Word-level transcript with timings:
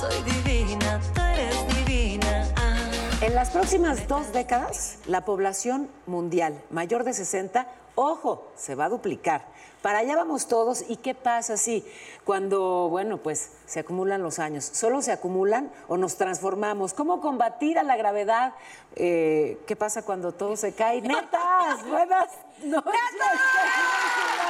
soy 0.00 0.22
divina, 0.22 0.98
tú 1.14 1.20
eres 1.20 1.76
divina. 1.76 2.48
Ah. 2.56 2.90
En 3.20 3.34
las 3.34 3.50
próximas 3.50 4.08
dos 4.08 4.32
décadas, 4.32 4.98
la 5.06 5.26
población 5.26 5.90
mundial 6.06 6.58
mayor 6.70 7.04
de 7.04 7.12
60, 7.12 7.66
ojo, 7.96 8.50
se 8.56 8.74
va 8.74 8.86
a 8.86 8.88
duplicar. 8.88 9.44
Para 9.82 9.98
allá 9.98 10.16
vamos 10.16 10.46
todos. 10.46 10.84
¿Y 10.88 10.96
qué 10.96 11.14
pasa 11.14 11.56
si 11.56 11.84
cuando, 12.24 12.88
bueno, 12.88 13.18
pues 13.18 13.52
se 13.66 13.80
acumulan 13.80 14.22
los 14.22 14.38
años? 14.38 14.64
¿Solo 14.64 15.02
se 15.02 15.12
acumulan 15.12 15.70
o 15.88 15.98
nos 15.98 16.16
transformamos? 16.16 16.94
¿Cómo 16.94 17.20
combatir 17.20 17.78
a 17.78 17.82
la 17.82 17.96
gravedad? 17.96 18.54
Eh, 18.96 19.58
¿Qué 19.66 19.76
pasa 19.76 20.02
cuando 20.02 20.32
todo 20.32 20.56
se 20.56 20.74
cae? 20.74 21.02
¡Netas! 21.02 21.86
¡Buenas 21.88 22.28
noches! 22.62 24.49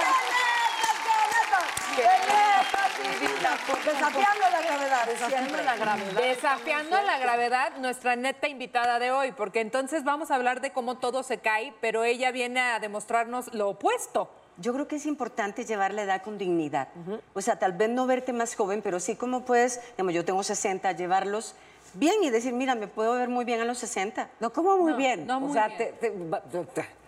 Desafiando 3.01 4.45
la 4.51 4.63
gravedad, 4.63 5.07
desafiando 5.07 5.57
la 5.63 5.77
gravedad. 5.77 6.21
Desafiando 6.23 7.03
la 7.03 7.19
gravedad, 7.19 7.73
nuestra 7.79 8.17
neta 8.17 8.49
invitada 8.49 8.99
de 8.99 9.11
hoy, 9.13 9.33
porque 9.33 9.61
entonces 9.61 10.05
vamos 10.05 10.31
a 10.31 10.35
hablar 10.37 10.61
de 10.61 10.73
cómo 10.73 10.99
todo 10.99 11.23
se 11.23 11.39
cae, 11.39 11.73
pero 11.81 12.05
ella 12.05 12.31
viene 12.31 12.61
a 12.61 12.79
demostrarnos 12.79 13.53
lo 13.55 13.71
opuesto. 13.71 14.31
Yo 14.59 14.73
creo 14.75 14.87
que 14.87 14.97
es 14.97 15.07
importante 15.07 15.65
llevar 15.65 15.95
la 15.95 16.03
edad 16.03 16.23
con 16.23 16.37
dignidad. 16.37 16.89
O 17.35 17.41
sea, 17.41 17.59
tal 17.59 17.73
vez 17.73 17.89
no 17.89 18.07
verte 18.07 18.33
más 18.33 18.55
joven, 18.55 18.83
pero 18.83 19.01
sí 19.01 19.17
como 19.17 19.45
puedes, 19.45 19.81
digamos, 19.93 20.13
yo 20.15 20.25
tengo 20.25 20.43
60, 20.43 20.93
llevarlos 20.93 21.55
bien 21.95 22.23
y 22.23 22.31
decir, 22.31 22.53
mira, 22.53 22.75
me 22.75 22.87
puedo 22.87 23.15
ver 23.15 23.29
muy 23.29 23.45
bien 23.45 23.61
a 23.61 23.65
los 23.65 23.79
60. 23.79 24.29
No, 24.39 24.53
como 24.53 24.77
muy 24.77 24.93
No, 24.93 24.99
bien. 24.99 25.27
no 25.27 25.39
o 25.39 25.41
muy 25.41 25.53
sea, 25.55 25.69
bien. 25.69 25.79
te- 25.79 25.93
te- 25.93 26.11
va- 26.11 26.43
te- 26.43 27.00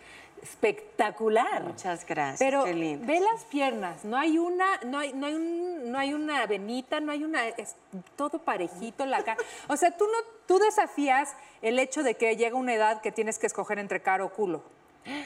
espectacular. 0.42 1.62
Muchas 1.62 2.04
gracias. 2.04 2.38
Pero 2.38 2.64
qué 2.64 2.74
lindo. 2.74 3.06
ve 3.06 3.20
las 3.20 3.44
piernas, 3.44 4.04
no 4.04 4.18
hay 4.18 4.38
una, 4.38 4.78
no 4.84 4.98
hay, 4.98 5.12
no 5.12 5.26
hay 5.26 5.34
un, 5.34 5.92
no 5.92 5.98
hay 5.98 6.12
una 6.12 6.44
venita, 6.46 7.00
no 7.00 7.12
hay 7.12 7.24
una, 7.24 7.48
es 7.48 7.76
todo 8.16 8.40
parejito 8.40 9.06
la 9.06 9.22
cara. 9.22 9.40
O 9.68 9.76
sea, 9.76 9.96
tú 9.96 10.04
no, 10.04 10.18
tú 10.46 10.58
desafías 10.58 11.34
el 11.62 11.78
hecho 11.78 12.02
de 12.02 12.14
que 12.14 12.36
llega 12.36 12.56
una 12.56 12.74
edad 12.74 13.00
que 13.00 13.12
tienes 13.12 13.38
que 13.38 13.46
escoger 13.46 13.78
entre 13.78 14.02
cara 14.02 14.24
o 14.24 14.32
culo. 14.32 14.62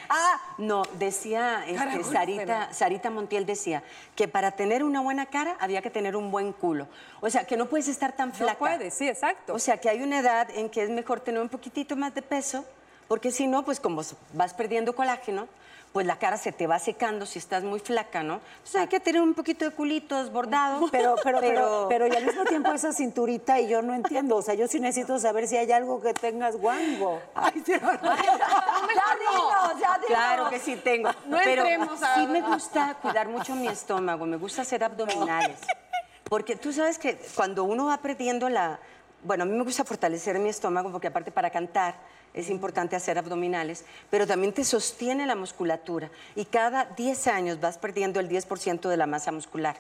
Ah, 0.09 0.41
no, 0.59 0.85
decía 0.99 1.65
este, 1.67 2.03
Sarita, 2.05 2.73
Sarita 2.73 3.11
Montiel 3.11 3.45
decía 3.45 3.83
que 4.15 4.27
para 4.27 4.53
tener 4.53 4.83
una 4.83 5.01
buena 5.01 5.27
cara 5.27 5.57
había 5.61 5.83
que 5.83 5.91
tener 5.91 6.17
un 6.17 6.31
buen 6.31 6.53
culo. 6.53 6.89
O 7.21 7.29
sea, 7.29 7.45
que 7.45 7.57
no 7.57 7.67
puedes 7.67 7.89
estar 7.89 8.13
tan 8.13 8.33
flaca. 8.33 8.53
No 8.53 8.59
puedes, 8.59 8.95
sí, 8.95 9.09
exacto. 9.09 9.53
O 9.55 9.59
sea, 9.59 9.79
que 9.79 9.91
hay 9.91 10.03
una 10.03 10.21
edad 10.21 10.49
en 10.51 10.71
que 10.71 10.83
es 10.83 10.91
mejor 10.91 11.21
tener 11.21 11.41
un 11.43 11.49
poquitito 11.49 11.95
más 11.95 12.15
de 12.15 12.23
peso, 12.23 12.65
porque 13.09 13.31
si 13.31 13.47
no, 13.47 13.65
pues 13.65 13.81
como 13.81 14.03
vas 14.33 14.55
perdiendo 14.55 14.95
colágeno, 14.95 15.49
pues 15.93 16.05
la 16.07 16.19
cara 16.19 16.37
se 16.37 16.53
te 16.53 16.67
va 16.67 16.79
secando 16.79 17.25
si 17.25 17.39
estás 17.39 17.63
muy 17.65 17.81
flaca, 17.81 18.23
¿no? 18.23 18.41
Entonces 18.59 18.83
hay 18.83 18.87
que 18.89 19.01
tener 19.01 19.23
un 19.23 19.33
poquito 19.33 19.65
de 19.65 19.71
culitos 19.71 20.31
bordados. 20.31 20.91
Pero, 20.93 21.15
pero, 21.25 21.41
pero, 21.41 21.87
pero, 21.89 22.07
y 22.07 22.11
al 22.15 22.27
mismo 22.27 22.45
tiempo 22.45 22.71
esa 22.73 22.93
cinturita 22.93 23.59
y 23.61 23.69
yo 23.69 23.81
no 23.81 23.95
entiendo. 23.95 24.37
O 24.37 24.43
sea, 24.43 24.53
yo 24.55 24.69
sí 24.69 24.79
necesito 24.79 25.19
saber 25.19 25.49
si 25.49 25.57
hay 25.57 25.73
algo 25.73 26.03
que 26.03 26.13
tengas 26.13 26.57
guango. 26.57 27.23
Ay, 27.35 27.63
sí, 27.65 27.73
no, 27.81 27.93
no. 27.95 27.99
Ya 28.15 29.17
dinos, 29.19 29.81
ya 29.81 29.95
dinos. 29.95 30.07
Claro 30.07 30.51
que 30.51 30.59
sí 30.59 30.77
tengo. 30.77 31.11
No 31.27 31.39
pero 31.43 31.63
entremos 31.63 32.03
a- 32.03 32.15
sí 32.17 32.27
me 32.27 32.43
gusta 32.43 32.97
cuidar 33.01 33.29
mucho 33.29 33.55
mi 33.55 33.69
estómago, 33.69 34.27
me 34.27 34.37
gusta 34.37 34.63
hacer 34.63 34.85
abdominales. 34.85 35.59
Porque 36.29 36.57
tú 36.57 36.73
sabes 36.75 36.99
que 36.99 37.19
cuando 37.35 37.65
uno 37.65 37.87
va 37.87 37.97
perdiendo 37.99 38.49
la... 38.51 38.79
Bueno, 39.23 39.45
a 39.45 39.47
mí 39.47 39.53
me 39.57 39.65
gusta 39.65 39.83
fortalecer 39.85 40.39
mi 40.41 40.51
estómago 40.51 40.91
porque 40.91 41.07
aparte 41.09 41.31
para 41.31 41.49
cantar 41.51 41.95
es 42.37 42.51
importante 42.51 42.95
hacer 42.95 43.19
abdominales, 43.19 43.85
pero 44.11 44.27
también 44.27 44.53
te 44.53 44.63
sostiene 44.63 45.27
la 45.27 45.35
musculatura 45.35 46.11
y 46.37 46.45
cada 46.45 46.85
10 46.85 47.27
años 47.27 47.61
vas 47.61 47.79
perdiendo 47.79 48.21
el 48.21 48.29
10% 48.29 48.89
de 48.89 48.97
la 48.97 49.07
masa 49.07 49.33
muscular 49.33 49.77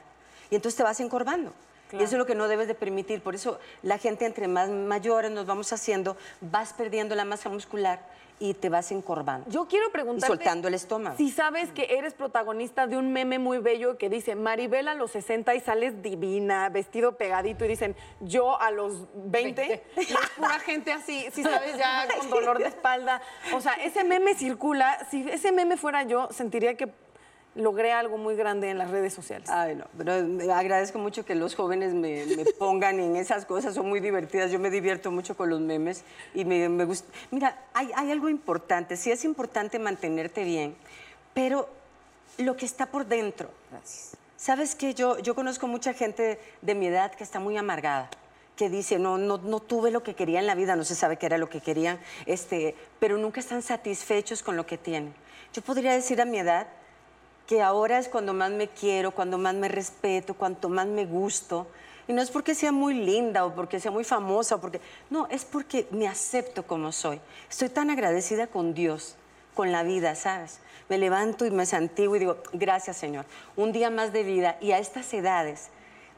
y 0.50 0.56
entonces 0.56 0.76
te 0.76 0.82
vas 0.82 0.98
encorvando. 1.00 1.52
Y 1.92 1.96
eso 1.96 2.04
es 2.04 2.18
lo 2.18 2.26
que 2.26 2.34
no 2.34 2.48
debes 2.48 2.68
de 2.68 2.74
permitir. 2.74 3.22
Por 3.22 3.34
eso 3.34 3.58
la 3.82 3.98
gente 3.98 4.26
entre 4.26 4.48
más 4.48 4.68
mayores 4.68 5.30
nos 5.30 5.46
vamos 5.46 5.72
haciendo, 5.72 6.16
vas 6.40 6.72
perdiendo 6.72 7.14
la 7.14 7.24
masa 7.24 7.48
muscular 7.48 8.00
y 8.38 8.52
te 8.52 8.68
vas 8.68 8.92
encorvando. 8.92 9.48
Yo 9.48 9.66
quiero 9.66 9.86
Y 9.88 9.92
preguntarte. 9.92 10.26
soltando 10.26 10.68
el 10.68 10.74
estómago. 10.74 11.16
Si 11.16 11.30
sabes 11.30 11.70
que 11.70 11.96
eres 11.96 12.12
protagonista 12.12 12.86
de 12.86 12.98
un 12.98 13.10
meme 13.10 13.38
muy 13.38 13.58
bello 13.58 13.96
que 13.96 14.10
dice 14.10 14.34
Maribel 14.34 14.88
a 14.88 14.94
los 14.94 15.12
60 15.12 15.54
y 15.54 15.60
sales 15.60 16.02
divina, 16.02 16.68
vestido 16.68 17.16
pegadito 17.16 17.64
y 17.64 17.68
dicen 17.68 17.96
yo 18.20 18.60
a 18.60 18.70
los 18.70 19.06
20 19.14 19.84
y 19.96 20.00
es 20.02 20.10
pura 20.36 20.58
gente 20.58 20.92
así, 20.92 21.26
si 21.32 21.42
sabes 21.42 21.78
ya 21.78 22.06
con 22.18 22.28
dolor 22.28 22.58
de 22.58 22.66
espalda. 22.66 23.22
O 23.54 23.60
sea, 23.62 23.72
ese 23.74 24.04
meme 24.04 24.34
circula, 24.34 25.06
si 25.10 25.26
ese 25.30 25.50
meme 25.50 25.78
fuera 25.78 26.02
yo, 26.02 26.28
sentiría 26.30 26.76
que 26.76 26.88
logré 27.56 27.92
algo 27.92 28.18
muy 28.18 28.36
grande 28.36 28.70
en 28.70 28.78
las 28.78 28.90
redes 28.90 29.12
sociales. 29.14 29.48
Ay, 29.50 29.74
no, 29.74 29.86
pero 29.96 30.12
agradezco 30.54 30.98
mucho 30.98 31.24
que 31.24 31.34
los 31.34 31.54
jóvenes 31.54 31.94
me, 31.94 32.24
me 32.36 32.44
pongan 32.58 33.00
en 33.00 33.16
esas 33.16 33.46
cosas, 33.46 33.74
son 33.74 33.88
muy 33.88 34.00
divertidas. 34.00 34.52
Yo 34.52 34.58
me 34.58 34.70
divierto 34.70 35.10
mucho 35.10 35.36
con 35.36 35.50
los 35.50 35.60
memes 35.60 36.04
y 36.34 36.44
me, 36.44 36.68
me 36.68 36.84
gusta. 36.84 37.10
Mira, 37.30 37.58
hay, 37.72 37.90
hay 37.94 38.10
algo 38.10 38.28
importante, 38.28 38.96
sí 38.96 39.10
es 39.10 39.24
importante 39.24 39.78
mantenerte 39.78 40.44
bien, 40.44 40.76
pero 41.34 41.68
lo 42.38 42.56
que 42.56 42.66
está 42.66 42.86
por 42.86 43.06
dentro. 43.06 43.48
Sabes 44.36 44.74
que 44.74 44.94
yo, 44.94 45.18
yo 45.18 45.34
conozco 45.34 45.66
mucha 45.66 45.94
gente 45.94 46.38
de 46.60 46.74
mi 46.74 46.86
edad 46.86 47.12
que 47.12 47.24
está 47.24 47.40
muy 47.40 47.56
amargada 47.56 48.10
que 48.56 48.70
dice, 48.70 48.98
no, 48.98 49.18
no, 49.18 49.36
no 49.36 49.60
tuve 49.60 49.90
lo 49.90 50.02
que 50.02 50.14
quería 50.14 50.40
en 50.40 50.46
la 50.46 50.54
vida, 50.54 50.76
no 50.76 50.84
se 50.84 50.94
sabe 50.94 51.18
qué 51.18 51.26
era 51.26 51.36
lo 51.36 51.50
que 51.50 51.60
querían, 51.60 52.00
este, 52.24 52.74
pero 52.98 53.18
nunca 53.18 53.38
están 53.38 53.60
satisfechos 53.60 54.42
con 54.42 54.56
lo 54.56 54.66
que 54.66 54.78
tienen. 54.78 55.14
Yo 55.52 55.60
podría 55.60 55.92
decir 55.92 56.22
a 56.22 56.24
mi 56.24 56.38
edad 56.38 56.66
que 57.46 57.62
ahora 57.62 57.98
es 57.98 58.08
cuando 58.08 58.34
más 58.34 58.50
me 58.50 58.68
quiero, 58.68 59.12
cuando 59.12 59.38
más 59.38 59.54
me 59.54 59.68
respeto, 59.68 60.34
cuanto 60.34 60.68
más 60.68 60.86
me 60.86 61.06
gusto. 61.06 61.66
Y 62.08 62.12
no 62.12 62.22
es 62.22 62.30
porque 62.30 62.54
sea 62.54 62.72
muy 62.72 62.94
linda 62.94 63.44
o 63.44 63.54
porque 63.54 63.80
sea 63.80 63.90
muy 63.90 64.04
famosa, 64.04 64.56
o 64.56 64.60
porque 64.60 64.80
no, 65.10 65.26
es 65.28 65.44
porque 65.44 65.86
me 65.90 66.06
acepto 66.06 66.64
como 66.64 66.92
soy. 66.92 67.20
Estoy 67.50 67.68
tan 67.68 67.90
agradecida 67.90 68.46
con 68.46 68.74
Dios, 68.74 69.16
con 69.54 69.72
la 69.72 69.82
vida, 69.82 70.14
¿sabes? 70.14 70.60
Me 70.88 70.98
levanto 70.98 71.46
y 71.46 71.50
me 71.50 71.66
santiguo 71.66 72.14
y 72.16 72.20
digo, 72.20 72.38
gracias 72.52 72.96
Señor, 72.96 73.24
un 73.56 73.72
día 73.72 73.90
más 73.90 74.12
de 74.12 74.22
vida 74.22 74.56
y 74.60 74.70
a 74.70 74.78
estas 74.78 75.12
edades 75.14 75.68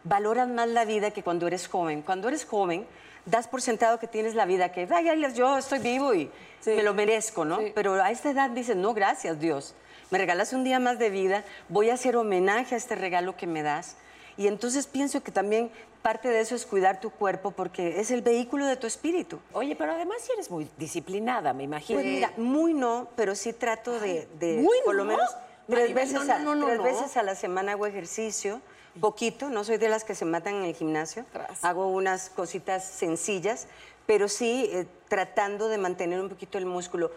valoras 0.05 0.49
más 0.49 0.69
la 0.69 0.85
vida 0.85 1.11
que 1.11 1.23
cuando 1.23 1.47
eres 1.47 1.69
joven. 1.69 2.03
Cuando 2.03 2.29
eres 2.29 2.45
joven, 2.45 2.87
das 3.25 3.49
por 3.49 3.63
sentado 3.63 3.99
que 3.99 4.07
tienes 4.07 4.35
la 4.35 4.45
vida, 4.45 4.73
que 4.73 4.87
"Ay, 4.91 5.09
ay, 5.09 5.35
yo 5.35 5.59
estoy 5.59 5.79
vivo 5.79 6.15
y 6.15 6.31
me 6.67 6.83
lo 6.83 6.93
merezco, 6.95 7.45
¿no? 7.45 7.61
Pero 7.75 7.95
a 7.95 8.11
esta 8.11 8.31
edad 8.31 8.51
dices, 8.51 8.77
no, 8.77 8.93
gracias 8.95 9.39
Dios. 9.41 9.75
Me 10.11 10.19
regalas 10.19 10.53
un 10.53 10.65
día 10.65 10.79
más 10.79 10.99
de 10.99 11.11
vida, 11.11 11.45
voy 11.69 11.91
a 11.91 11.95
hacer 11.95 12.17
homenaje 12.17 12.75
a 12.75 12.79
este 12.79 12.95
regalo 12.95 13.37
que 13.37 13.47
me 13.47 13.63
das. 13.63 13.97
Y 14.37 14.47
entonces 14.47 14.87
pienso 14.87 15.23
que 15.23 15.33
también 15.33 15.71
parte 16.01 16.29
de 16.29 16.41
eso 16.41 16.55
es 16.55 16.65
cuidar 16.65 17.01
tu 17.01 17.11
cuerpo 17.11 17.51
porque 17.51 18.01
es 18.01 18.11
el 18.11 18.23
vehículo 18.23 18.67
de 18.67 18.77
tu 18.77 18.87
espíritu. 18.87 19.41
Oye, 19.53 19.75
pero 19.77 19.93
además 19.93 20.19
sí 20.23 20.31
eres 20.33 20.51
muy 20.51 20.71
disciplinada, 20.79 21.53
me 21.53 21.65
imagino. 21.65 22.01
Pues 22.01 22.11
mira, 22.11 22.33
muy 22.37 22.73
no, 22.73 23.09
pero 23.17 23.35
sí 23.35 23.53
trato 23.53 23.99
de, 23.99 24.29
de 24.39 24.59
muy 24.59 24.79
por 24.85 24.95
lo 24.95 25.05
no. 25.05 25.11
menos 25.11 25.37
tres, 25.67 25.93
veces, 25.93 26.25
no, 26.25 26.33
a, 26.33 26.39
no, 26.39 26.55
no, 26.55 26.67
tres 26.67 26.83
veces 26.83 27.17
a 27.17 27.23
la 27.23 27.35
semana 27.35 27.73
hago 27.73 27.87
ejercicio, 27.87 28.63
poquito, 29.01 29.51
no 29.51 29.65
soy 29.65 29.77
de 29.77 29.89
las 29.89 30.05
que 30.05 30.15
se 30.15 30.25
matan 30.25 30.55
en 30.55 30.65
el 30.65 30.75
gimnasio, 30.75 31.25
hago 31.63 31.89
unas 31.89 32.31
cositas 32.31 32.85
sencillas, 32.85 33.67
pero 34.07 34.29
sí 34.29 34.71
eh, 34.73 34.87
tratando 35.09 35.69
de 35.69 35.79
mantener 35.79 36.21
un 36.21 36.29
poquito 36.29 36.59
el 36.59 36.65
músculo. 36.67 37.11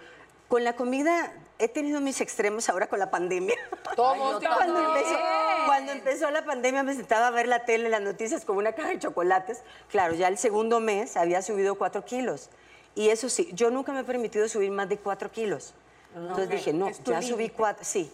Con 0.51 0.65
la 0.65 0.75
comida 0.75 1.31
he 1.59 1.69
tenido 1.69 2.01
mis 2.01 2.19
extremos 2.19 2.67
ahora 2.67 2.87
con 2.87 2.99
la 2.99 3.09
pandemia. 3.09 3.55
Todos, 3.95 4.43
cuando, 4.43 4.79
empezó, 4.85 5.17
cuando 5.65 5.91
empezó 5.93 6.29
la 6.29 6.43
pandemia 6.43 6.83
me 6.83 6.93
sentaba 6.93 7.27
a 7.27 7.31
ver 7.31 7.47
la 7.47 7.63
tele, 7.63 7.87
las 7.87 8.01
noticias 8.01 8.43
con 8.43 8.57
una 8.57 8.73
caja 8.73 8.89
de 8.89 8.99
chocolates. 8.99 9.61
Claro, 9.89 10.13
ya 10.13 10.27
el 10.27 10.37
segundo 10.37 10.81
mes 10.81 11.15
había 11.15 11.41
subido 11.41 11.75
cuatro 11.75 12.03
kilos. 12.03 12.49
Y 12.95 13.07
eso 13.07 13.29
sí, 13.29 13.49
yo 13.53 13.71
nunca 13.71 13.93
me 13.93 14.01
he 14.01 14.03
permitido 14.03 14.49
subir 14.49 14.71
más 14.71 14.89
de 14.89 14.97
cuatro 14.97 15.31
kilos. 15.31 15.73
Entonces 16.13 16.49
dije, 16.49 16.73
no, 16.73 16.91
ya 17.05 17.21
subí 17.21 17.47
cuatro. 17.47 17.85
Sí, 17.85 18.11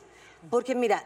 porque 0.52 0.76
mira, 0.76 1.04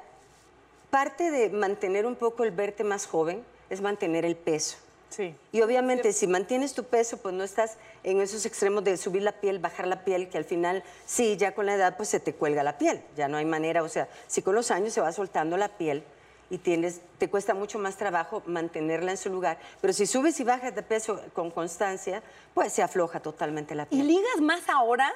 parte 0.90 1.32
de 1.32 1.50
mantener 1.50 2.06
un 2.06 2.18
poco 2.18 2.44
el 2.44 2.52
verte 2.52 2.84
más 2.84 3.06
joven 3.08 3.42
es 3.70 3.80
mantener 3.80 4.26
el 4.26 4.36
peso. 4.36 4.76
Sí. 5.12 5.36
Y 5.52 5.62
obviamente 5.62 6.14
si 6.14 6.26
mantienes 6.26 6.74
tu 6.74 6.86
peso, 6.86 7.18
pues 7.18 7.36
no 7.36 7.44
estás 7.44 7.78
en 8.04 8.20
esos 8.22 8.46
extremos 8.46 8.84
de 8.84 8.98
subir 8.98 9.22
la 9.22 9.34
piel, 9.34 9.60
bajar 9.60 9.86
la 9.86 10.04
piel, 10.04 10.30
que 10.30 10.38
al 10.38 10.46
final, 10.46 10.84
sí, 11.06 11.38
ya 11.38 11.54
con 11.54 11.68
la 11.68 11.76
edad, 11.76 11.98
pues 11.98 12.10
se 12.10 12.20
te 12.20 12.34
cuelga 12.34 12.64
la 12.64 12.78
piel. 12.78 13.04
Ya 13.16 13.28
no 13.28 13.38
hay 13.38 13.46
manera, 13.46 13.84
o 13.84 13.90
sea, 13.90 14.08
si 14.28 14.42
con 14.42 14.56
los 14.56 14.72
años 14.72 14.94
se 14.94 15.02
va 15.02 15.12
soltando 15.12 15.58
la 15.58 15.68
piel 15.68 16.04
y 16.50 16.58
tienes, 16.58 17.02
te 17.18 17.30
cuesta 17.30 17.54
mucho 17.54 17.78
más 17.78 17.98
trabajo 17.98 18.42
mantenerla 18.46 19.12
en 19.12 19.18
su 19.18 19.30
lugar. 19.30 19.58
Pero 19.82 19.94
si 19.94 20.06
subes 20.06 20.40
y 20.40 20.44
bajas 20.44 20.74
de 20.74 20.82
peso 20.82 21.22
con 21.34 21.52
constancia, 21.52 22.24
pues 22.54 22.74
se 22.74 22.82
afloja 22.82 23.20
totalmente 23.20 23.76
la 23.76 23.84
¿Y 23.84 23.98
piel. 23.98 24.08
ligas 24.08 24.42
más 24.42 24.68
ahora? 24.70 25.14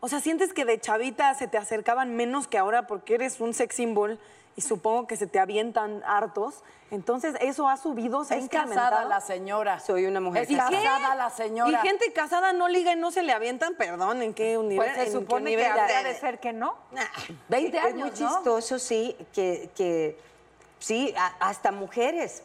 O 0.00 0.08
sea, 0.08 0.20
¿sientes 0.20 0.52
que 0.52 0.64
de 0.66 0.78
chavita 0.78 1.34
se 1.34 1.48
te 1.48 1.56
acercaban 1.56 2.16
menos 2.16 2.46
que 2.46 2.58
ahora 2.58 2.86
porque 2.86 3.14
eres 3.14 3.40
un 3.40 3.54
sex 3.54 3.76
symbol 3.76 4.18
y 4.56 4.60
supongo 4.60 5.06
que 5.06 5.16
se 5.16 5.26
te 5.26 5.38
avientan 5.40 6.02
hartos? 6.06 6.62
Entonces, 6.90 7.34
¿eso 7.40 7.68
ha 7.68 7.76
subido? 7.76 8.24
¿Se 8.24 8.34
ha 8.34 8.36
Es 8.36 8.44
incrementado? 8.44 8.90
casada 8.90 9.04
la 9.08 9.20
señora. 9.20 9.80
Soy 9.80 10.06
una 10.06 10.20
mujer 10.20 10.44
Es 10.44 10.50
¿Y 10.50 10.56
casada. 10.56 10.70
qué? 11.10 11.16
la 11.16 11.30
señora. 11.30 11.80
Y 11.82 11.86
gente 11.88 12.12
casada 12.12 12.52
no 12.52 12.68
liga 12.68 12.92
y 12.92 12.96
no 12.96 13.10
se 13.10 13.22
le 13.22 13.32
avientan, 13.32 13.74
perdón, 13.74 14.22
¿en 14.22 14.32
qué 14.34 14.56
nivel? 14.58 14.76
Pues 14.76 14.94
se 14.94 15.06
en 15.06 15.12
supone 15.12 15.50
qué 15.50 15.56
que 15.56 15.66
habría 15.66 16.02
de 16.04 16.14
ser 16.14 16.38
que 16.38 16.52
no. 16.52 16.76
20 17.48 17.76
es 17.76 17.82
muy 17.82 17.92
años, 18.04 18.20
¿no? 18.20 18.28
chistoso, 18.36 18.78
sí, 18.78 19.16
que, 19.32 19.70
que 19.74 20.18
sí, 20.78 21.12
a- 21.18 21.34
hasta 21.48 21.72
mujeres 21.72 22.42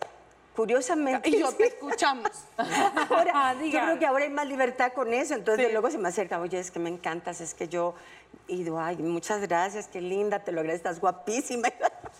curiosamente... 0.56 1.30
Y 1.30 1.40
yo 1.40 1.52
te 1.54 1.68
escuchamos. 1.68 2.32
Ahora, 3.10 3.54
yo 3.54 3.60
Diga. 3.62 3.84
creo 3.86 4.00
que 4.00 4.06
ahora 4.06 4.26
hay 4.26 4.30
más 4.30 4.46
libertad 4.46 4.92
con 4.92 5.14
eso, 5.14 5.34
entonces 5.34 5.72
luego 5.72 5.90
se 5.90 5.98
me 5.98 6.10
acerca, 6.10 6.38
oye, 6.40 6.60
es 6.60 6.70
que 6.72 6.80
me 6.80 6.90
encantas, 6.90 7.40
es 7.40 7.54
que 7.54 7.68
yo... 7.70 7.94
Y 8.48 8.64
digo, 8.64 8.80
ay, 8.80 8.98
muchas 8.98 9.40
gracias, 9.42 9.88
qué 9.88 10.02
linda, 10.02 10.40
te 10.40 10.52
lo 10.52 10.60
agradezco, 10.62 10.90
estás 10.90 11.00
guapísima. 11.00 11.70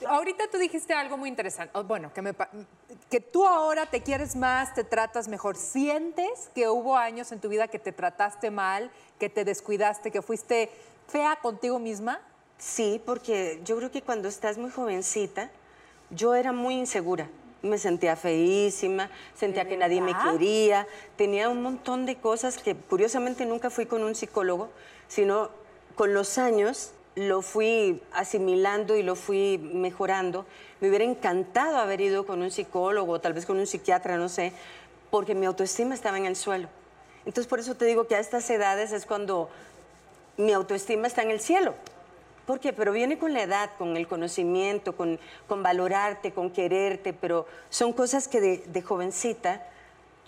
Ahorita 0.10 0.48
tú 0.52 0.58
dijiste 0.58 0.94
algo 0.94 1.18
muy 1.18 1.30
interesante. 1.30 1.80
Bueno, 1.84 2.12
que, 2.12 2.24
me 2.24 2.34
que 3.12 3.20
tú 3.20 3.46
ahora 3.46 3.86
te 3.86 4.02
quieres 4.02 4.36
más, 4.36 4.74
te 4.74 4.84
tratas 4.84 5.28
mejor. 5.28 5.56
¿Sientes 5.56 6.50
que 6.56 6.68
hubo 6.68 6.98
años 6.98 7.32
en 7.32 7.40
tu 7.40 7.48
vida 7.48 7.68
que 7.68 7.78
te 7.78 7.92
trataste 7.92 8.50
mal, 8.50 8.90
que 9.20 9.30
te 9.30 9.46
descuidaste, 9.46 10.10
que 10.10 10.24
fuiste 10.24 10.72
fea 11.08 11.36
contigo 11.36 11.78
misma? 11.78 12.22
Sí, 12.58 13.00
porque 13.06 13.62
yo 13.64 13.78
creo 13.78 13.92
que 13.92 14.02
cuando 14.02 14.28
estás 14.28 14.58
muy 14.58 14.72
jovencita, 14.72 15.52
yo 16.10 16.34
era 16.34 16.54
muy 16.54 16.74
insegura. 16.74 17.30
Me 17.62 17.78
sentía 17.78 18.16
feísima, 18.16 19.12
sentía 19.36 19.68
que 19.68 19.78
nadie 19.78 20.02
me 20.02 20.16
quería, 20.18 20.88
tenía 21.18 21.50
un 21.50 21.62
montón 21.62 22.08
de 22.08 22.16
cosas 22.16 22.58
que 22.58 22.76
curiosamente 22.76 23.46
nunca 23.46 23.70
fui 23.70 23.86
con 23.86 24.02
un 24.02 24.16
psicólogo, 24.16 24.70
sino 25.08 25.52
con 25.94 26.16
los 26.16 26.40
años 26.40 26.94
lo 27.16 27.42
fui 27.42 28.02
asimilando 28.14 28.96
y 28.96 29.04
lo 29.04 29.16
fui 29.16 29.58
mejorando. 29.58 30.46
Me 30.80 30.90
hubiera 30.90 31.06
encantado 31.06 31.78
haber 31.78 32.02
ido 32.02 32.26
con 32.26 32.42
un 32.42 32.52
psicólogo, 32.52 33.20
tal 33.20 33.34
vez 33.34 33.46
con 33.46 33.60
un 33.60 33.68
psiquiatra, 33.68 34.18
no 34.18 34.30
sé, 34.30 34.54
porque 35.10 35.36
mi 35.36 35.46
autoestima 35.46 35.94
estaba 35.94 36.18
en 36.18 36.26
el 36.26 36.36
suelo. 36.36 36.70
Entonces 37.26 37.48
por 37.48 37.60
eso 37.60 37.76
te 37.76 37.86
digo 37.86 38.08
que 38.08 38.16
a 38.16 38.20
estas 38.20 38.50
edades 38.50 38.92
es 38.92 39.06
cuando 39.06 39.50
mi 40.38 40.54
autoestima 40.54 41.08
está 41.08 41.22
en 41.22 41.32
el 41.32 41.40
cielo. 41.40 41.74
¿Por 42.46 42.60
qué? 42.60 42.74
Pero 42.74 42.92
viene 42.92 43.20
con 43.20 43.34
la 43.34 43.44
edad, 43.44 43.70
con 43.78 43.96
el 43.98 44.08
conocimiento, 44.08 44.96
con, 44.96 45.20
con 45.48 45.62
valorarte, 45.62 46.32
con 46.32 46.50
quererte, 46.50 47.14
pero 47.14 47.46
son 47.70 47.94
cosas 47.94 48.28
que 48.28 48.42
de, 48.42 48.58
de 48.58 48.82
jovencita 48.82 49.68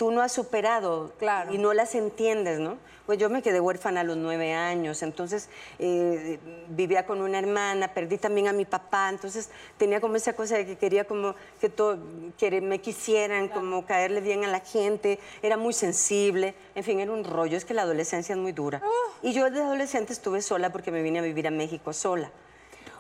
tú 0.02 0.10
no 0.10 0.24
has 0.24 0.32
superado 0.32 1.12
Claro. 1.20 1.54
y 1.54 1.60
no 1.60 1.76
las 1.76 1.94
entiendes, 1.94 2.58
¿no? 2.58 2.80
Pues 3.06 3.20
yo 3.20 3.30
me 3.30 3.44
quedé 3.44 3.60
huérfana 3.60 4.00
a 4.02 4.04
los 4.04 4.18
nueve 4.18 4.52
años, 4.52 5.04
entonces 5.04 5.48
eh, 5.78 6.40
vivía 6.70 7.06
con 7.06 7.22
una 7.22 7.38
hermana, 7.38 7.94
perdí 7.94 8.18
también 8.18 8.48
a 8.48 8.52
mi 8.52 8.66
papá, 8.66 9.10
entonces 9.10 9.52
tenía 9.78 10.02
como 10.02 10.16
esa 10.16 10.34
cosa 10.34 10.58
de 10.58 10.66
que 10.66 10.76
quería 10.76 11.04
como 11.04 11.36
que, 11.60 11.70
todo, 11.70 12.00
que 12.36 12.62
me 12.62 12.82
quisieran, 12.82 13.48
como 13.50 13.86
caerle 13.86 14.22
bien 14.22 14.44
a 14.44 14.48
la 14.48 14.62
gente, 14.62 15.20
era 15.44 15.56
muy 15.56 15.72
sensible, 15.72 16.56
en 16.74 16.84
fin, 16.84 17.00
era 17.00 17.12
un 17.12 17.24
rollo, 17.24 17.56
es 17.56 17.64
que 17.64 17.76
la 17.76 17.84
adolescencia 17.84 18.34
es 18.34 18.42
muy 18.42 18.54
dura. 18.54 18.82
Y 19.22 19.34
yo 19.34 19.52
de 19.52 19.62
adolescente 19.62 20.14
estuve 20.14 20.42
sola 20.42 20.72
porque 20.72 20.90
me 20.90 21.04
vine 21.04 21.20
a 21.20 21.22
vivir 21.22 21.46
a 21.46 21.52
México 21.52 21.94
sola. 21.94 22.32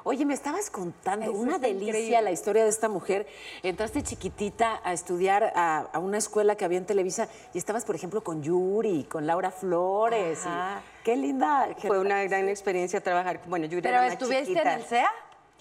Oye, 0.03 0.25
me 0.25 0.33
estabas 0.33 0.69
contando 0.71 1.25
Eso 1.25 1.33
una 1.39 1.59
delicia 1.59 1.89
increíble. 1.89 2.21
la 2.23 2.31
historia 2.31 2.63
de 2.63 2.69
esta 2.69 2.89
mujer. 2.89 3.27
Entraste 3.61 4.01
chiquitita 4.01 4.81
a 4.83 4.93
estudiar 4.93 5.51
a, 5.55 5.79
a 5.93 5.99
una 5.99 6.17
escuela 6.17 6.55
que 6.55 6.65
había 6.65 6.79
en 6.79 6.85
Televisa 6.85 7.27
y 7.53 7.57
estabas, 7.59 7.85
por 7.85 7.95
ejemplo, 7.95 8.23
con 8.23 8.41
Yuri, 8.41 9.03
con 9.03 9.27
Laura 9.27 9.51
Flores. 9.51 10.39
y- 10.43 10.47
Ajá. 10.47 10.81
qué 11.03 11.15
linda. 11.15 11.67
Fue 11.85 11.99
una 11.99 12.23
gran 12.23 12.49
experiencia 12.49 12.99
trabajar. 13.01 13.41
Bueno, 13.47 13.67
¿Pero 13.69 13.87
era 13.89 14.01
más 14.01 14.13
estuviste 14.13 14.45
chiquita. 14.47 14.73
en 14.73 14.79
el 14.79 14.85
CEA? 14.85 15.09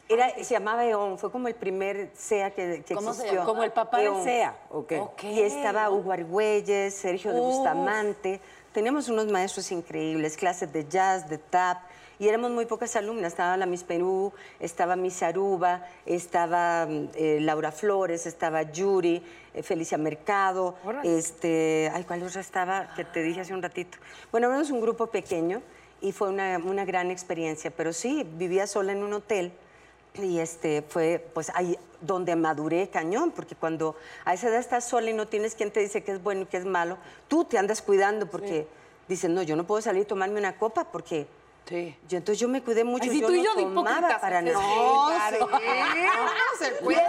Era, 0.08 0.30
se 0.42 0.54
llamaba 0.54 0.84
EON, 0.84 1.18
fue 1.18 1.30
como 1.30 1.46
el 1.46 1.54
primer 1.54 2.10
SEA 2.16 2.50
que, 2.50 2.82
que 2.84 2.94
¿Cómo 2.96 3.12
se 3.14 3.22
existió. 3.22 3.44
Como 3.44 3.62
el 3.62 3.70
papá 3.70 3.98
del 3.98 4.24
SEA. 4.24 4.56
Ok. 4.70 4.92
Ok. 4.98 5.22
Y 5.24 5.40
estaba 5.42 5.88
Hugo 5.90 6.10
Argüelles, 6.12 6.94
Sergio 6.94 7.32
de 7.32 7.38
Bustamante. 7.40 8.40
Teníamos 8.72 9.08
unos 9.08 9.26
maestros 9.28 9.70
increíbles, 9.70 10.36
clases 10.36 10.72
de 10.72 10.84
jazz, 10.88 11.28
de 11.28 11.38
tap. 11.38 11.82
Y 12.20 12.28
éramos 12.28 12.50
muy 12.50 12.66
pocas 12.66 12.96
alumnas. 12.96 13.32
Estaba 13.32 13.56
la 13.56 13.64
Miss 13.64 13.82
Perú, 13.82 14.30
estaba 14.60 14.94
Miss 14.94 15.22
Aruba, 15.22 15.86
estaba 16.04 16.84
mm, 16.84 17.08
eh, 17.14 17.38
Laura 17.40 17.72
Flores, 17.72 18.26
estaba 18.26 18.60
Yuri, 18.60 19.24
eh, 19.54 19.62
Felicia 19.62 19.96
Mercado. 19.96 20.74
Este, 21.02 21.90
ay, 21.94 22.04
¿cuál 22.04 22.22
otra 22.22 22.42
estaba? 22.42 22.92
Que 22.94 23.06
te 23.06 23.22
dije 23.22 23.40
hace 23.40 23.54
un 23.54 23.62
ratito. 23.62 23.96
Bueno, 24.30 24.48
éramos 24.48 24.70
un 24.70 24.82
grupo 24.82 25.06
pequeño 25.06 25.62
y 26.02 26.12
fue 26.12 26.28
una, 26.28 26.58
una 26.58 26.84
gran 26.84 27.10
experiencia. 27.10 27.70
Pero 27.70 27.94
sí, 27.94 28.26
vivía 28.36 28.66
sola 28.66 28.92
en 28.92 29.02
un 29.02 29.14
hotel. 29.14 29.50
Y 30.22 30.40
este 30.40 30.82
fue, 30.82 31.26
pues 31.32 31.50
ahí 31.54 31.78
donde 32.02 32.36
maduré 32.36 32.90
cañón, 32.90 33.30
porque 33.30 33.54
cuando 33.54 33.96
a 34.26 34.34
esa 34.34 34.48
edad 34.48 34.58
estás 34.58 34.84
sola 34.84 35.08
y 35.08 35.14
no 35.14 35.26
tienes 35.26 35.54
quien 35.54 35.70
te 35.70 35.80
dice 35.80 36.02
qué 36.02 36.12
es 36.12 36.22
bueno 36.22 36.42
y 36.42 36.46
qué 36.46 36.58
es 36.58 36.66
malo, 36.66 36.98
tú 37.28 37.46
te 37.46 37.56
andas 37.56 37.80
cuidando 37.80 38.26
porque 38.26 38.66
dices, 39.08 39.30
no, 39.30 39.42
yo 39.42 39.56
no 39.56 39.66
puedo 39.66 39.80
salir 39.80 40.02
y 40.02 40.04
tomarme 40.04 40.38
una 40.38 40.58
copa 40.58 40.84
porque... 40.84 41.26
Sí. 41.66 41.96
Yo, 42.08 42.18
entonces 42.18 42.40
yo 42.40 42.48
me 42.48 42.62
cuidé 42.62 42.82
mucho, 42.82 43.08
Ay, 43.08 43.20
yo 43.20 43.26
tú 43.28 43.32
y 43.32 43.38
no 43.38 43.44
yo 43.44 43.54
de 43.54 43.62
tomaba 43.62 43.90
hipócritas. 43.98 44.20
para 44.20 44.40
Sí, 44.40 44.46
nada. 44.46 45.28
claro. 45.30 45.48
se 46.58 46.72
cuida. 46.78 47.06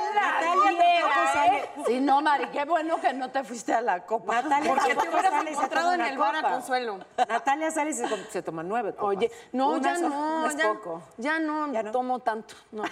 Sí, 1.87 1.99
no, 1.99 2.21
Mari, 2.21 2.47
qué 2.47 2.65
bueno 2.65 2.99
que 3.01 3.11
no 3.13 3.31
te 3.31 3.43
fuiste 3.43 3.73
a 3.73 3.81
la 3.81 4.05
copa. 4.05 4.41
Natalia 4.41 4.69
Porque 4.75 4.95
te 4.95 5.09
hubieras 5.09 5.47
encontrado 5.47 5.91
toma 5.91 5.95
en 6.07 6.11
el 6.13 6.17
bar 6.17 6.35
a. 6.35 6.41
Consuelo. 6.51 6.99
Natalia 7.17 7.71
sale 7.71 7.89
y 7.91 7.93
se, 7.93 8.07
se 8.29 8.41
toma 8.43 8.61
nueve 8.63 8.91
copas. 8.93 9.17
Oye, 9.17 9.31
no, 9.51 9.69
Una 9.71 9.81
ya 9.81 9.95
sola, 9.95 10.09
no, 10.09 10.47
es 10.47 10.55
ya, 10.57 10.73
poco. 10.73 11.01
ya 11.17 11.39
no, 11.39 11.71
¿Ya 11.73 11.83
no? 11.83 11.91
tomo 11.91 12.19
tanto. 12.19 12.53
No. 12.71 12.83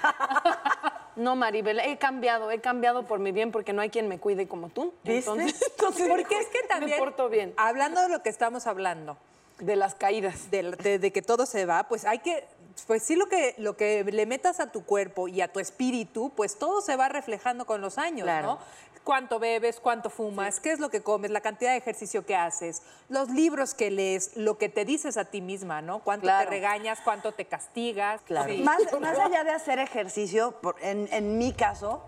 no, 1.16 1.36
Maribel, 1.36 1.80
he 1.82 1.98
cambiado, 1.98 2.50
he 2.52 2.60
cambiado 2.62 3.04
por 3.04 3.20
mi 3.20 3.32
bien 3.32 3.52
porque 3.52 3.74
no 3.74 3.82
hay 3.82 3.90
quien 3.90 4.08
me 4.08 4.20
cuide 4.20 4.48
como 4.48 4.70
tú. 4.70 4.94
Entonces, 5.04 5.62
entonces 5.72 6.08
Porque 6.10 6.40
es 6.40 6.48
que 6.48 6.64
también, 6.68 6.92
me 6.92 7.06
porto 7.06 7.30
bien. 7.30 7.54
hablando 7.58 8.02
de 8.02 8.10
lo 8.10 8.24
que 8.24 8.30
estamos 8.30 8.66
hablando, 8.66 9.18
De 9.60 9.76
las 9.76 9.96
caídas. 9.96 10.50
de, 10.52 10.72
de- 10.72 11.00
de 11.00 11.12
que 11.12 11.22
todo 11.22 11.46
se 11.46 11.66
va, 11.66 11.84
pues 11.88 12.06
hay 12.06 12.20
que, 12.20 12.48
pues 12.88 13.04
sí 13.04 13.16
lo 13.16 13.28
que, 13.28 13.56
lo 13.58 13.76
que 13.78 14.04
le 14.04 14.26
metas 14.26 14.60
a 14.60 14.72
tu 14.72 14.86
cuerpo 14.86 15.28
y 15.28 15.42
a 15.42 15.52
tu 15.52 15.60
espíritu, 15.60 16.32
pues 16.36 16.58
todo 16.58 16.82
se 16.82 16.96
va 16.96 17.10
reflejando 17.10 17.66
con 17.66 17.82
los 17.82 17.98
años, 17.98 18.24
Claro. 18.26 18.48
¿no? 18.48 18.60
Cuánto 19.04 19.40
bebes, 19.40 19.80
cuánto 19.80 20.10
fumas, 20.10 20.60
qué 20.60 20.72
es 20.72 20.80
lo 20.80 20.90
que 20.90 21.02
comes, 21.02 21.32
la 21.32 21.42
cantidad 21.42 21.72
de 21.72 21.78
ejercicio 21.78 22.26
que 22.26 22.36
haces, 22.36 22.84
los 23.08 23.30
libros 23.30 23.74
que 23.74 23.90
lees, 23.90 24.36
lo 24.36 24.58
que 24.58 24.70
te 24.70 24.86
dices 24.86 25.18
a 25.18 25.26
ti 25.26 25.42
misma, 25.42 25.82
¿no? 25.82 26.00
Cuánto 26.00 26.28
te 26.28 26.46
regañas, 26.46 27.00
cuánto 27.04 27.32
te 27.32 27.46
castigas. 27.46 28.22
Claro. 28.26 28.52
Sí. 28.54 28.62
Más, 28.62 28.80
más 29.00 29.18
allá 29.18 29.44
de 29.44 29.52
hacer 29.52 29.80
ejercicio, 29.80 30.52
por- 30.62 30.76
en, 30.82 31.08
en 31.12 31.38
mi 31.38 31.54
caso, 31.54 32.04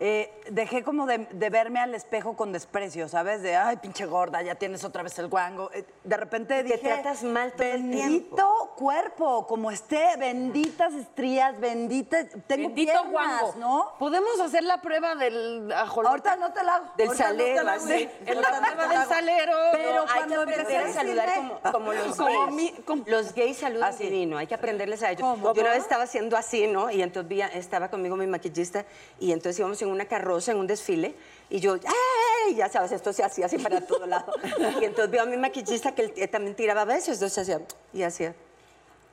eh, 0.00 0.30
dejé 0.50 0.82
como 0.82 1.06
de, 1.06 1.18
de 1.30 1.50
verme 1.50 1.78
al 1.80 1.94
espejo 1.94 2.36
con 2.36 2.52
desprecio, 2.52 3.08
¿sabes? 3.08 3.42
De, 3.42 3.56
ay, 3.56 3.76
pinche 3.76 4.06
gorda, 4.06 4.42
ya 4.42 4.56
tienes 4.56 4.82
otra 4.84 5.02
vez 5.02 5.18
el 5.18 5.28
guango. 5.28 5.70
Eh, 5.72 5.84
De 6.02 6.16
repente 6.16 6.56
Te 6.56 6.64
dije... 6.64 6.78
tratas 6.78 7.22
mal 7.22 7.52
todo 7.52 7.66
el 7.66 7.82
Bendito 7.84 8.72
cuerpo, 8.76 9.46
como 9.46 9.70
esté, 9.70 10.16
benditas 10.18 10.94
estrías, 10.94 11.58
bendita... 11.60 12.18
Tengo 12.46 12.68
Bendito 12.68 12.92
piernas, 12.92 13.10
guango. 13.12 13.54
¿no? 13.58 13.92
Podemos 13.98 14.40
hacer 14.40 14.64
la 14.64 14.80
prueba 14.82 15.14
del 15.14 15.70
ajolote. 15.72 16.08
Ahorita 16.28 16.36
no 16.36 16.52
te 16.52 16.64
la 16.64 16.74
hago. 16.76 16.86
Del 16.96 17.08
ahorita 17.08 17.28
no 17.30 17.36
te 17.36 17.38
salero, 17.38 17.62
la 17.62 17.72
hago. 17.74 17.84
así. 17.84 18.08
En 18.26 18.34
la 18.34 18.34
no 18.34 18.40
te 18.66 18.72
prueba 18.74 18.98
del 18.98 19.08
salero. 19.08 19.52
Pero 19.72 20.00
hay 20.02 20.06
cuando 20.08 20.34
que 20.46 20.54
empecé 20.54 20.76
aprender 20.78 20.86
a 20.86 20.92
saludar 20.92 21.34
como, 21.36 21.60
como 21.72 21.92
los 21.92 22.16
Como 22.16 22.40
gays. 22.46 22.52
mi- 22.54 22.72
como- 22.84 23.04
Los 23.06 23.34
gays 23.34 23.56
saludan 23.58 23.88
Así. 23.90 24.04
divino, 24.04 24.36
hay 24.38 24.46
que 24.46 24.54
aprenderles 24.54 25.02
a 25.04 25.10
ellos. 25.12 25.20
Yo 25.40 25.52
una 25.52 25.70
vez 25.70 25.82
estaba 25.82 26.02
haciendo 26.04 26.36
así, 26.36 26.66
¿no? 26.66 26.90
Y 26.90 27.00
entonces 27.02 27.48
estaba 27.54 27.88
conmigo 27.88 28.16
mi 28.16 28.26
maquillista 28.26 28.84
y 29.20 29.32
entonces 29.32 29.58
íbamos 29.60 29.80
en 29.84 29.90
una 29.90 30.06
carroza, 30.06 30.52
en 30.52 30.58
un 30.58 30.66
desfile, 30.66 31.14
y 31.50 31.60
yo, 31.60 31.74
¡ay! 31.74 32.54
Ya 32.56 32.68
sabes, 32.68 32.92
esto 32.92 33.12
se 33.12 33.22
hacía 33.22 33.46
así 33.46 33.58
para 33.58 33.80
todo 33.80 34.06
lado. 34.06 34.32
Y 34.80 34.84
entonces 34.84 35.10
vi 35.10 35.18
a 35.18 35.24
mi 35.24 35.36
maquillista 35.36 35.94
que 35.94 36.12
él, 36.16 36.30
también 36.30 36.54
tiraba 36.56 36.84
besos, 36.84 37.14
entonces 37.14 37.38
hacía, 37.38 37.60
y 37.92 38.02
hacía. 38.02 38.34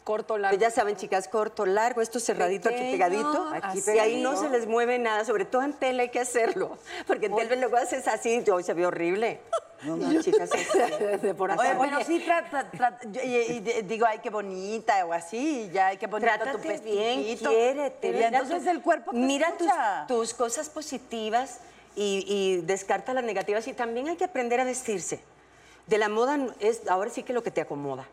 Corto, 0.03 0.33
Pues 0.33 0.41
largo. 0.41 0.59
ya 0.59 0.71
saben, 0.71 0.95
chicas, 0.95 1.27
corto, 1.27 1.65
largo, 1.65 2.01
esto 2.01 2.19
cerradito 2.19 2.69
aquí 2.69 2.77
Pequeño, 2.77 2.91
pegadito. 2.91 3.49
aquí 3.61 3.83
y 3.85 3.99
ahí 3.99 4.21
no 4.23 4.35
se 4.35 4.49
les 4.49 4.65
mueve 4.65 4.97
nada, 4.97 5.23
sobre 5.25 5.45
todo 5.45 5.61
en 5.61 5.73
tele 5.73 6.03
hay 6.03 6.09
que 6.09 6.19
hacerlo. 6.19 6.77
Porque 7.05 7.27
en 7.27 7.35
tele 7.35 7.55
luego 7.57 7.77
haces 7.77 8.07
así, 8.07 8.43
yo 8.43 8.59
se 8.63 8.73
ve 8.73 8.85
horrible. 8.87 9.39
No, 9.83 9.95
no, 9.97 10.21
chicas, 10.21 10.49
es- 10.53 11.21
de 11.21 11.33
por 11.33 11.51
Oye, 11.51 11.71
pero 11.79 12.03
sí, 12.05 12.19
trata, 12.19 12.69
trata- 12.69 13.07
yo- 13.11 13.21
y, 13.23 13.35
y 13.35 13.59
de- 13.61 13.81
digo, 13.83 14.05
ay, 14.05 14.19
qué 14.19 14.29
bonita, 14.29 15.05
o 15.05 15.13
así, 15.13 15.63
y 15.63 15.69
ya, 15.71 15.87
ay, 15.87 15.97
qué 15.97 16.07
bonito 16.07 16.31
tu 16.31 16.43
Trátate 16.43 16.79
bien, 16.81 17.17
vestidito. 17.19 17.49
quiérete. 17.49 18.07
Y 18.09 18.11
mira 18.13 18.27
entonces 18.27 18.63
tu- 18.63 18.69
el 18.69 18.81
cuerpo 18.81 19.11
te 19.11 19.17
Mira 19.17 19.57
tus, 19.57 19.67
tus 20.07 20.33
cosas 20.33 20.69
positivas 20.69 21.59
y, 21.95 22.23
y 22.27 22.61
descarta 22.65 23.13
las 23.13 23.23
negativas. 23.23 23.67
Y 23.67 23.73
también 23.73 24.07
hay 24.07 24.17
que 24.17 24.25
aprender 24.25 24.59
a 24.59 24.63
vestirse. 24.65 25.19
De 25.87 25.97
la 25.97 26.09
moda 26.09 26.37
es 26.59 26.87
ahora 26.87 27.09
sí 27.09 27.23
que 27.23 27.33
lo 27.33 27.41
que 27.43 27.51
te 27.51 27.61
acomoda. 27.61 28.03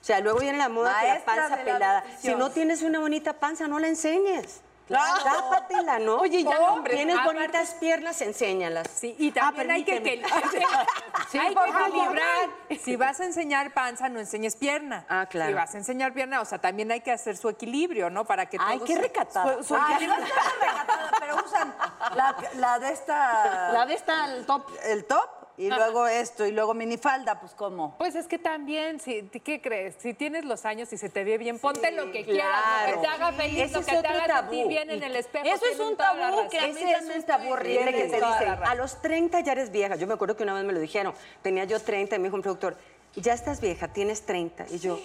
O 0.00 0.04
sea, 0.04 0.20
luego 0.20 0.38
viene 0.38 0.56
la 0.58 0.68
moda 0.68 0.96
que 1.00 1.08
la 1.08 1.24
panza 1.24 1.42
de 1.44 1.50
la 1.50 1.64
pelada. 1.64 2.04
Si 2.20 2.34
no 2.34 2.50
tienes 2.50 2.82
una 2.82 3.00
bonita 3.00 3.34
panza, 3.34 3.68
no 3.68 3.78
la 3.78 3.88
enseñes. 3.88 4.60
Tápatela, 4.88 5.98
¿no? 5.98 6.16
Oye, 6.16 6.42
ya, 6.42 6.58
O 6.58 6.74
hombre, 6.74 6.94
Tienes 6.96 7.16
aparte- 7.16 7.34
bonitas 7.34 7.74
piernas, 7.74 8.20
enséñalas. 8.22 8.86
Sí, 8.92 9.14
y 9.18 9.30
también 9.32 9.70
hay 9.70 9.84
que, 9.84 10.02
que- 10.02 10.22
Sí, 11.30 11.38
hay 11.38 11.54
por 11.54 11.66
que 11.66 11.72
favor. 11.72 11.88
equilibrar. 11.88 12.48
Si 12.82 12.96
vas 12.96 13.20
a 13.20 13.24
enseñar 13.24 13.72
panza, 13.74 14.08
no 14.08 14.18
enseñes 14.18 14.56
pierna. 14.56 15.04
Ah, 15.08 15.26
claro. 15.28 15.50
Si 15.50 15.54
vas 15.54 15.74
a 15.74 15.78
enseñar 15.78 16.12
pierna, 16.14 16.40
o 16.40 16.44
sea, 16.44 16.58
también 16.58 16.90
hay 16.90 17.00
que 17.02 17.12
hacer 17.12 17.36
su 17.36 17.48
equilibrio, 17.48 18.10
¿no? 18.10 18.24
Para 18.24 18.46
que 18.46 18.56
Ay, 18.60 18.80
qué 18.86 18.96
recatada. 18.98 19.56
su- 19.58 19.64
su 19.64 19.74
Ay, 19.76 19.94
equilibrio- 19.94 20.18
no 20.18 20.24
recatada, 20.60 21.10
pero 21.20 21.36
usan 21.44 21.74
la, 22.14 22.36
la 22.54 22.78
de 22.78 22.92
esta... 22.92 23.72
La 23.72 23.86
de 23.86 23.94
esta, 23.94 24.24
el 24.34 24.46
top. 24.46 24.68
el 24.84 25.04
top 25.04 25.28
y 25.58 25.68
luego 25.68 26.06
esto, 26.06 26.46
y 26.46 26.52
luego 26.52 26.72
minifalda, 26.72 27.40
pues 27.40 27.52
¿cómo? 27.52 27.96
Pues 27.98 28.14
es 28.14 28.28
que 28.28 28.38
también, 28.38 29.00
si, 29.00 29.22
¿qué 29.22 29.60
crees? 29.60 29.96
Si 29.98 30.14
tienes 30.14 30.44
los 30.44 30.64
años 30.64 30.92
y 30.92 30.96
se 30.96 31.08
te 31.08 31.24
ve 31.24 31.36
bien, 31.36 31.58
ponte 31.58 31.90
lo 31.90 32.12
que 32.12 32.24
quieras, 32.24 32.90
lo 32.90 32.94
que 32.94 33.00
te 33.00 33.06
haga 33.08 33.32
feliz, 33.32 33.60
Ese 33.62 33.74
lo 33.74 33.80
es 33.80 33.86
que 33.86 33.96
te 33.96 34.06
haga 34.06 34.26
tabú. 34.26 34.50
sentir 34.50 34.68
bien 34.68 34.90
en 34.90 35.02
el 35.02 35.16
espejo. 35.16 35.46
Eso 35.46 35.66
es 35.66 35.80
un 35.80 35.96
tabú 35.96 36.48
que 36.48 36.58
a 36.60 36.66
mí 36.68 36.70
Ese 36.70 36.92
es 36.92 37.16
un 37.16 37.22
tabú 37.24 37.52
horrible 37.52 37.92
que 37.92 38.04
te 38.04 38.16
dicen, 38.16 38.48
a 38.64 38.74
los 38.76 39.02
30 39.02 39.40
ya 39.40 39.52
eres 39.52 39.72
vieja. 39.72 39.96
Yo 39.96 40.06
me 40.06 40.14
acuerdo 40.14 40.36
que 40.36 40.44
una 40.44 40.54
vez 40.54 40.64
me 40.64 40.72
lo 40.72 40.78
dijeron, 40.78 41.12
tenía 41.42 41.64
yo 41.64 41.80
30 41.80 42.14
y 42.14 42.18
me 42.20 42.24
dijo 42.26 42.36
un 42.36 42.42
productor, 42.42 42.76
ya 43.16 43.32
estás 43.32 43.60
vieja, 43.60 43.88
tienes 43.88 44.22
30. 44.22 44.66
Y 44.70 44.78
yo, 44.78 45.00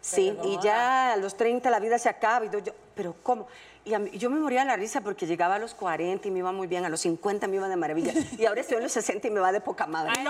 sí, 0.00 0.34
y 0.44 0.58
ya 0.62 1.12
a 1.12 1.16
los 1.18 1.36
30 1.36 1.68
la 1.68 1.78
vida 1.78 1.98
se 1.98 2.08
acaba. 2.08 2.46
Y 2.46 2.50
yo, 2.50 2.60
pero 2.94 3.16
¿cómo? 3.22 3.48
Y 3.90 3.94
a 3.94 3.98
mí- 3.98 4.10
yo 4.14 4.30
me 4.30 4.38
moría 4.38 4.60
de 4.60 4.66
la 4.66 4.76
risa 4.76 5.00
porque 5.00 5.26
llegaba 5.26 5.56
a 5.56 5.58
los 5.58 5.74
40 5.74 6.28
y 6.28 6.30
me 6.30 6.38
iba 6.38 6.52
muy 6.52 6.68
bien, 6.68 6.84
a 6.84 6.88
los 6.88 7.00
50 7.00 7.48
me 7.48 7.56
iba 7.56 7.66
de 7.68 7.74
maravilla. 7.74 8.12
Y 8.38 8.46
ahora 8.46 8.60
estoy 8.60 8.76
en 8.76 8.84
los 8.84 8.92
60 8.92 9.26
y 9.26 9.30
me 9.32 9.40
va 9.40 9.50
de 9.50 9.60
poca 9.60 9.88
madre. 9.88 10.12
Que 10.12 10.22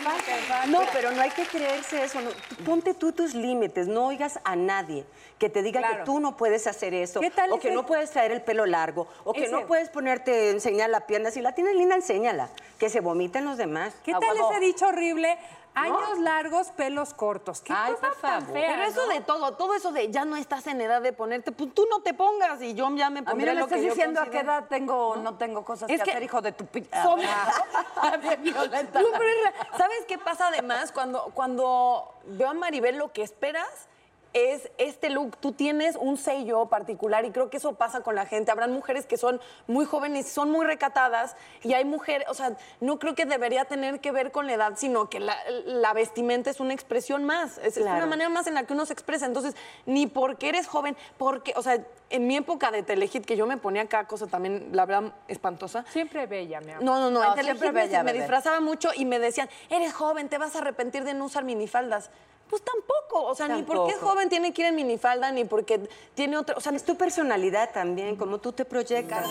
pase. 0.00 0.68
No, 0.68 0.80
pero 0.94 1.10
no 1.12 1.20
hay 1.20 1.30
que 1.30 1.44
creerse 1.44 2.02
eso. 2.04 2.20
no. 2.22 2.30
Ponte 2.64 2.94
tú 2.94 3.12
tus 3.12 3.34
límites, 3.34 3.86
no 3.86 4.06
oigas 4.06 4.40
a 4.44 4.56
nadie 4.56 5.04
que 5.38 5.50
te 5.50 5.60
diga 5.62 5.80
Claro. 5.80 5.98
que 5.98 6.02
tú 6.04 6.18
no 6.18 6.38
puedes 6.38 6.66
hacer 6.66 6.94
eso, 6.94 7.20
¿Qué 7.20 7.30
tal 7.30 7.52
o 7.52 7.58
que 7.58 7.70
no 7.70 7.84
puedes 7.84 8.10
traer 8.10 8.32
el 8.32 8.40
pelo 8.40 8.64
largo, 8.64 9.06
o 9.24 9.34
que 9.34 9.42
Ese- 9.44 9.52
no 9.52 9.66
puedes 9.66 9.90
ponerte, 9.90 10.50
enseñar 10.50 10.88
la 10.88 11.00
pierna. 11.06 11.30
Si 11.30 11.42
la 11.42 11.52
tienes 11.52 11.74
linda, 11.76 11.94
enséñala. 11.94 12.48
Que 12.78 12.88
se 12.88 13.00
vomiten 13.00 13.44
los 13.44 13.58
demás. 13.58 13.92
¿Qué 14.02 14.12
A 14.14 14.18
tal 14.18 14.34
ese 14.36 14.60
dicho 14.60 14.86
horrible? 14.88 15.36
Años 15.76 16.18
largos, 16.20 16.68
pelos 16.72 17.12
cortos. 17.14 17.60
¿Qué 17.60 17.72
Ay, 17.76 17.92
cosa 17.94 18.08
por 18.08 18.16
tan 18.20 18.40
favor. 18.42 18.52
fea, 18.54 18.70
Pero 18.72 18.82
eso 18.84 19.06
¿no? 19.06 19.12
de 19.12 19.20
todo, 19.20 19.52
todo 19.52 19.74
eso 19.74 19.92
de 19.92 20.10
ya 20.10 20.24
no 20.24 20.36
estás 20.36 20.66
en 20.66 20.80
edad 20.80 21.02
de 21.02 21.12
ponerte, 21.12 21.52
pues 21.52 21.74
tú 21.74 21.86
no 21.90 22.00
te 22.00 22.14
pongas 22.14 22.62
y 22.62 22.74
yo 22.74 22.88
ya 22.96 23.10
me 23.10 23.18
A 23.18 23.22
mí 23.22 23.26
pondré 23.28 23.46
no 23.48 23.54
me 23.54 23.60
lo 23.60 23.68
que 23.68 23.74
estás 23.74 23.84
yo 23.86 23.90
diciendo 23.94 24.20
a 24.20 24.24
qué 24.24 24.30
considero. 24.30 24.52
edad 24.58 24.68
tengo 24.68 25.08
o 25.08 25.16
no 25.16 25.36
tengo 25.36 25.64
cosas 25.64 25.90
Es 25.90 25.98
que, 26.00 26.04
que 26.04 26.10
hacer, 26.12 26.22
hijo 26.22 26.40
de 26.40 26.52
tu 26.52 26.64
pi... 26.66 26.88
Ah, 26.92 28.16
bien 28.16 28.42
violenta. 28.42 29.00
No, 29.00 29.08
pero 29.12 29.24
es 29.24 29.42
real. 29.54 29.54
¿Sabes 29.76 30.04
qué 30.08 30.18
pasa 30.18 30.48
además? 30.48 30.92
Cuando, 30.92 31.30
cuando 31.34 32.14
veo 32.24 32.48
a 32.50 32.54
Maribel, 32.54 32.96
lo 32.98 33.12
que 33.12 33.22
esperas 33.22 33.88
es 34.36 34.70
este 34.76 35.08
look. 35.08 35.38
Tú 35.38 35.52
tienes 35.52 35.96
un 35.96 36.18
sello 36.18 36.66
particular 36.66 37.24
y 37.24 37.30
creo 37.30 37.48
que 37.48 37.56
eso 37.56 37.76
pasa 37.76 38.02
con 38.02 38.14
la 38.14 38.26
gente. 38.26 38.50
Habrán 38.50 38.70
mujeres 38.70 39.06
que 39.06 39.16
son 39.16 39.40
muy 39.66 39.86
jóvenes 39.86 40.26
y 40.26 40.30
son 40.30 40.50
muy 40.50 40.66
recatadas 40.66 41.36
y 41.62 41.72
hay 41.72 41.86
mujeres, 41.86 42.28
o 42.28 42.34
sea, 42.34 42.54
no 42.80 42.98
creo 42.98 43.14
que 43.14 43.24
debería 43.24 43.64
tener 43.64 43.98
que 44.00 44.12
ver 44.12 44.32
con 44.32 44.46
la 44.46 44.52
edad, 44.52 44.74
sino 44.76 45.08
que 45.08 45.20
la, 45.20 45.34
la 45.64 45.94
vestimenta 45.94 46.50
es 46.50 46.60
una 46.60 46.74
expresión 46.74 47.24
más. 47.24 47.56
Es, 47.58 47.78
es 47.78 47.84
una 47.86 48.04
manera 48.04 48.28
más 48.28 48.46
en 48.46 48.52
la 48.52 48.64
que 48.64 48.74
uno 48.74 48.84
se 48.84 48.92
expresa. 48.92 49.24
Entonces, 49.24 49.56
ni 49.86 50.06
porque 50.06 50.50
eres 50.50 50.66
joven, 50.66 50.98
porque, 51.16 51.54
o 51.56 51.62
sea, 51.62 51.82
en 52.10 52.26
mi 52.26 52.36
época 52.36 52.70
de 52.70 52.82
Telehit, 52.82 53.24
que 53.24 53.38
yo 53.38 53.46
me 53.46 53.56
ponía 53.56 53.82
acá 53.82 54.06
cosa 54.06 54.26
también, 54.26 54.68
la 54.72 54.84
verdad, 54.84 55.14
espantosa. 55.28 55.86
Siempre 55.88 56.26
bella, 56.26 56.60
mi 56.60 56.72
amor. 56.72 56.84
No, 56.84 57.00
no, 57.00 57.10
no, 57.10 57.22
No, 57.22 57.30
en 57.30 57.34
Telehit 57.34 57.60
me, 57.60 57.70
bella, 57.70 58.02
me 58.02 58.12
disfrazaba 58.12 58.60
mucho 58.60 58.90
y 58.94 59.06
me 59.06 59.18
decían, 59.18 59.48
eres 59.70 59.94
joven, 59.94 60.28
te 60.28 60.36
vas 60.36 60.54
a 60.56 60.58
arrepentir 60.58 61.04
de 61.04 61.14
no 61.14 61.24
usar 61.24 61.44
minifaldas. 61.44 62.10
Pues 62.48 62.62
tampoco, 62.62 63.24
o 63.26 63.34
sea, 63.34 63.48
ni 63.48 63.62
porque 63.62 63.92
es 63.94 63.98
joven 63.98 64.28
tiene 64.28 64.52
que 64.52 64.62
ir 64.62 64.68
en 64.68 64.76
minifalda, 64.76 65.32
ni 65.32 65.44
porque 65.44 65.88
tiene 66.14 66.36
otra, 66.36 66.56
o 66.56 66.60
sea, 66.60 66.72
Es 66.72 66.84
tu 66.84 66.96
personalidad 66.96 67.70
también, 67.72 68.16
como 68.16 68.38
tú 68.38 68.52
te 68.52 68.64
proyectas. 68.64 69.26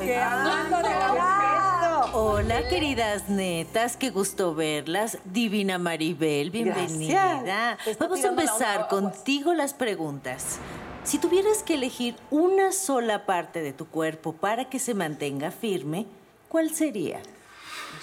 Que 0.00 0.18
hablando 0.18 0.76
de 0.78 0.82
la 0.82 2.10
Hola, 2.12 2.68
queridas 2.68 3.28
netas, 3.28 3.96
qué 3.96 4.10
gusto 4.10 4.54
verlas. 4.54 5.18
Divina 5.24 5.78
Maribel, 5.78 6.50
bienvenida. 6.50 7.76
Vamos 7.98 8.24
a 8.24 8.28
empezar 8.28 8.88
contigo 8.88 9.52
las 9.52 9.74
preguntas. 9.74 10.58
Si 11.04 11.18
tuvieras 11.18 11.62
que 11.62 11.74
elegir 11.74 12.16
una 12.30 12.72
sola 12.72 13.26
parte 13.26 13.60
de 13.62 13.72
tu 13.72 13.86
cuerpo 13.86 14.32
para 14.32 14.70
que 14.70 14.78
se 14.78 14.94
mantenga 14.94 15.50
firme, 15.50 16.06
¿cuál 16.48 16.70
sería? 16.70 17.20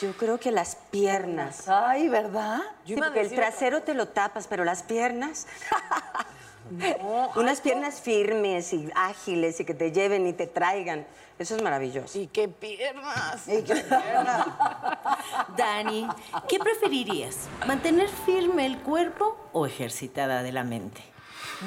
Yo 0.02 0.14
creo 0.14 0.40
que 0.40 0.52
las 0.52 0.78
piernas. 0.92 1.68
Ay, 1.68 2.08
¿verdad? 2.08 2.60
Sí, 2.86 2.94
iba 2.94 3.08
a 3.08 3.10
porque 3.10 3.22
el 3.22 3.34
trasero 3.34 3.82
te 3.84 3.94
lo 3.94 4.08
tapas, 4.10 4.48
pero 4.48 4.64
las 4.64 4.84
piernas. 4.84 5.48
Unas 7.36 7.62
piernas 7.62 8.02
firmes 8.02 8.74
y 8.74 8.90
ágiles 8.96 9.60
y 9.60 9.66
que 9.66 9.74
te 9.74 9.92
lleven 9.92 10.28
y 10.28 10.34
te 10.34 10.48
traigan. 10.48 11.06
Eso 11.40 11.56
es 11.56 11.62
maravilloso. 11.62 12.20
y 12.20 12.28
qué 12.28 12.48
piernas. 12.48 13.48
Y 13.48 13.62
qué 13.62 13.86
Dani, 15.58 16.08
¿qué 16.48 16.58
preferirías? 16.58 17.48
¿Mantener 17.68 18.10
firme 18.10 18.66
el 18.66 18.80
cuerpo 18.80 19.38
o 19.54 19.66
ejercitada 19.68 20.42
de 20.42 20.52
la 20.52 20.64
mente? 20.64 21.02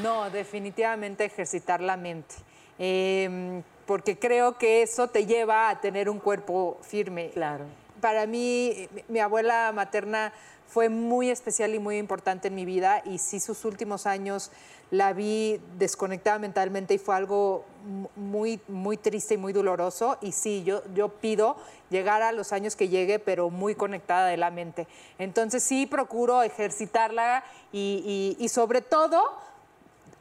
No, 0.02 0.28
definitivamente 0.30 1.24
ejercitar 1.24 1.80
la 1.80 1.96
mente. 1.96 2.34
Eh, 2.78 3.62
porque 3.86 4.18
creo 4.18 4.58
que 4.58 4.82
eso 4.82 5.08
te 5.08 5.26
lleva 5.26 5.68
a 5.68 5.80
tener 5.80 6.08
un 6.08 6.18
cuerpo 6.18 6.78
firme. 6.82 7.30
Claro. 7.30 7.66
Para 8.00 8.26
mí, 8.26 8.88
mi- 9.08 9.20
abuela 9.20 9.72
materna 9.74 10.32
fue 10.66 10.88
muy 10.88 11.30
especial 11.30 11.74
y 11.74 11.78
muy 11.78 11.98
importante 11.98 12.48
en 12.48 12.54
mi 12.54 12.64
vida 12.64 13.02
y 13.04 13.18
sí 13.18 13.40
sus 13.40 13.64
últimos 13.64 14.06
años 14.06 14.52
la 14.92 15.12
vi 15.12 15.60
desconectada 15.78 16.38
mentalmente 16.38 16.94
y 16.94 16.98
fue 16.98 17.14
algo 17.16 17.64
mu- 17.84 18.08
muy, 18.16 18.60
muy 18.68 18.96
triste 18.96 19.34
y 19.34 19.36
muy 19.36 19.52
doloroso. 19.52 20.16
Y 20.20 20.32
sí, 20.32 20.62
yo, 20.64 20.82
yo 20.94 21.08
pido 21.08 21.56
llegar 21.90 22.22
a 22.22 22.32
los 22.32 22.52
años 22.52 22.76
que 22.76 22.88
llegue, 22.88 23.18
pero 23.18 23.50
muy 23.50 23.74
conectada 23.74 24.26
de 24.28 24.36
la 24.36 24.50
mente. 24.50 24.86
Entonces 25.18 25.62
sí 25.62 25.86
procuro 25.86 26.42
ejercitarla 26.42 27.44
y, 27.72 28.36
y- 28.38 28.44
y 28.44 28.48
sobre 28.48 28.80
todo 28.80 29.22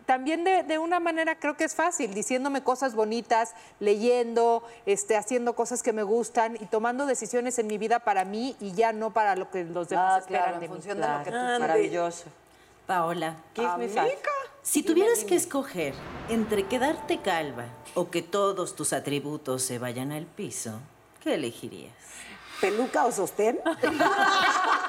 también 0.09 0.43
de, 0.43 0.63
de 0.63 0.79
una 0.79 0.99
manera 0.99 1.35
creo 1.37 1.55
que 1.55 1.65
es 1.65 1.75
fácil, 1.75 2.15
diciéndome 2.15 2.63
cosas 2.63 2.95
bonitas, 2.95 3.53
leyendo, 3.79 4.63
este, 4.87 5.15
haciendo 5.15 5.53
cosas 5.53 5.83
que 5.83 5.93
me 5.93 6.01
gustan 6.01 6.55
y 6.59 6.65
tomando 6.65 7.05
decisiones 7.05 7.59
en 7.59 7.67
mi 7.67 7.77
vida 7.77 7.99
para 7.99 8.25
mí 8.25 8.55
y 8.59 8.71
ya 8.71 8.91
no 8.91 9.11
para 9.11 9.35
lo 9.35 9.51
que 9.51 9.65
los 9.65 9.87
demás 9.87 10.13
Ah, 10.15 10.17
esperan 10.17 10.43
claro, 10.45 10.59
de 10.61 10.65
en 10.65 10.71
mí. 10.71 10.75
función 10.75 10.99
de 10.99 11.07
lo 11.07 11.23
que 11.23 11.29
tú... 11.29 11.37
Maravilloso. 11.59 12.23
Paola, 12.87 13.35
five. 13.53 14.17
si 14.63 14.81
tuvieras 14.81 15.23
que 15.23 15.35
escoger 15.35 15.93
entre 16.27 16.65
quedarte 16.65 17.19
calva 17.21 17.65
o 17.93 18.09
que 18.09 18.23
todos 18.23 18.75
tus 18.75 18.93
atributos 18.93 19.61
se 19.61 19.77
vayan 19.77 20.11
al 20.11 20.25
piso, 20.25 20.79
¿qué 21.23 21.35
elegirías? 21.35 21.93
¿Peluca 22.59 23.05
o 23.05 23.11
sostén? 23.11 23.59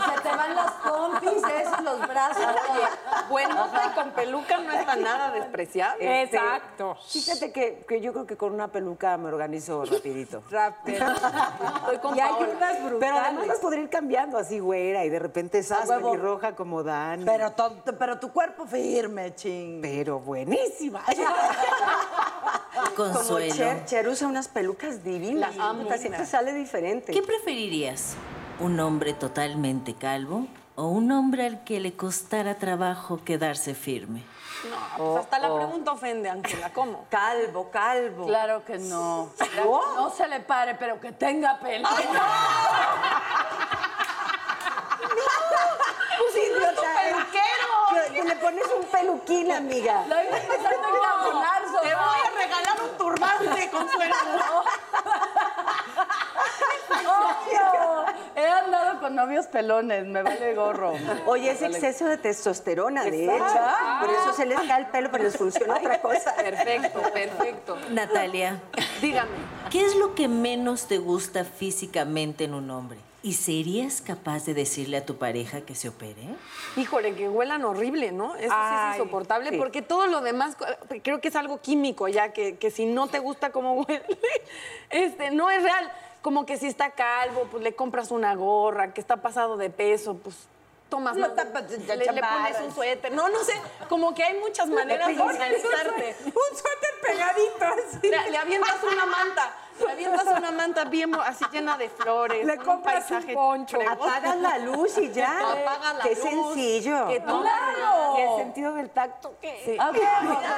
Se 0.00 0.20
te 0.20 0.28
van 0.28 0.54
las 0.54 0.70
pompis, 0.72 1.42
esos, 1.60 1.80
los 1.82 2.08
brazos. 2.08 2.44
Oye, 2.70 2.82
bueno, 3.28 3.66
y 3.86 3.94
con 3.94 4.10
peluca 4.12 4.58
no 4.58 4.72
está 4.72 4.96
nada 4.96 5.30
despreciable. 5.32 6.22
Este, 6.22 6.36
Exacto. 6.36 6.96
Fíjate 7.08 7.52
que, 7.52 7.84
que 7.86 8.00
yo 8.00 8.12
creo 8.12 8.26
que 8.26 8.36
con 8.36 8.52
una 8.52 8.68
peluca 8.68 9.16
me 9.16 9.28
organizo 9.28 9.84
rapidito. 9.84 10.42
Rápido. 10.50 11.06
Estoy 11.06 11.98
con 11.98 12.16
Y 12.16 12.20
hay 12.20 12.32
unas 12.32 12.82
brutales. 12.82 12.96
Pero 13.00 13.16
además 13.16 13.46
las 13.46 13.58
podría 13.58 13.82
ir 13.82 13.90
cambiando 13.90 14.38
así, 14.38 14.58
güera, 14.58 15.04
y 15.04 15.10
de 15.10 15.18
repente 15.18 15.58
esas 15.58 15.88
huevo. 15.88 16.16
roja 16.16 16.54
como 16.54 16.82
Dan. 16.82 17.24
Pero, 17.24 17.52
pero 17.98 18.18
tu 18.18 18.32
cuerpo 18.32 18.66
firme, 18.66 19.34
ching. 19.34 19.80
pero 19.80 20.20
buenísima. 20.20 21.02
Como 22.96 23.12
Consuelo, 23.12 23.54
Cher, 23.54 23.84
Cher 23.84 24.08
usa 24.08 24.26
unas 24.26 24.48
pelucas 24.48 25.04
divinas. 25.04 25.54
La 25.56 25.68
amo. 25.70 25.88
Siempre 25.96 26.26
sale 26.26 26.52
diferente. 26.52 27.12
¿qué 27.12 27.22
preferirías? 27.22 28.14
¿Un 28.62 28.78
hombre 28.80 29.12
totalmente 29.12 29.94
calvo 29.94 30.46
o 30.76 30.84
un 30.86 31.10
hombre 31.12 31.46
al 31.46 31.64
que 31.64 31.80
le 31.80 31.94
costara 31.96 32.54
trabajo 32.58 33.18
quedarse 33.24 33.74
firme? 33.74 34.22
No, 34.70 34.76
pues 34.96 35.24
hasta 35.24 35.38
la 35.40 35.52
pregunta 35.54 35.90
ofende, 35.92 36.30
Ángela, 36.30 36.72
¿cómo? 36.72 37.06
Calvo, 37.10 37.70
calvo. 37.72 38.26
Claro 38.28 38.64
que 38.64 38.78
no. 38.78 39.30
No 39.96 40.10
se 40.10 40.28
le 40.28 40.38
pare, 40.40 40.76
pero 40.76 41.00
que 41.00 41.10
tenga 41.12 41.58
pelo. 41.58 41.88
Pues 46.18 46.36
idiota. 46.46 46.82
Que- 47.32 48.12
que 48.12 48.22
le 48.24 48.36
pones 48.36 48.64
un 48.78 48.84
peluquín, 48.86 49.50
amiga. 49.52 50.04
Lo 50.08 50.14
iba 50.22 50.38
empezando 50.38 50.86
a 50.86 50.90
encaminar, 50.90 51.62
Te 51.82 51.94
voy 51.94 52.20
a 52.26 52.30
regalar 52.36 52.82
un 52.82 52.96
turbante, 52.98 53.70
Consuelo. 53.70 54.14
Obvio. 54.14 55.11
He 58.42 58.48
andado 58.48 58.98
con 58.98 59.14
novios 59.14 59.46
pelones, 59.46 60.04
me 60.04 60.20
vale 60.22 60.54
gorro. 60.54 60.94
Oye, 61.26 61.52
es 61.52 61.62
exceso 61.62 62.06
de 62.06 62.16
testosterona, 62.16 63.04
de 63.04 63.24
Exacto. 63.24 63.44
hecho. 63.46 64.00
Por 64.00 64.10
eso 64.10 64.32
se 64.34 64.46
les 64.46 64.60
cae 64.62 64.80
el 64.80 64.86
pelo, 64.88 65.10
pero 65.12 65.22
les 65.22 65.36
funciona 65.36 65.76
otra 65.76 66.00
cosa. 66.02 66.34
Perfecto, 66.42 67.00
perfecto. 67.12 67.78
Natalia, 67.90 68.60
Dígame. 69.00 69.30
¿qué 69.70 69.84
es 69.84 69.94
lo 69.94 70.16
que 70.16 70.26
menos 70.26 70.88
te 70.88 70.98
gusta 70.98 71.44
físicamente 71.44 72.44
en 72.44 72.54
un 72.54 72.68
hombre? 72.70 72.98
¿Y 73.22 73.34
serías 73.34 74.00
capaz 74.02 74.44
de 74.44 74.54
decirle 74.54 74.96
a 74.96 75.06
tu 75.06 75.18
pareja 75.18 75.60
que 75.60 75.76
se 75.76 75.88
opere? 75.88 76.22
Híjole, 76.76 77.14
que 77.14 77.28
huelan 77.28 77.64
horrible, 77.64 78.10
¿no? 78.10 78.34
Eso 78.34 78.48
sí 78.48 78.74
es 78.90 78.96
insoportable 78.96 79.50
sí. 79.50 79.56
porque 79.56 79.82
todo 79.82 80.08
lo 80.08 80.20
demás 80.20 80.56
creo 81.04 81.20
que 81.20 81.28
es 81.28 81.36
algo 81.36 81.60
químico 81.60 82.08
ya, 82.08 82.32
que, 82.32 82.56
que 82.56 82.72
si 82.72 82.86
no 82.86 83.06
te 83.06 83.20
gusta 83.20 83.52
cómo 83.52 83.74
huele, 83.74 84.02
este, 84.90 85.30
no 85.30 85.48
es 85.48 85.62
real. 85.62 85.92
Como 86.22 86.46
que 86.46 86.56
si 86.56 86.66
está 86.68 86.90
calvo, 86.92 87.48
pues 87.50 87.62
le 87.62 87.74
compras 87.74 88.10
una 88.10 88.34
gorra, 88.34 88.94
que 88.94 89.00
está 89.00 89.16
pasado 89.18 89.56
de 89.56 89.70
peso, 89.70 90.14
pues 90.16 90.36
tomas 90.88 91.16
más- 91.16 91.34
tapas 91.34 91.68
de 91.68 91.78
le, 91.78 91.96
le 91.96 92.20
pones 92.22 92.60
un 92.60 92.72
suéter. 92.74 93.12
No, 93.12 93.28
no 93.28 93.42
sé, 93.42 93.54
como 93.88 94.14
que 94.14 94.22
hay 94.22 94.38
muchas 94.38 94.68
maneras 94.68 95.08
de 95.08 95.20
organizarte. 95.20 96.16
Un 96.26 96.56
suéter 96.56 96.90
pegadito 97.02 97.64
así. 97.64 98.08
Le, 98.08 98.30
le 98.30 98.36
avientas 98.38 98.76
una 98.84 99.06
manta, 99.06 99.52
avientas 99.88 100.26
una 100.38 100.50
manta 100.50 100.84
bien 100.84 101.14
así 101.14 101.44
llena 101.52 101.76
de 101.76 101.88
flores. 101.88 102.44
Le 102.46 102.56
con 102.56 102.66
compras 102.66 103.04
un 103.04 103.08
paisaje 103.16 103.34
poncho. 103.34 103.78
Apagas 103.90 104.36
la 104.38 104.58
luz 104.58 104.98
y 104.98 105.10
ya. 105.10 105.38
Apagas 105.52 105.96
la 105.96 106.02
Qué 106.04 106.14
luz, 106.14 106.22
sencillo. 106.54 107.08
que 107.08 107.20
todo- 107.20 107.42
¡Claro! 107.42 108.14
Y 108.18 108.20
el 108.22 108.36
sentido 108.44 108.74
del 108.74 108.90
tacto, 108.90 109.34
¿qué? 109.40 109.60
Sí. 109.64 109.76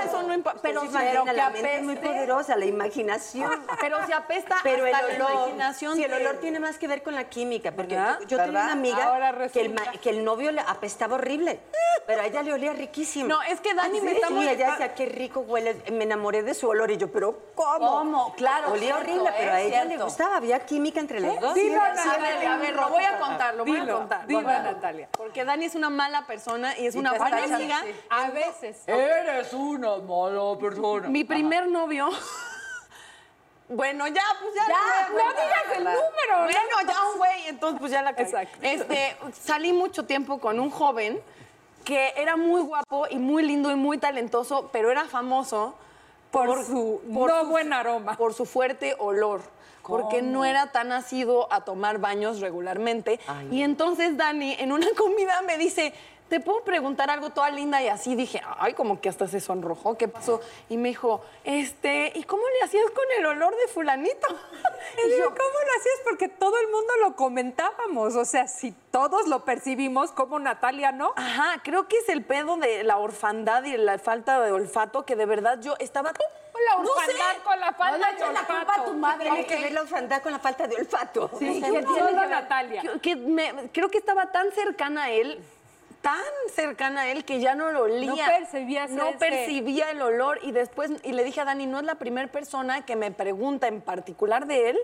Eso 0.08 0.22
no 0.22 0.34
importa. 0.34 0.60
Pero, 0.62 0.82
Sí, 0.82 0.88
pero 0.92 1.24
que 1.24 1.32
la 1.32 1.50
mente 1.50 1.76
es 1.76 1.82
muy 1.82 1.96
poderosa, 1.96 2.56
la 2.56 2.64
imaginación. 2.66 3.64
Pero 3.80 4.04
se 4.06 4.14
apesta 4.14 4.56
Pero 4.62 4.86
el 4.86 4.94
hasta 4.94 5.08
la 5.08 5.14
olor, 5.26 5.32
imaginación. 5.48 5.96
sí, 5.96 6.04
el 6.04 6.12
olor 6.12 6.36
tiene 6.36 6.58
más 6.60 6.78
que 6.78 6.88
ver 6.88 7.02
con 7.02 7.14
la 7.14 7.24
química, 7.28 7.72
porque 7.72 7.94
¿Verdad? 7.96 8.18
yo, 8.20 8.26
yo 8.28 8.36
tenía 8.38 8.50
una 8.62 8.72
amiga 8.72 9.48
que 9.52 9.60
el, 9.60 9.74
que 10.00 10.12
novio 10.14 10.52
le 10.52 10.60
apestaba 10.60 11.16
horrible, 11.16 11.60
pero 12.06 12.22
a 12.22 12.26
ella 12.26 12.42
le 12.42 12.52
olía 12.54 12.72
riquísimo. 12.72 13.28
No, 13.28 13.42
es 13.42 13.60
que 13.60 13.74
Dani 13.74 13.98
¿Ah, 13.98 14.02
me 14.02 14.10
sí? 14.10 14.14
está 14.16 14.28
Sí, 14.28 14.34
muy- 14.34 14.48
ella 14.48 14.70
decía, 14.72 14.94
qué 14.94 15.06
rico 15.06 15.40
huele, 15.40 15.74
me 15.92 16.04
enamoré 16.04 16.42
de 16.42 16.54
su 16.54 16.68
olor, 16.68 16.90
y 16.90 16.96
yo, 16.96 17.10
pero 17.10 17.38
¿cómo? 17.54 17.78
¿Cómo? 17.98 18.34
Claro, 18.36 18.72
Olía 18.72 18.96
horrible, 19.10 19.28
¿eh? 19.30 19.34
pero 19.38 19.52
a 19.52 19.60
ella 19.60 19.84
le 19.84 19.96
gustaba, 19.98 20.36
había 20.36 20.64
química 20.66 21.00
entre 21.00 21.20
los 21.20 21.38
dos. 21.40 21.54
Dilo, 21.54 21.80
A 21.80 21.92
Natalia. 21.94 22.38
ver, 22.38 22.48
a 22.48 22.56
ver, 22.56 22.74
lo 22.74 22.88
voy 22.88 23.04
a 23.04 23.18
contar, 23.18 23.54
lo 23.54 23.64
voy 23.64 23.76
a 23.78 23.86
contar. 23.86 24.26
dilo, 24.26 24.42
Natalia. 24.42 25.08
Porque 25.12 25.44
Dani 25.44 25.64
es 25.66 25.74
una 25.74 25.90
mala 25.90 26.26
persona 26.26 26.76
y 26.78 26.86
es 26.86 26.94
una 26.94 27.12
buena 27.14 27.42
amiga. 27.44 27.80
sí. 27.84 27.94
A 28.10 28.30
veces. 28.30 28.82
Eres 28.86 29.52
una 29.52 29.96
mala 29.98 30.58
persona. 30.58 31.08
Mi 31.08 31.24
primer 31.24 31.68
novio. 31.68 32.08
Bueno, 33.66 34.06
ya, 34.08 34.22
pues 34.42 34.54
ya. 34.54 34.62
Ya, 34.68 35.08
no, 35.08 35.16
No 35.18 35.30
digas 35.30 35.78
el 35.78 35.84
número. 35.84 36.44
Bueno, 36.44 36.92
ya 36.92 37.10
un 37.10 37.16
güey, 37.18 37.46
entonces 37.48 37.80
pues 37.80 37.92
ya 37.92 38.02
la. 38.02 38.10
Exacto. 38.10 38.58
Este, 38.60 39.16
salí 39.32 39.72
mucho 39.72 40.04
tiempo 40.04 40.38
con 40.38 40.60
un 40.60 40.70
joven 40.70 41.18
que 41.82 42.12
era 42.16 42.36
muy 42.36 42.60
guapo 42.60 43.06
y 43.08 43.16
muy 43.16 43.42
lindo 43.42 43.70
y 43.70 43.74
muy 43.74 43.96
talentoso, 43.96 44.68
pero 44.70 44.90
era 44.90 45.06
famoso 45.06 45.74
Por 46.34 46.64
su 46.64 47.00
no 47.06 47.46
buen 47.46 47.72
aroma. 47.72 48.16
Por 48.16 48.34
su 48.34 48.44
fuerte 48.44 48.96
olor. 48.98 49.42
Porque 49.82 50.22
no 50.22 50.44
era 50.44 50.72
tan 50.72 50.92
asido 50.92 51.52
a 51.52 51.62
tomar 51.62 51.98
baños 51.98 52.40
regularmente. 52.40 53.20
Y 53.50 53.62
entonces 53.62 54.16
Dani, 54.16 54.56
en 54.58 54.72
una 54.72 54.88
comida, 54.96 55.42
me 55.42 55.58
dice, 55.58 55.92
¿te 56.28 56.40
puedo 56.40 56.64
preguntar 56.64 57.10
algo 57.10 57.30
toda 57.30 57.50
linda? 57.50 57.80
Y 57.82 57.88
así 57.88 58.14
dije, 58.16 58.40
ay, 58.58 58.74
como 58.74 59.00
que 59.00 59.08
hasta 59.08 59.28
se 59.28 59.40
sonrojó, 59.40 59.96
¿qué 59.96 60.08
pasó? 60.08 60.40
Y 60.68 60.76
me 60.76 60.88
dijo, 60.88 61.22
este, 61.44 62.12
¿y 62.14 62.24
cómo 62.24 62.42
le 62.58 62.64
hacías 62.64 62.86
con 62.90 63.04
el 63.18 63.26
olor 63.26 63.54
de 63.56 63.68
fulanito? 63.68 64.26
Y 65.06 65.18
yo, 65.18 65.24
¿cómo 65.24 65.34
lo 65.34 65.80
hacías? 65.80 65.94
Porque 66.04 66.28
todo 66.28 66.56
el 66.58 66.68
mundo 66.68 66.92
lo 67.00 67.16
comentábamos. 67.16 68.14
O 68.16 68.24
sea, 68.24 68.46
si 68.46 68.72
todos 68.90 69.26
lo 69.28 69.44
percibimos, 69.44 70.12
como 70.12 70.38
Natalia 70.38 70.92
no? 70.92 71.14
Ajá, 71.16 71.60
creo 71.64 71.88
que 71.88 71.96
es 71.98 72.08
el 72.10 72.22
pedo 72.24 72.56
de 72.58 72.84
la 72.84 72.98
orfandad 72.98 73.64
y 73.64 73.76
la 73.76 73.98
falta 73.98 74.40
de 74.40 74.52
olfato 74.52 75.04
que 75.04 75.16
de 75.16 75.26
verdad 75.26 75.58
yo 75.60 75.74
estaba... 75.78 76.12
La 76.12 76.76
No 76.82 76.84
sé. 76.84 76.90
orfandad 76.90 77.42
con 77.44 77.60
la 77.60 77.72
falta 77.72 77.98
No 77.98 78.04
de 78.06 78.12
eches 78.12 78.32
la 78.32 78.46
culpa 78.46 78.52
a 78.54 78.60
olfato. 78.60 78.90
tu 78.90 78.96
madre. 78.98 79.24
Tiene 79.30 79.46
que 79.46 79.56
ver 79.60 79.72
la 79.72 79.80
orfandad 79.82 80.22
con 80.22 80.32
la 80.32 80.38
falta 80.38 80.66
de 80.68 80.76
olfato. 80.76 81.30
Sí, 81.38 81.46
¿Qué 81.46 81.60
que 81.60 81.60
tiene 81.82 81.82
solo 81.86 82.06
que 82.06 82.14
ver? 82.14 82.28
Natalia. 82.28 82.82
Que, 82.82 83.00
que 83.00 83.16
me- 83.16 83.70
creo 83.72 83.88
que 83.90 83.98
estaba 83.98 84.30
tan 84.30 84.52
cercana 84.52 85.04
a 85.04 85.10
él, 85.10 85.42
tan 86.04 86.22
cercana 86.54 87.00
a 87.00 87.08
él 87.08 87.24
que 87.24 87.40
ya 87.40 87.54
no 87.54 87.72
lo 87.72 87.84
olía. 87.84 88.10
No 88.10 88.16
percibías 88.16 88.90
No 88.90 89.08
ese- 89.08 89.18
percibía 89.18 89.90
el 89.90 90.02
olor 90.02 90.38
y 90.42 90.52
después, 90.52 90.92
y 91.02 91.12
le 91.12 91.24
dije 91.24 91.40
a 91.40 91.46
Dani, 91.46 91.64
no 91.66 91.78
es 91.78 91.84
la 91.84 91.94
primera 91.94 92.30
persona 92.30 92.84
que 92.84 92.94
me 92.94 93.10
pregunta 93.10 93.68
en 93.68 93.80
particular 93.80 94.46
de 94.46 94.68
él 94.70 94.78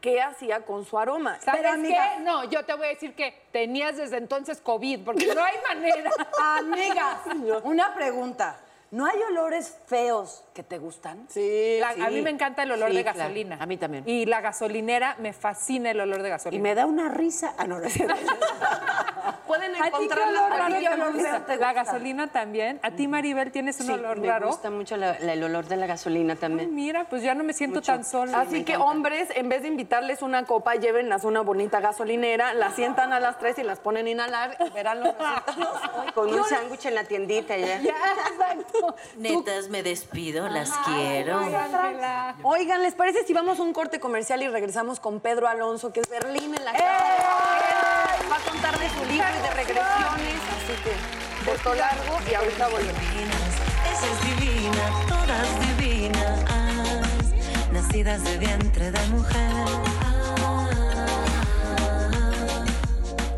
qué 0.00 0.20
hacía 0.20 0.62
con 0.66 0.84
su 0.84 0.98
aroma. 0.98 1.38
¿Sabes 1.40 1.60
Pero, 1.62 1.74
amiga- 1.74 2.14
qué? 2.16 2.22
No, 2.24 2.42
yo 2.50 2.64
te 2.64 2.74
voy 2.74 2.86
a 2.86 2.88
decir 2.90 3.14
que 3.14 3.40
tenías 3.52 3.96
desde 3.96 4.16
entonces 4.18 4.60
COVID, 4.60 5.04
porque 5.04 5.32
no 5.32 5.42
hay 5.44 5.54
manera. 5.68 6.10
Amigas, 6.58 7.20
una 7.62 7.94
pregunta. 7.94 8.58
¿No 8.94 9.06
hay 9.06 9.18
olores 9.28 9.76
feos 9.86 10.44
que 10.54 10.62
te 10.62 10.78
gustan? 10.78 11.26
Sí, 11.28 11.78
La- 11.80 12.06
A 12.06 12.10
mí 12.10 12.22
me 12.22 12.30
encanta 12.30 12.62
el 12.62 12.70
olor 12.70 12.90
Sí, 12.90 12.96
de 12.98 13.02
claro. 13.02 13.18
gasolina. 13.18 13.56
A 13.60 13.66
mí 13.66 13.76
también. 13.76 14.04
Y 14.08 14.24
la 14.24 14.40
gasolinera, 14.40 15.16
me 15.18 15.32
fascina 15.32 15.90
el 15.90 15.98
olor 16.00 16.22
de 16.22 16.28
Y 16.28 16.30
gasolina. 16.30 16.62
me 16.62 16.74
da 16.76 16.86
una 16.86 17.08
risa. 17.08 17.54
Ah, 17.58 17.66
no, 17.66 17.80
no. 17.80 17.88
Pueden 19.48 19.72
¿A 19.72 19.74
ti 19.74 19.80
qué 19.82 19.86
encontrar 19.88 20.28
olor 20.28 20.50
la 20.50 20.56
raro 20.56 20.74
qué 20.74 20.80
te 20.80 20.88
olor 20.94 21.60
La 21.60 21.72
gasolina 21.72 22.26
también. 22.28 22.78
¿A 22.82 22.90
ti, 22.92 23.08
Maribel, 23.08 23.50
tienes 23.52 23.78
un 23.80 23.86
Sí, 23.86 23.92
olor 23.92 24.18
me 24.18 24.28
raro? 24.28 24.46
gusta 24.48 24.70
mucho 24.70 24.96
la- 24.96 25.18
la- 25.18 25.32
el 25.34 25.42
olor 25.44 25.66
de 25.66 25.76
la 25.76 25.86
gasolina 25.86 26.34
Ay, 26.34 26.38
también. 26.38 26.74
mira, 26.74 27.04
pues 27.10 27.22
ya 27.22 27.34
no 27.34 27.42
me 27.44 27.52
siento 27.52 27.82
tan 27.82 28.04
sola. 28.04 28.40
Así 28.40 28.64
que 28.64 28.76
hombres, 28.76 29.28
en 29.34 29.48
vez 29.48 29.62
de 29.62 29.68
invitarles 29.68 30.22
una 30.22 30.44
copa, 30.46 30.76
llévenlas 30.76 31.24
a 31.24 31.28
una 31.28 31.40
bonita 31.42 31.80
gasolinera, 31.80 32.54
las 32.54 32.74
sientan 32.74 33.12
a 33.12 33.20
las 33.20 33.38
tres 33.38 33.58
y 33.58 33.64
las 33.64 33.80
ponen 33.80 34.06
a 34.06 34.10
inhalar 34.10 34.56
y 34.64 34.70
verán 34.70 35.00
los 35.00 35.14
resultados. 35.16 35.80
Con 36.14 36.32
un 36.32 36.44
sándwich 36.44 36.86
en 36.86 36.94
la 36.94 37.04
tiendita 37.04 37.56
ya. 37.56 37.80
Exacto. 37.80 38.83
Netas, 39.16 39.68
me 39.68 39.82
despido, 39.82 40.48
las 40.48 40.70
quiero. 40.86 41.40
Oigan, 42.42 42.82
¿les 42.82 42.94
parece 42.94 43.24
si 43.24 43.32
vamos 43.32 43.58
a 43.58 43.62
un 43.62 43.72
corte 43.72 44.00
comercial 44.00 44.42
y 44.42 44.48
regresamos 44.48 45.00
con 45.00 45.20
Pedro 45.20 45.48
Alonso, 45.48 45.92
que 45.92 46.00
es 46.00 46.08
Berlín 46.08 46.54
en 46.54 46.64
la 46.64 46.72
casa? 46.72 46.84
Él 48.20 48.30
Va 48.30 48.36
a 48.36 48.40
contar 48.40 48.78
de 48.78 48.88
su 48.88 49.04
libro 49.06 49.28
y 49.38 49.42
de 49.42 49.50
regresiones, 49.50 50.40
así 50.56 50.74
que 50.82 51.44
corto 51.44 51.74
largo 51.74 52.18
y 52.30 52.34
ahorita 52.34 52.68
volvemos. 52.68 53.02
Ella 53.84 54.08
es 54.12 54.40
divina, 54.40 54.90
todas 55.08 55.48
divinas, 55.78 56.44
nacidas 57.72 58.24
de 58.24 58.38
vientre 58.38 58.90
de 58.90 59.06
mujer. 59.08 59.52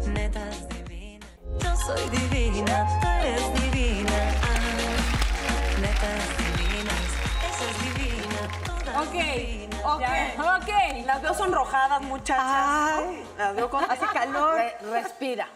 Netas 0.06 0.68
divinas, 0.68 1.28
yo 1.58 1.76
soy 1.76 2.08
divina, 2.10 2.86
tú 3.00 3.08
eres 3.08 3.55
Ok. 9.06 9.74
Ok, 9.84 10.02
ok. 10.40 11.04
Las 11.06 11.22
veo 11.22 11.34
sonrojadas, 11.34 12.02
muchachas. 12.02 13.04
Las 13.38 13.54
veo 13.54 13.70
con... 13.70 13.84
Hace 13.90 14.06
calor. 14.12 14.54
Re- 14.56 14.76
respira. 14.90 15.48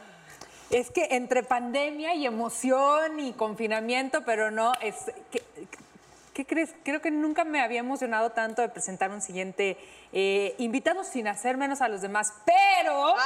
Es 0.70 0.90
que 0.90 1.08
entre 1.16 1.42
pandemia 1.42 2.14
y 2.14 2.26
emoción 2.26 3.18
y 3.18 3.32
confinamiento, 3.32 4.22
pero 4.24 4.50
no, 4.52 4.72
es... 4.80 4.94
¿qué, 5.32 5.42
qué 6.32 6.46
crees? 6.46 6.74
Creo 6.84 7.00
que 7.00 7.10
nunca 7.10 7.42
me 7.44 7.60
había 7.60 7.80
emocionado 7.80 8.30
tanto 8.30 8.62
de 8.62 8.68
presentar 8.68 9.10
un 9.10 9.20
siguiente 9.20 9.76
eh, 10.12 10.54
invitado 10.58 11.02
sin 11.02 11.26
hacer 11.26 11.56
menos 11.56 11.80
a 11.80 11.88
los 11.88 12.02
demás, 12.02 12.32
pero... 12.44 13.14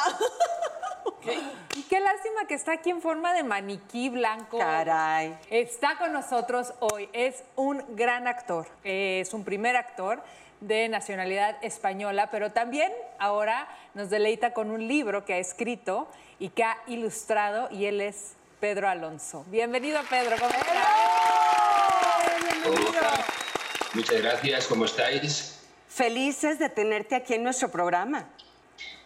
Y 1.76 1.82
qué 1.84 2.00
lástima 2.00 2.46
que 2.46 2.54
está 2.54 2.72
aquí 2.72 2.90
en 2.90 3.00
forma 3.00 3.32
de 3.34 3.42
maniquí 3.42 4.08
blanco. 4.08 4.58
Caray. 4.58 5.36
Está 5.50 5.96
con 5.98 6.12
nosotros 6.12 6.72
hoy. 6.80 7.08
Es 7.12 7.44
un 7.56 7.84
gran 7.96 8.26
actor. 8.26 8.66
Es 8.84 9.34
un 9.34 9.44
primer 9.44 9.76
actor 9.76 10.22
de 10.60 10.88
nacionalidad 10.88 11.56
española, 11.62 12.28
pero 12.30 12.52
también 12.52 12.92
ahora 13.18 13.68
nos 13.94 14.10
deleita 14.10 14.52
con 14.52 14.70
un 14.70 14.86
libro 14.86 15.24
que 15.24 15.34
ha 15.34 15.38
escrito 15.38 16.08
y 16.38 16.50
que 16.50 16.64
ha 16.64 16.78
ilustrado 16.86 17.68
y 17.70 17.86
él 17.86 18.00
es 18.00 18.34
Pedro 18.60 18.88
Alonso. 18.88 19.44
Bienvenido, 19.48 20.00
Pedro. 20.08 20.36
¿Cómo 20.36 20.50
estás? 20.50 20.66
Hola. 22.66 23.24
Muchas 23.94 24.22
gracias, 24.22 24.66
¿cómo 24.66 24.86
estáis? 24.86 25.60
Felices 25.88 26.58
de 26.58 26.68
tenerte 26.68 27.14
aquí 27.14 27.34
en 27.34 27.42
nuestro 27.44 27.70
programa. 27.70 28.26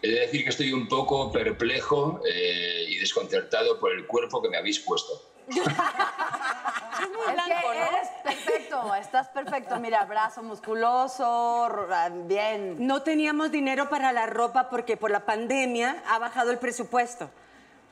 He 0.03 0.09
de 0.09 0.21
decir 0.21 0.45
que 0.45 0.51
estoy 0.51 0.73
un 0.73 0.87
poco 0.89 1.33
perplejo 1.33 2.21
eh, 2.29 2.87
y 2.89 2.97
desconcertado 2.99 3.79
por 3.81 3.93
el 3.93 4.07
cuerpo 4.07 4.41
que 4.41 4.49
me 4.49 4.57
habéis 4.57 4.79
puesto. 4.81 5.33
Es 6.99 7.45
que 7.45 7.53
eres 7.53 8.09
perfecto, 8.25 8.95
estás 8.95 9.29
perfecto. 9.29 9.79
Mira, 9.79 10.05
brazo 10.05 10.43
musculoso, 10.43 11.87
bien. 12.27 12.77
No 12.87 13.03
teníamos 13.03 13.53
dinero 13.53 13.89
para 13.89 14.13
la 14.13 14.27
ropa 14.27 14.69
porque 14.69 14.97
por 14.97 15.11
la 15.11 15.25
pandemia 15.25 16.03
ha 16.09 16.19
bajado 16.19 16.51
el 16.51 16.59
presupuesto. 16.59 17.31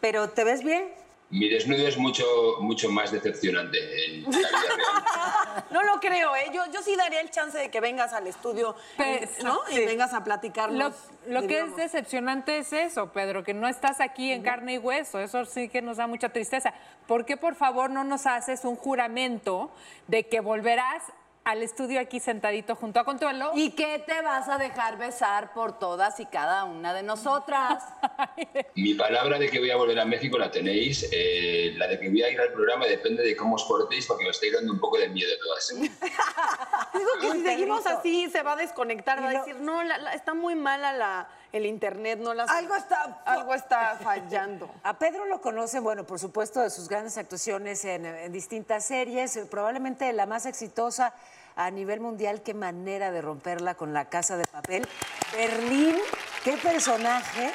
Pero 0.00 0.30
¿te 0.30 0.44
ves 0.44 0.62
bien? 0.64 0.92
Mi 1.28 1.48
desnudo 1.48 1.88
es 1.88 1.98
mucho, 1.98 2.24
mucho 2.60 2.88
más 2.88 3.10
decepcionante 3.10 3.78
en 4.06 4.22
la 4.22 4.28
vida 4.30 4.48
real. 4.76 5.64
No 5.70 5.82
lo 5.82 5.98
creo, 6.00 6.36
¿eh? 6.36 6.50
Yo, 6.52 6.62
yo 6.72 6.82
sí 6.82 6.94
daría 6.96 7.20
el 7.20 7.30
chance 7.30 7.56
de 7.58 7.70
que 7.70 7.80
vengas 7.80 8.12
al 8.12 8.26
estudio, 8.26 8.76
Pe- 8.96 9.28
¿no? 9.42 9.58
Y 9.70 9.84
vengas 9.84 10.12
a 10.12 10.18
Lo, 10.18 10.24
platicarnos. 10.24 10.94
lo 11.26 11.46
que 11.46 11.60
es 11.60 11.74
decepcionante 11.76 12.58
es 12.58 12.72
eso, 12.72 13.10
Pedro, 13.12 13.42
que 13.42 13.54
no 13.54 13.66
estás 13.66 14.00
aquí 14.00 14.30
en 14.32 14.42
carne 14.42 14.74
y 14.74 14.78
hueso. 14.78 15.18
Eso 15.18 15.44
sí 15.46 15.68
que 15.68 15.82
nos 15.82 15.96
da 15.96 16.06
mucha 16.06 16.28
tristeza. 16.28 16.72
¿Por 17.08 17.24
qué, 17.24 17.36
por 17.36 17.54
favor, 17.56 17.90
no 17.90 18.04
nos 18.04 18.26
haces 18.26 18.64
un 18.64 18.76
juramento 18.76 19.70
de 20.06 20.28
que 20.28 20.40
volverás 20.40 21.02
al 21.46 21.62
estudio 21.62 22.00
aquí 22.00 22.18
sentadito 22.18 22.74
junto 22.74 22.98
a 22.98 23.04
Contuelo? 23.04 23.52
¿Y 23.54 23.70
que 23.70 24.00
te 24.00 24.20
vas 24.20 24.48
a 24.48 24.58
dejar 24.58 24.98
besar 24.98 25.52
por 25.52 25.78
todas 25.78 26.18
y 26.18 26.26
cada 26.26 26.64
una 26.64 26.92
de 26.92 27.04
nosotras? 27.04 27.84
Mi 28.74 28.94
palabra 28.94 29.38
de 29.38 29.48
que 29.48 29.60
voy 29.60 29.70
a 29.70 29.76
volver 29.76 30.00
a 30.00 30.04
México 30.04 30.36
la 30.38 30.50
tenéis. 30.50 31.08
eh, 31.12 31.72
la 31.76 31.86
de 31.86 32.00
que 32.00 32.08
voy 32.10 32.20
a 32.24 32.30
ir 32.30 32.40
al 32.40 32.52
programa 32.52 32.86
depende 32.86 33.22
de 33.22 33.36
cómo 33.36 33.54
os 33.54 33.62
portéis 33.62 34.06
porque 34.06 34.24
me 34.24 34.30
estáis 34.30 34.54
dando 34.54 34.72
un 34.72 34.80
poco 34.80 34.98
de 34.98 35.08
miedo 35.08 35.30
todas. 35.40 35.68
Digo 36.94 37.10
que 37.20 37.30
si 37.32 37.42
seguimos 37.44 37.86
así 37.86 38.28
se 38.28 38.42
va 38.42 38.54
a 38.54 38.56
desconectar, 38.56 39.22
va 39.22 39.28
a 39.28 39.32
decir, 39.32 39.54
no, 39.60 39.84
la- 39.84 39.98
la- 39.98 40.14
está 40.14 40.34
muy 40.34 40.56
mala 40.56 40.92
la, 40.92 41.28
el 41.52 41.64
internet, 41.64 42.18
no 42.18 42.34
las... 42.34 42.50
Algo 42.50 42.74
está- 42.74 43.22
Algo 43.24 43.54
está 43.54 43.98
fallando. 44.02 44.68
A 44.82 44.98
Pedro 44.98 45.26
lo 45.26 45.40
conocen, 45.40 45.84
bueno, 45.84 46.04
por 46.04 46.18
supuesto, 46.18 46.60
de 46.60 46.70
sus 46.70 46.88
grandes 46.88 47.16
actuaciones 47.18 47.84
en, 47.84 48.04
en 48.04 48.32
distintas 48.32 48.84
series. 48.84 49.38
Probablemente 49.48 50.12
la 50.12 50.26
más 50.26 50.44
exitosa 50.46 51.14
a 51.56 51.70
nivel 51.70 52.00
mundial, 52.00 52.42
qué 52.42 52.54
manera 52.54 53.10
de 53.10 53.22
romperla 53.22 53.74
con 53.74 53.92
la 53.94 54.08
casa 54.08 54.36
de 54.36 54.44
papel. 54.46 54.86
Berlín, 55.34 55.96
qué 56.44 56.52
personaje. 56.58 57.50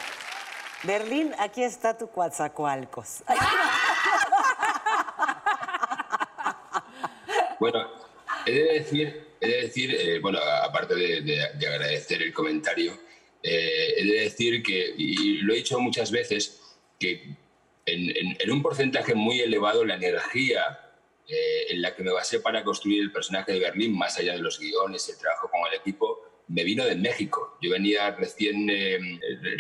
Berlín, 0.84 1.34
aquí 1.38 1.64
está 1.64 1.98
tu 1.98 2.10
Coatzacoalcos. 2.10 3.24
Bueno, 7.60 7.88
he 8.48 8.52
de 8.54 8.64
decir, 8.80 9.28
he 9.40 9.48
de 9.48 9.62
decir 9.62 9.94
eh, 9.94 10.20
bueno, 10.20 10.40
aparte 10.64 10.96
de, 10.96 11.22
de- 11.22 11.50
de 11.54 11.68
agradecer 11.68 12.20
el 12.24 12.34
comentario, 12.34 12.92
eh, 13.44 13.94
he 13.98 14.04
de 14.04 14.20
decir 14.22 14.64
que, 14.64 14.96
y 14.98 15.38
lo 15.42 15.54
he 15.54 15.58
dicho 15.58 15.80
muchas 15.80 16.10
veces, 16.10 16.60
que 17.00 17.36
en 17.86 18.52
un 18.52 18.64
porcentaje 18.64 19.14
muy 19.14 19.42
elevado 19.42 19.86
la 19.86 19.94
energía 19.96 20.80
eh, 21.32 21.66
en 21.70 21.82
la 21.82 21.96
que 21.96 22.04
me 22.04 22.12
basé 22.12 22.40
para 22.42 22.64
construir 22.64 23.02
el 23.02 23.12
personaje 23.12 23.54
de 23.54 23.60
Berlín, 23.60 23.98
más 23.98 24.18
allá 24.18 24.34
de 24.34 24.40
los 24.40 24.60
guiones, 24.60 25.08
el 25.10 25.18
trabajo 25.18 25.50
con 25.50 25.62
el 25.72 25.80
equipo, 25.80 26.28
me 26.48 26.64
vino 26.66 26.84
de 26.86 26.96
México. 26.96 27.58
Yo 27.62 27.72
venía 27.72 28.12
recién, 28.12 28.70
eh, 28.70 29.00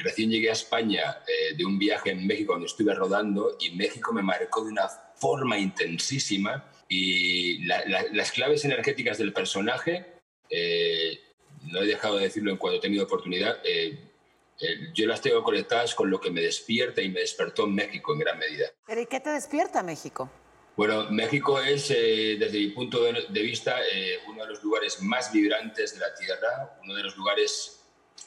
recién 0.04 0.30
llegué 0.30 0.50
a 0.50 0.54
España 0.54 1.20
eh, 1.28 1.56
de 1.56 1.64
un 1.66 1.80
viaje 1.80 2.10
en 2.12 2.28
México 2.28 2.52
donde 2.54 2.68
estuve 2.68 2.94
rodando 2.94 3.56
y 3.62 3.72
México 3.72 4.12
me 4.12 4.22
marcó 4.22 4.64
de 4.66 4.72
una 4.72 4.90
forma 5.16 5.58
intensísima 5.58 6.70
y 6.90 7.64
la- 7.66 7.86
la- 7.86 8.06
las 8.12 8.32
claves 8.34 8.66
energéticas 8.66 9.18
del 9.18 9.32
personaje, 9.32 10.06
eh, 10.50 11.20
no 11.64 11.82
he 11.82 11.86
dejado 11.88 12.18
de 12.18 12.24
decirlo 12.24 12.52
en 12.52 12.58
cuanto 12.58 12.78
he 12.80 12.82
tenido 12.82 13.06
oportunidad, 13.06 13.60
eh, 13.64 13.98
eh, 14.60 14.92
yo 14.94 15.06
las 15.08 15.22
tengo 15.22 15.44
conectadas 15.44 15.96
con 15.96 16.10
lo 16.10 16.20
que 16.20 16.30
me 16.32 16.42
despierta 16.42 17.02
y 17.02 17.10
me 17.10 17.22
despertó 17.22 17.66
en 17.66 17.76
México 17.76 18.14
en 18.14 18.20
gran 18.20 18.38
medida. 18.38 18.66
Pero 18.86 19.00
¿y 19.02 19.06
qué 19.06 19.20
te 19.22 19.30
despierta 19.30 19.82
México? 19.84 20.30
Bueno, 20.78 21.10
México 21.12 21.60
es, 21.60 21.92
eh, 21.92 22.38
desde 22.40 22.60
mi 22.60 22.68
punto 22.70 23.04
de, 23.04 23.42
vista, 23.42 23.86
eh, 23.94 24.20
uno 24.30 24.44
de 24.44 24.50
los 24.50 24.64
lugares 24.64 25.02
más 25.02 25.32
vibrantes 25.32 25.94
de 25.94 26.00
la 26.00 26.16
Tierra, 26.16 26.80
uno 26.82 26.96
de 26.96 27.04
los 27.04 27.18
lugares 27.18 27.84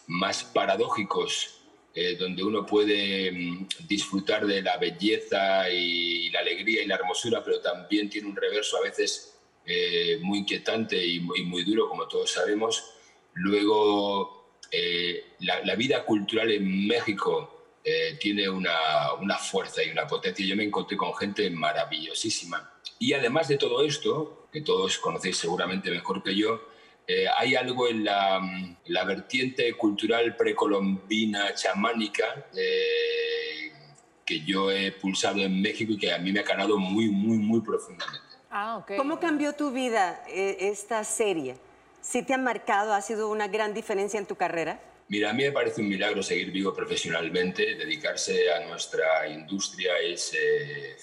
más 0.09 0.45
paradójicos, 0.45 1.63
eh, 1.95 2.17
donde 2.17 2.45
uno 2.45 2.67
puede 2.67 3.33
mm, 3.33 3.69
disfrutar 3.89 4.47
de 4.47 4.61
la 4.61 4.77
belleza 4.77 5.71
y 5.71 6.29
la 6.31 6.41
alegría 6.41 6.83
y 6.83 6.87
la 6.87 6.97
hermosura, 6.97 7.43
pero 7.43 7.61
también 7.61 8.11
tiene 8.11 8.29
un 8.29 8.37
reverso 8.37 8.77
a 8.77 8.83
veces 8.83 9.31
muy 10.21 10.41
inquietante 10.41 11.03
y 11.03 11.21
muy, 11.21 11.43
muy 11.43 11.65
duro, 11.65 11.89
como 11.89 12.07
todos 12.07 12.31
sabemos. 12.31 12.85
Luego, 13.33 14.51
la 15.41 15.75
vida 15.75 16.05
cultural 16.05 16.51
en 16.51 16.87
México 16.87 17.54
eh, 17.85 18.17
tiene 18.19 18.49
una, 18.49 19.13
una 19.21 19.37
fuerza 19.37 19.83
y 19.83 19.91
una 19.91 20.07
potencia. 20.07 20.47
Yo 20.47 20.57
me 20.57 20.65
encontré 20.65 20.97
con 20.97 21.15
gente 21.15 21.49
maravillosísima. 21.51 22.73
Y 22.99 23.13
además 23.13 23.49
de 23.49 23.59
todo 23.59 23.85
esto, 23.85 24.49
que 24.51 24.63
todos 24.63 24.99
conocéis 24.99 25.37
seguramente 25.37 25.91
mejor 25.91 26.23
que 26.23 26.35
yo, 26.35 26.61
eh, 27.07 27.27
hay 27.37 27.55
algo 27.55 27.87
en 27.87 28.05
la, 28.05 28.41
la 28.87 29.05
vertiente 29.05 29.71
cultural 29.75 30.37
precolombina, 30.37 31.55
chamánica, 31.55 32.47
eh, 32.57 33.73
que 34.25 34.41
yo 34.41 34.71
he 34.71 34.93
pulsado 34.93 35.41
en 35.41 35.61
México 35.61 35.93
y 35.93 35.99
que 35.99 36.13
a 36.13 36.19
mí 36.19 36.33
me 36.33 36.41
ha 36.41 36.45
calado 36.45 36.79
muy, 36.79 37.11
muy, 37.11 37.37
muy 37.37 37.61
profundamente. 37.61 38.21
Ah, 38.51 38.79
ok. 38.79 38.93
¿Cómo 38.97 39.21
cambió 39.21 39.53
tu 39.55 39.71
vida 39.73 40.25
eh, 40.29 40.57
esta 40.61 41.05
serie? 41.05 41.57
¿Sí 42.01 42.23
te 42.23 42.33
ha 42.33 42.39
marcado? 42.39 42.95
¿Ha 42.95 43.03
sido 43.03 43.29
una 43.29 43.49
gran 43.49 43.75
diferencia 43.75 44.19
en 44.19 44.27
tu 44.27 44.37
carrera? 44.37 44.81
Mira, 45.09 45.31
a 45.31 45.33
mí 45.35 45.45
me 45.45 45.53
parece 45.53 45.83
un 45.83 45.89
milagro 45.89 46.23
seguir 46.23 46.51
vivo 46.51 46.73
profesionalmente. 46.73 47.75
Dedicarse 47.75 48.51
a 48.51 48.67
nuestra 48.67 49.29
industria 49.29 49.99
es, 49.99 50.33
eh, 50.35 50.97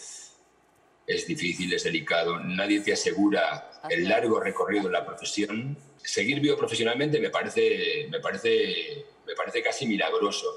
es 1.06 1.28
difícil, 1.28 1.72
es 1.72 1.84
delicado. 1.84 2.40
Nadie 2.40 2.82
te 2.82 2.94
asegura 2.94 3.82
el 3.90 4.10
largo 4.10 4.40
recorrido 4.40 4.88
en 4.88 4.94
la 4.94 5.06
profesión. 5.06 5.78
Seguir 5.98 6.40
vivo 6.40 6.58
profesionalmente 6.58 7.20
me 7.20 7.30
parece, 7.30 8.08
me 8.10 8.20
parece, 8.20 9.06
me 9.28 9.36
parece 9.36 9.62
casi 9.62 9.86
milagroso. 9.86 10.48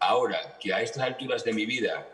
Ahora, 0.00 0.58
que 0.60 0.72
a 0.72 0.82
estas 0.82 1.04
alturas 1.04 1.44
de 1.44 1.52
mi 1.52 1.66
vida 1.66 2.08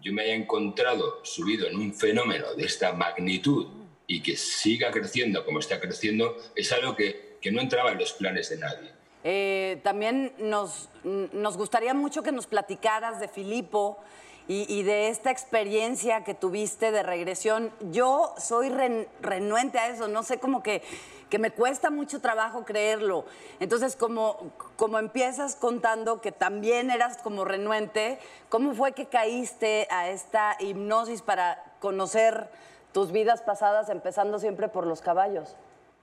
yo 0.00 0.12
me 0.12 0.22
haya 0.22 0.34
encontrado 0.34 1.20
subido 1.24 1.66
en 1.66 1.76
un 1.76 1.94
fenómeno 1.94 2.54
de 2.54 2.64
esta 2.64 2.92
magnitud 2.92 3.66
y 4.06 4.22
que 4.22 4.36
siga 4.36 4.90
creciendo 4.90 5.44
como 5.44 5.58
está 5.58 5.78
creciendo, 5.78 6.36
es 6.54 6.72
algo 6.72 6.96
que, 6.96 7.36
que 7.40 7.50
no 7.50 7.60
entraba 7.60 7.92
en 7.92 7.98
los 7.98 8.12
planes 8.12 8.48
de 8.48 8.58
nadie. 8.58 8.95
Eh, 9.28 9.80
también 9.82 10.32
nos, 10.38 10.88
nos 11.02 11.56
gustaría 11.56 11.94
mucho 11.94 12.22
que 12.22 12.30
nos 12.30 12.46
platicaras 12.46 13.18
de 13.18 13.26
Filipo 13.26 13.98
y, 14.46 14.84
de 14.84 15.08
esta 15.08 15.32
experiencia 15.32 16.22
que 16.22 16.32
tuviste 16.32 16.92
de 16.92 17.02
regresión. 17.02 17.72
Yo 17.90 18.32
soy 18.38 18.68
ren- 18.68 19.08
renuente 19.20 19.80
a 19.80 19.88
eso, 19.88 20.06
no 20.06 20.22
sé, 20.22 20.38
como 20.38 20.62
que, 20.62 20.80
que 21.28 21.40
me 21.40 21.50
cuesta 21.50 21.90
mucho 21.90 22.20
trabajo 22.20 22.64
creerlo. 22.64 23.24
Entonces, 23.58 23.96
como, 23.96 24.52
como 24.76 25.00
empiezas 25.00 25.56
contando 25.56 26.20
que 26.20 26.30
también 26.30 26.92
eras 26.92 27.16
como 27.16 27.44
renuente, 27.44 28.20
¿cómo 28.48 28.74
fue 28.74 28.92
que 28.92 29.06
caíste 29.06 29.88
a 29.90 30.08
esta 30.08 30.56
hipnosis 30.60 31.22
para 31.22 31.64
conocer 31.80 32.48
tus 32.92 33.10
vidas 33.10 33.42
pasadas, 33.42 33.88
empezando 33.88 34.38
siempre 34.38 34.68
por 34.68 34.86
los 34.86 35.00
caballos? 35.00 35.56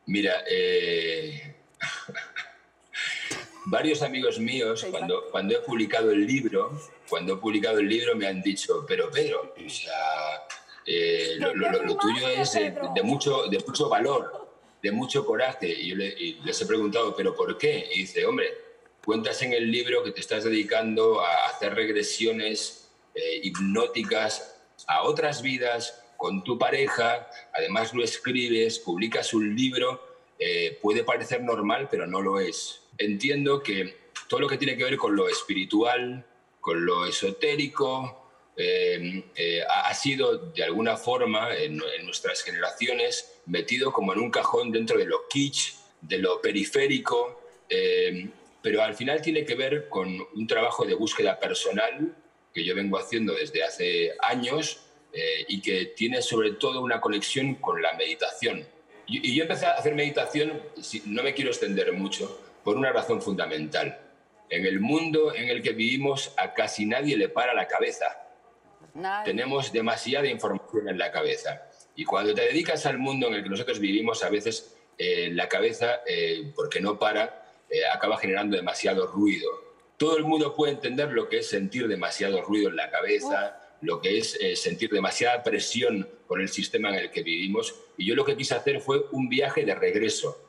Mira, 0.06 0.34
eh, 0.52 1.56
varios 3.66 4.02
amigos 4.02 4.40
míos, 4.40 4.86
cuando, 4.92 5.30
cuando 5.32 5.56
he 5.56 5.60
publicado 5.60 6.12
el 6.12 6.26
libro, 6.26 6.78
cuando 7.10 7.34
he 7.34 7.38
publicado 7.38 7.80
el 7.80 7.88
libro 7.88 8.16
me 8.16 8.28
han 8.28 8.42
dicho, 8.42 8.86
pero 8.88 9.10
Pedro, 9.10 9.54
o 9.66 9.70
sea, 9.70 9.94
eh, 10.86 11.36
lo, 11.38 11.54
lo- 11.56 11.72
lo- 11.72 11.84
lo 11.84 11.98
tuyo 11.98 12.28
es 12.28 12.56
eh, 12.56 12.74
de, 12.94 13.04
mucho, 13.04 13.44
de 13.48 13.60
mucho 13.60 13.88
valor, 13.90 14.50
de 14.82 14.92
mucho 14.92 15.26
coraje. 15.26 15.68
Y 15.70 15.90
yo 15.90 15.96
le- 15.96 16.16
y 16.18 16.34
les 16.44 16.62
he 16.62 16.66
preguntado, 16.66 17.16
¿pero 17.16 17.34
por 17.36 17.58
qué? 17.58 17.90
Y 17.94 18.00
dice, 18.00 18.26
hombre, 18.26 18.50
cuentas 19.06 19.42
en 19.42 19.54
el 19.54 19.72
libro 19.72 20.04
que 20.04 20.12
te 20.12 20.20
estás 20.22 20.44
dedicando 20.44 21.22
a 21.22 21.48
hacer 21.48 21.74
regresiones 21.74 22.90
eh, 23.16 23.40
hipnóticas 23.44 24.62
a 24.88 25.04
otras 25.04 25.42
vidas 25.42 26.00
con 26.18 26.44
tu 26.44 26.58
pareja, 26.58 27.28
además 27.54 27.94
lo 27.94 28.04
escribes, 28.04 28.80
publicas 28.80 29.34
un 29.34 29.56
libro, 29.56 30.13
eh, 30.46 30.78
puede 30.82 31.04
parecer 31.04 31.42
normal, 31.42 31.88
pero 31.90 32.06
no 32.06 32.22
lo 32.22 32.40
es. 32.40 32.82
Entiendo 32.98 33.64
que 33.64 33.96
todo 34.28 34.42
lo 34.42 34.48
que 34.48 34.58
tiene 34.58 34.76
que 34.76 34.84
ver 34.84 34.98
con 34.98 35.16
lo 35.16 35.30
espiritual, 35.30 36.26
con 36.60 36.86
lo 36.86 37.06
esotérico, 37.06 38.24
eh, 38.56 39.24
eh, 39.36 39.62
ha 39.68 39.94
sido 39.94 40.38
de 40.38 40.64
alguna 40.64 40.98
forma 40.98 41.56
en, 41.56 41.78
nuestras 42.04 42.44
generaciones 42.44 43.42
metido 43.46 43.92
como 43.92 44.14
en 44.14 44.20
un 44.20 44.30
cajón 44.30 44.72
dentro 44.72 44.98
de 44.98 45.06
lo 45.06 45.28
kitsch, 45.28 45.76
de 46.02 46.20
lo 46.20 46.42
periférico, 46.42 47.42
eh, 47.70 48.30
pero 48.62 48.84
al 48.84 48.96
final 48.96 49.22
tiene 49.22 49.46
que 49.46 49.56
ver 49.56 49.90
con 49.90 50.08
un 50.36 50.48
trabajo 50.48 50.86
de 50.86 50.94
búsqueda 50.94 51.40
personal 51.40 52.16
que 52.54 52.64
yo 52.64 52.76
vengo 52.76 52.98
haciendo 52.98 53.34
desde 53.34 53.64
hace 53.64 54.14
años 54.22 54.84
eh, 55.12 55.46
y 55.48 55.62
que 55.62 55.88
tiene 55.88 56.22
sobre 56.22 56.52
todo 56.52 56.82
una 56.82 57.02
conexión 57.02 57.56
con 57.56 57.82
la 57.82 57.94
meditación. 57.94 58.68
Y, 59.08 59.32
y 59.32 59.36
yo 59.36 59.44
empecé 59.44 59.66
a 59.66 59.72
hacer 59.74 59.94
meditación, 59.96 60.62
si- 60.82 61.04
no 61.06 61.24
me 61.24 61.34
quiero 61.34 61.50
extender 61.52 61.92
mucho, 61.94 62.40
por 62.64 62.78
una 62.78 62.92
razón 62.92 63.22
fundamental. 63.22 64.00
En 64.50 64.66
el 64.66 64.80
mundo 64.80 65.34
en 65.34 65.50
el 65.50 65.62
que 65.62 65.72
vivimos 65.74 66.34
a 66.38 66.54
casi 66.54 66.86
nadie 66.86 67.18
le 67.18 67.30
para 67.30 67.54
la 67.54 67.68
cabeza. 67.68 68.06
Nadie. 68.94 69.26
Tenemos 69.32 69.72
demasiada 69.74 70.28
información 70.28 70.88
en 70.90 70.98
la 70.98 71.12
cabeza. 71.12 71.64
Y 71.96 72.06
cuando 72.06 72.34
te 72.34 72.42
dedicas 72.42 72.86
al 72.86 72.98
mundo 73.00 73.28
en 73.28 73.36
el 73.36 73.44
que 73.44 73.50
nosotros 73.50 73.80
vivimos, 73.80 74.24
a 74.24 74.30
veces 74.30 74.76
eh, 74.98 75.30
la 75.32 75.48
cabeza, 75.50 76.02
eh, 76.08 76.52
porque 76.56 76.80
no 76.80 77.00
para, 77.00 77.48
eh, 77.70 77.80
acaba 77.92 78.18
generando 78.18 78.56
demasiado 78.56 79.08
ruido. 79.08 79.50
Todo 79.98 80.18
el 80.18 80.24
mundo 80.24 80.56
puede 80.56 80.74
entender 80.74 81.12
lo 81.12 81.28
que 81.30 81.40
es 81.40 81.50
sentir 81.50 81.88
demasiado 81.88 82.42
ruido 82.42 82.70
en 82.70 82.76
la 82.76 82.90
cabeza, 82.92 83.60
lo 83.84 84.00
que 84.02 84.18
es 84.18 84.36
eh, 84.40 84.56
sentir 84.56 84.90
demasiada 84.90 85.44
presión 85.44 86.08
por 86.28 86.42
el 86.42 86.48
sistema 86.50 86.90
en 86.90 86.96
el 86.96 87.12
que 87.12 87.22
vivimos. 87.22 87.76
Y 87.98 88.06
yo 88.08 88.16
lo 88.16 88.24
que 88.26 88.38
quise 88.38 88.56
hacer 88.56 88.80
fue 88.80 89.06
un 89.12 89.28
viaje 89.30 89.66
de 89.66 89.76
regreso. 89.76 90.40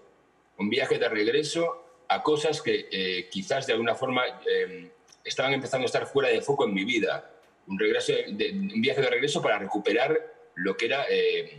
Un 0.56 0.70
viaje 0.70 0.98
de 0.98 1.08
regreso 1.08 1.84
a 2.08 2.22
cosas 2.22 2.62
que 2.62 2.86
eh, 2.92 3.28
quizás 3.30 3.66
de 3.66 3.72
alguna 3.72 3.94
forma 3.96 4.22
eh, 4.48 4.90
estaban 5.24 5.52
empezando 5.52 5.84
a 5.84 5.86
estar 5.86 6.06
fuera 6.06 6.28
de 6.28 6.40
foco 6.42 6.64
en 6.64 6.74
mi 6.74 6.84
vida. 6.84 7.30
Un, 7.66 7.78
regreso 7.78 8.12
de- 8.12 8.50
un 8.52 8.80
viaje 8.80 9.00
de 9.00 9.10
regreso 9.10 9.42
para 9.42 9.58
recuperar 9.58 10.16
lo 10.54 10.76
que 10.76 10.86
era 10.86 11.04
eh, 11.10 11.58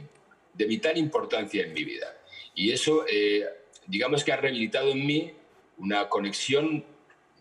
de 0.54 0.66
vital 0.66 0.98
importancia 0.98 1.64
en 1.64 1.74
mi 1.74 1.84
vida. 1.84 2.18
Y 2.54 2.72
eso, 2.72 3.06
eh, 3.12 3.44
digamos 3.86 4.24
que 4.24 4.32
ha 4.32 4.38
rehabilitado 4.38 4.92
en 4.92 5.06
mí 5.06 5.34
una 5.78 6.08
conexión 6.08 6.86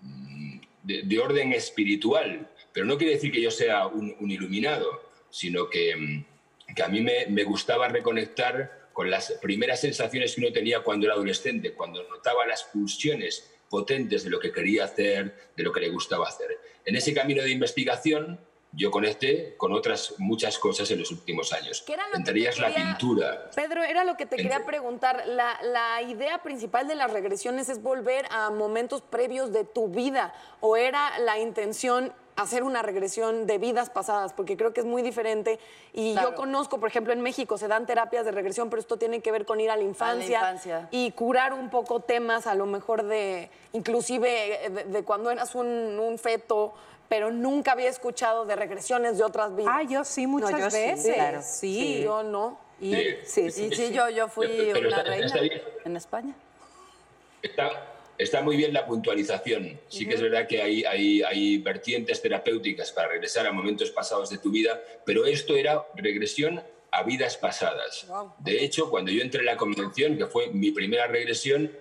mm, 0.03 0.59
de, 0.83 1.03
de 1.05 1.18
orden 1.20 1.53
espiritual. 1.53 2.51
Pero 2.75 2.85
no 2.85 2.99
quiere 2.99 3.15
decir 3.15 3.33
que 3.33 3.41
yo 3.41 3.51
sea 3.51 3.87
un, 3.87 4.15
un 4.21 4.31
iluminado, 4.31 5.01
sino 5.31 5.71
que, 5.71 5.97
mm, 5.97 6.75
que 6.75 6.83
a 6.83 6.89
mí 6.89 7.01
me, 7.01 7.25
me 7.29 7.45
gustaba 7.45 7.89
reconectar 7.89 8.89
con 8.93 9.11
las 9.11 9.33
primeras 9.41 9.81
sensaciones 9.81 10.35
que 10.35 10.43
uno 10.43 10.53
tenía 10.53 10.81
cuando 10.81 11.07
era 11.07 11.15
adolescente, 11.15 11.73
cuando 11.73 12.03
notaba 12.11 12.47
las 12.47 12.65
pulsiones 12.65 13.51
potentes 13.71 14.23
de 14.25 14.31
lo 14.31 14.39
que 14.39 14.53
quería 14.53 14.85
hacer, 14.85 15.35
de 15.57 15.63
lo 15.63 15.73
que 15.73 15.81
le 15.81 15.89
gustaba 15.89 16.29
hacer. 16.29 16.59
En 16.85 16.95
ese 16.97 17.15
camino 17.15 17.43
de 17.43 17.51
investigación 17.51 18.39
yo 18.77 18.91
conecté 18.91 19.55
con 19.57 19.73
otras 19.73 20.15
muchas 20.19 20.59
cosas 20.59 20.91
en 20.91 20.99
los 20.99 21.11
últimos 21.13 21.53
años. 21.53 21.83
¿Qué 21.87 21.93
era 21.95 22.07
lo 22.09 22.13
que 22.13 22.19
Entre 22.19 22.35
te 22.35 22.41
ellas 22.41 22.59
la 22.59 22.69
quería- 22.69 22.85
pintura. 22.99 23.51
Pedro, 23.55 23.85
era 23.85 24.03
lo 24.05 24.17
que 24.17 24.27
te 24.27 24.35
quería 24.37 24.57
Entre- 24.57 24.67
preguntar. 24.67 25.25
La, 25.29 25.61
la 25.63 26.03
idea 26.03 26.43
principal 26.43 26.89
de 26.89 26.97
las 26.97 27.13
regresiones 27.13 27.69
es 27.69 27.81
volver 27.83 28.27
a 28.31 28.51
momentos 28.51 29.01
previos 29.03 29.53
de 29.53 29.65
tu 29.65 29.89
vida 29.89 30.35
o 30.61 30.77
era 30.77 31.19
la 31.21 31.39
intención 31.39 32.13
hacer 32.37 32.64
una 32.64 32.83
regresión 32.83 33.47
de 33.47 33.59
vidas 33.59 33.90
pasadas, 33.90 34.33
porque 34.33 34.57
creo 34.57 34.73
que 34.73 34.81
es 34.81 34.87
muy 34.87 35.03
diferente. 35.03 35.59
Y 35.92 36.14
yo 36.14 36.35
conozco, 36.35 36.81
por 36.81 36.88
ejemplo, 36.88 37.12
en 37.12 37.20
México 37.20 37.59
se 37.59 37.68
dan 37.68 37.87
terapias 37.87 38.25
de 38.25 38.33
regresión, 38.33 38.70
pero 38.70 38.81
esto 38.81 38.97
tiene 38.97 39.20
que 39.20 39.31
ver 39.31 39.44
con 39.47 39.61
ir 39.61 39.70
a 39.70 39.77
la 39.77 39.83
infancia, 39.85 40.38
infancia. 40.38 40.88
y 40.90 41.12
curar 41.12 41.53
un 41.53 41.70
poco 41.70 42.01
temas 42.01 42.47
a 42.47 42.55
lo 42.57 42.66
mejor 42.66 43.05
de, 43.05 43.51
inclusive 43.73 44.64
eh, 44.66 44.70
de, 44.70 44.85
de 44.85 45.05
cuando 45.05 45.31
eras 45.31 45.55
un, 45.55 45.66
un 45.68 46.18
feto, 46.18 46.75
pero 47.09 47.31
nunca 47.31 47.73
había 47.73 47.88
escuchado 47.88 48.44
de 48.47 48.57
regresiones 48.57 49.16
de 49.18 49.25
otras 49.25 49.55
vidas. 49.55 49.73
Ah, 49.77 49.83
yo 49.85 50.03
sí, 50.05 50.27
muchas 50.27 50.51
yo 50.59 50.70
sí, 50.70 50.77
veces. 50.77 51.14
claro. 51.14 51.40
Sí. 51.44 52.01
Yo 52.03 52.23
no. 52.25 52.59
Y, 52.81 52.94
Sí. 53.25 53.51
sí, 53.53 53.70
sí, 53.73 53.92
yo, 53.92 54.09
yo 54.09 54.27
fui 54.27 54.49
Pero 54.49 54.88
una 54.88 54.99
está- 54.99 55.03
reina 55.05 55.27
está 55.27 55.38
en 55.85 55.97
España. 55.97 56.35
Está, 57.42 57.70
está 58.18 58.42
muy 58.42 58.57
bien 58.57 58.72
la 58.72 58.87
puntualización. 58.87 59.81
Sí 59.88 60.07
que 60.07 60.14
es 60.14 60.22
verdad 60.22 60.46
que 60.46 60.62
hay, 60.62 60.85
hay, 60.85 61.22
hay 61.22 61.59
vertientes 61.59 62.20
terapéuticas 62.22 62.92
para 62.92 63.09
regresar 63.09 63.46
a 63.46 63.53
momentos 63.53 63.90
pasados 63.90 64.31
de 64.31 64.38
tu 64.38 64.50
vida, 64.50 64.81
pero 65.05 65.27
esto 65.27 65.57
era 65.57 65.85
regresión 65.94 66.62
a 66.90 67.03
vidas 67.03 67.37
pasadas. 67.37 68.07
De 68.38 68.64
hecho, 68.64 68.88
cuando 68.88 69.11
yo 69.11 69.20
entré 69.20 69.40
en 69.40 69.46
la 69.46 69.57
convención, 69.57 70.16
que 70.16 70.27
fue 70.27 70.48
mi 70.50 70.70
primera 70.70 71.07
regresión, 71.09 71.72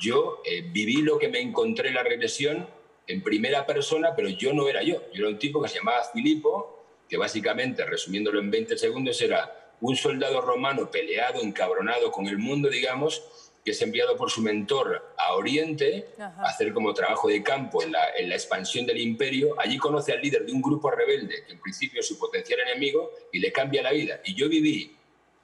yo 0.00 0.42
eh, 0.44 0.62
viví 0.70 1.02
lo 1.02 1.18
que 1.18 1.28
me 1.28 1.40
encontré 1.40 1.88
en 1.88 1.94
la 1.94 2.02
regresión 2.02 2.68
en 3.06 3.22
primera 3.22 3.66
persona, 3.66 4.14
pero 4.14 4.28
yo 4.28 4.52
no 4.52 4.68
era 4.68 4.82
yo. 4.82 5.02
Yo 5.12 5.22
era 5.24 5.28
un 5.28 5.38
tipo 5.38 5.60
que 5.60 5.68
se 5.68 5.78
llamaba 5.78 6.04
Filipo, 6.12 6.84
que 7.08 7.16
básicamente, 7.16 7.84
resumiéndolo 7.84 8.38
en 8.38 8.50
20 8.50 8.78
segundos, 8.78 9.20
era 9.20 9.74
un 9.80 9.96
soldado 9.96 10.40
romano 10.40 10.90
peleado, 10.90 11.42
encabronado 11.42 12.12
con 12.12 12.28
el 12.28 12.38
mundo, 12.38 12.68
digamos, 12.68 13.49
que 13.70 13.74
es 13.74 13.82
enviado 13.82 14.16
por 14.16 14.32
su 14.32 14.42
mentor 14.42 15.14
a 15.16 15.34
Oriente 15.34 16.08
a 16.18 16.42
hacer 16.42 16.72
como 16.72 16.92
trabajo 16.92 17.28
de 17.28 17.40
campo 17.40 17.84
en 17.84 17.92
la, 17.92 18.00
en 18.18 18.28
la 18.28 18.34
expansión 18.34 18.84
del 18.84 18.98
imperio. 18.98 19.54
Allí 19.60 19.78
conoce 19.78 20.12
al 20.12 20.20
líder 20.20 20.44
de 20.44 20.50
un 20.50 20.60
grupo 20.60 20.90
rebelde, 20.90 21.44
que 21.46 21.52
en 21.52 21.60
principio 21.60 22.00
es 22.00 22.08
su 22.08 22.18
potencial 22.18 22.58
enemigo, 22.66 23.12
y 23.32 23.38
le 23.38 23.52
cambia 23.52 23.80
la 23.80 23.92
vida. 23.92 24.20
Y 24.24 24.34
yo 24.34 24.48
viví 24.48 24.96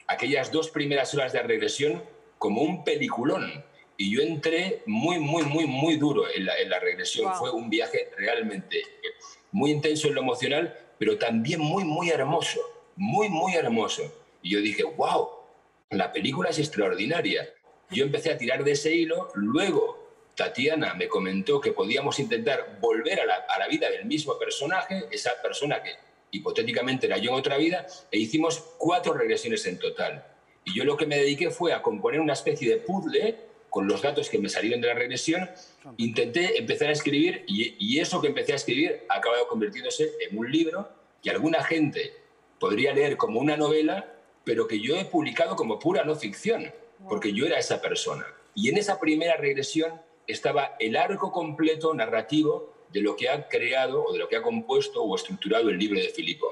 aquellas 0.09 0.51
dos 0.51 0.71
primeras 0.71 1.15
horas 1.15 1.33
de 1.35 1.41
regresión 1.41 2.03
como 2.39 2.63
un 2.63 2.83
peliculón. 2.83 3.65
Y 3.97 4.13
yo 4.13 4.23
entré 4.23 4.83
muy, 4.87 5.21
muy, 5.21 5.45
muy, 5.45 5.67
muy 5.67 5.97
duro 5.97 6.29
en 6.29 6.47
la, 6.47 6.59
en 6.59 6.69
la 6.69 6.81
regresión. 6.81 7.33
Fue 7.37 7.53
un 7.53 7.71
viaje 7.71 8.11
realmente 8.17 8.83
muy 9.53 9.71
intenso 9.71 10.09
en 10.09 10.17
lo 10.17 10.23
emocional, 10.23 10.77
pero 10.99 11.17
también 11.17 11.61
muy, 11.61 11.85
muy 11.85 12.11
hermoso. 12.11 12.59
Muy, 12.97 13.29
muy 13.29 13.55
hermoso. 13.55 14.03
Y 14.43 14.51
yo 14.51 14.61
dije, 14.61 14.83
wow, 14.83 15.29
la 15.91 16.13
película 16.13 16.51
es 16.51 16.59
extraordinaria. 16.59 17.49
Yo 17.91 18.05
empecé 18.05 18.33
a 18.33 18.39
tirar 18.39 18.65
de 18.65 18.73
ese 18.73 18.95
hilo, 18.95 19.29
luego 19.35 20.07
Tatiana 20.35 20.95
me 20.95 21.09
comentó 21.09 21.61
que 21.61 21.73
podíamos 21.73 22.19
intentar 22.19 22.79
volver 22.81 23.21
a 23.21 23.27
la, 23.27 23.69
vida 23.69 23.91
del 23.91 24.05
mismo 24.05 24.39
personaje, 24.39 25.05
esa 25.11 25.31
persona 25.43 25.83
que 25.83 25.91
hipotéticamente 26.31 27.07
era 27.07 27.19
yo 27.19 27.31
en 27.31 27.37
otra 27.37 27.57
vida, 27.57 27.87
e 28.11 28.19
hicimos 28.19 28.63
cuatro 28.79 29.15
regresiones 29.15 29.67
en 29.67 29.79
total. 29.79 30.25
Y 30.65 30.77
yo 30.77 30.85
lo 30.85 30.97
que 30.97 31.07
me 31.07 31.17
dediqué 31.17 31.51
fue 31.51 31.73
a 31.73 31.83
componer 31.83 32.21
una 32.21 32.35
especie 32.35 32.69
de 32.69 32.77
puzzle 32.77 33.37
con 33.71 33.87
los 33.87 34.03
datos 34.03 34.29
que 34.29 34.39
me 34.39 34.49
salieron 34.49 34.81
de 34.81 34.89
la 34.89 34.95
regresión, 34.95 35.51
intenté 35.97 36.59
empezar 36.59 36.89
a 36.89 36.93
escribir 36.93 37.45
y, 37.47 37.77
y 37.79 38.01
eso 38.01 38.21
que 38.21 38.29
empecé 38.29 38.53
a 38.53 38.57
escribir 38.57 39.05
ha 39.09 39.17
acabado 39.17 39.47
convirtiéndose 39.49 40.13
en 40.29 40.37
un 40.37 40.51
libro 40.51 40.89
que 41.23 41.31
alguna 41.31 41.63
gente 41.63 42.13
podría 42.59 42.93
leer 42.95 43.17
como 43.17 43.41
una 43.41 43.57
novela, 43.57 44.13
pero 44.45 44.67
que 44.67 44.81
yo 44.81 44.97
he 44.97 45.05
publicado 45.05 45.57
como 45.57 45.79
pura 45.79 46.05
no 46.05 46.15
ficción, 46.15 46.73
porque 47.09 47.33
yo 47.33 47.47
era 47.47 47.59
esa 47.59 47.81
persona. 47.81 48.27
Y 48.55 48.69
en 48.69 48.79
esa 48.79 48.99
primera 48.99 49.37
regresión 49.37 50.01
estaba 50.27 50.77
el 50.79 50.97
arco 50.97 51.31
completo 51.33 51.93
narrativo 51.95 52.73
de 52.93 53.01
lo 53.01 53.17
que 53.17 53.29
ha 53.29 53.49
creado 53.49 54.05
o 54.05 54.13
de 54.13 54.19
lo 54.19 54.29
que 54.29 54.37
ha 54.37 54.43
compuesto 54.43 55.03
o 55.03 55.15
estructurado 55.15 55.69
el 55.69 55.79
libro 55.79 56.01
de 56.01 56.09
Filipo. 56.09 56.47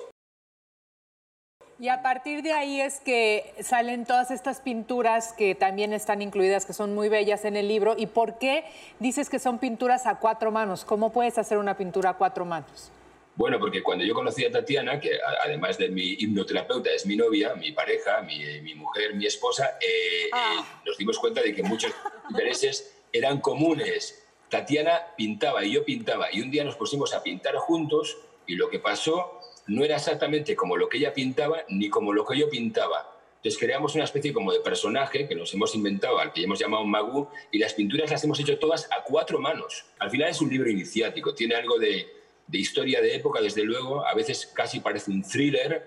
Y 1.79 1.89
a 1.89 2.03
partir 2.03 2.43
de 2.43 2.53
ahí 2.53 2.81
es 2.81 3.01
que 3.01 3.53
salen 3.61 4.07
todas 4.07 4.31
estas 4.31 4.61
pinturas 4.61 5.33
que 5.33 5.55
también 5.55 5.93
están 5.93 6.23
incluidas, 6.23 6.67
que 6.67 6.73
son 6.73 6.95
muy 6.95 7.09
bellas 7.09 7.45
en 7.45 7.57
el 7.57 7.67
libro. 7.67 7.95
¿Y 7.99 8.07
por 8.07 8.39
qué 8.39 8.65
dices 9.01 9.29
que 9.29 9.41
son 9.41 9.59
pinturas 9.59 10.07
a 10.07 10.21
cuatro 10.21 10.53
manos? 10.53 10.85
¿Cómo 10.85 11.11
puedes 11.11 11.37
hacer 11.37 11.59
una 11.59 11.77
pintura 11.77 12.11
a 12.11 12.15
cuatro 12.15 12.45
manos? 12.45 12.93
Bueno, 13.37 13.59
porque 13.59 13.83
cuando 13.83 14.05
yo 14.05 14.15
conocí 14.15 14.45
a 14.45 14.51
Tatiana, 14.51 15.01
que 15.01 15.19
además 15.43 15.77
de 15.77 15.89
mi 15.89 16.13
hipnoterapeuta 16.13 16.91
es 16.91 17.05
mi 17.05 17.17
novia, 17.17 17.55
mi 17.57 17.73
pareja, 17.73 18.23
mi, 18.23 18.61
mi 18.61 18.75
mujer, 18.77 19.15
mi 19.15 19.27
esposa, 19.27 19.77
eh, 19.81 20.27
eh, 20.27 20.61
nos 20.87 20.97
dimos 20.97 21.19
cuenta 21.19 21.43
de 21.43 21.53
que 21.53 21.63
muchos 21.63 21.93
intereses 22.31 23.03
eran 23.13 23.41
comunes. 23.41 24.25
Tatiana 24.49 25.01
pintaba 25.17 25.65
y 25.65 25.73
yo 25.73 25.85
pintaba 25.85 26.29
y 26.33 26.43
un 26.43 26.51
día 26.51 26.63
nos 26.63 26.77
pusimos 26.77 27.13
a 27.13 27.25
pintar 27.25 27.57
juntos 27.57 28.19
y 28.47 28.55
lo 28.55 28.69
que 28.69 28.79
pasó 28.79 29.41
no 29.67 29.85
era 29.85 29.97
exactamente 29.97 30.55
como 30.55 30.77
lo 30.77 30.89
que 30.89 30.99
ella 30.99 31.13
pintaba 31.13 31.65
ni 31.69 31.89
como 31.89 32.13
lo 32.13 32.25
que 32.25 32.39
yo 32.39 32.49
pintaba. 32.49 33.11
Entonces 33.37 33.59
creamos 33.61 33.95
una 33.95 34.05
especie 34.05 34.33
como 34.33 34.53
de 34.53 34.61
personaje 34.61 35.27
que 35.27 35.35
nos 35.35 35.53
hemos 35.53 35.75
inventado, 35.75 36.19
al 36.19 36.33
que 36.33 36.45
hemos 36.45 36.59
llamado 36.59 36.85
Magu, 36.85 37.29
y 37.51 37.59
las 37.59 37.75
pinturas 37.75 38.11
las 38.11 38.25
hemos 38.25 38.41
hecho 38.41 38.59
todas 38.59 38.89
a 38.91 39.03
cuatro 39.03 39.39
manos. 39.39 39.85
Al 39.99 40.11
final 40.11 40.31
es 40.31 40.41
un 40.41 40.49
libro 40.49 40.71
iniciático, 40.71 41.35
tiene 41.35 41.55
algo 41.55 41.79
de, 41.79 42.14
de 42.47 42.59
historia 42.59 43.01
de 43.01 43.15
época, 43.15 43.41
desde 43.41 43.63
luego, 43.65 44.07
a 44.07 44.15
veces 44.15 44.47
casi 44.47 44.81
parece 44.81 45.11
un 45.11 45.23
thriller, 45.23 45.87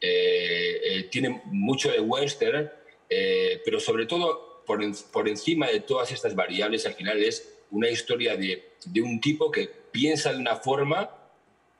eh, 0.00 0.80
eh, 0.84 1.02
tiene 1.10 1.42
mucho 1.46 1.90
de 1.90 2.00
western, 2.00 2.70
eh, 3.10 3.60
pero 3.64 3.80
sobre 3.80 4.06
todo 4.06 4.62
por, 4.64 4.82
en- 4.82 4.94
por 5.12 5.28
encima 5.28 5.66
de 5.68 5.80
todas 5.80 6.12
estas 6.12 6.34
variables, 6.34 6.86
al 6.86 6.94
final 6.94 7.22
es 7.22 7.58
una 7.70 7.88
historia 7.90 8.36
de, 8.36 8.72
de 8.86 9.02
un 9.02 9.20
tipo 9.20 9.50
que 9.50 9.68
piensa 9.90 10.32
de 10.32 10.38
una 10.38 10.56
forma 10.56 11.10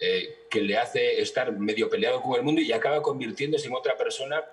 eh, 0.00 0.46
que 0.50 0.60
le 0.60 0.76
hace 0.76 1.20
estar 1.20 1.52
medio 1.52 1.88
peleado 1.88 2.20
con 2.22 2.36
el 2.36 2.42
mundo 2.42 2.60
y 2.60 2.70
acaba 2.72 3.02
convirtiéndose 3.02 3.66
en 3.66 3.74
otra 3.74 3.96
persona 3.96 4.44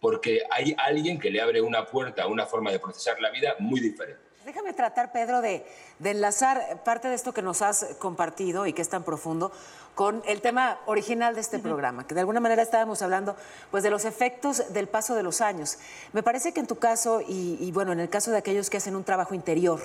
porque 0.00 0.42
hay 0.50 0.74
alguien 0.78 1.18
que 1.18 1.30
le 1.30 1.40
abre 1.40 1.60
una 1.60 1.86
puerta 1.86 2.26
una 2.26 2.46
forma 2.46 2.70
de 2.70 2.78
procesar 2.78 3.20
la 3.20 3.30
vida 3.30 3.56
muy 3.58 3.80
diferente. 3.80 4.20
Déjame 4.46 4.72
tratar, 4.74 5.10
Pedro, 5.10 5.40
de, 5.40 5.66
enlazar 6.04 6.84
parte 6.84 7.08
de 7.08 7.16
esto 7.16 7.34
que 7.34 7.42
nos 7.42 7.62
has 7.62 7.96
compartido 7.98 8.64
y 8.68 8.72
que 8.72 8.80
es 8.80 8.88
tan 8.88 9.02
profundo 9.02 9.50
con 9.96 10.22
el 10.26 10.42
tema 10.42 10.78
original 10.84 11.34
de 11.34 11.40
este 11.40 11.58
programa, 11.58 12.06
que 12.06 12.14
de 12.14 12.20
alguna 12.20 12.38
manera 12.38 12.62
estábamos 12.62 13.00
hablando 13.00 13.34
pues, 13.70 13.82
de 13.82 13.88
los 13.88 14.04
efectos 14.04 14.74
del 14.74 14.88
paso 14.88 15.14
de 15.14 15.22
los 15.22 15.40
años. 15.40 15.78
Me 16.12 16.22
parece 16.22 16.52
que 16.52 16.60
en 16.60 16.66
tu 16.66 16.76
caso, 16.76 17.22
y, 17.22 17.56
y, 17.58 17.72
bueno, 17.72 17.92
en 17.92 18.00
el 18.00 18.10
caso 18.10 18.30
de 18.30 18.36
aquellos 18.36 18.68
que 18.68 18.76
hacen 18.76 18.94
un 18.94 19.04
trabajo 19.04 19.34
interior, 19.34 19.80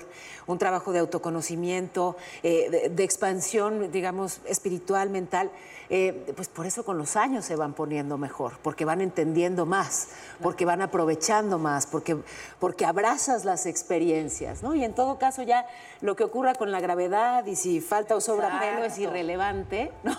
un 0.47 0.58
trabajo 0.58 0.91
de 0.91 1.00
autoconocimiento, 1.00 2.17
eh, 2.43 2.69
de, 2.69 2.89
de 2.89 3.04
expansión, 3.06 3.89
digamos, 3.89 4.41
espiritual, 4.47 5.10
mental, 5.10 5.50
eh, 5.93 6.32
pues 6.38 6.47
por 6.47 6.65
eso 6.65 6.86
con 6.86 6.97
los 6.97 7.17
años 7.17 7.43
se 7.43 7.58
van 7.58 7.74
poniendo 7.74 8.17
mejor, 8.17 8.54
porque 8.62 8.86
van 8.86 9.02
entendiendo 9.02 9.65
más, 9.65 10.08
porque 10.41 10.63
van 10.63 10.82
aprovechando 10.82 11.60
más, 11.60 11.86
porque, 11.86 12.15
porque 12.60 12.86
abrazas 12.86 13.43
las 13.43 13.65
experiencias, 13.65 14.63
¿no? 14.63 14.74
Y 14.74 14.86
en 14.86 14.93
todo 14.93 15.19
caso 15.19 15.43
ya 15.43 15.67
lo 16.00 16.15
que 16.15 16.24
ocurra 16.24 16.56
con 16.56 16.71
la 16.71 16.80
gravedad 16.80 17.45
y 17.45 17.58
si 17.58 17.82
falta 17.82 18.15
o 18.15 18.21
sobra 18.21 18.58
pelo 18.62 18.86
es 18.86 18.97
irrelevante, 19.00 19.91
¿no? 20.04 20.18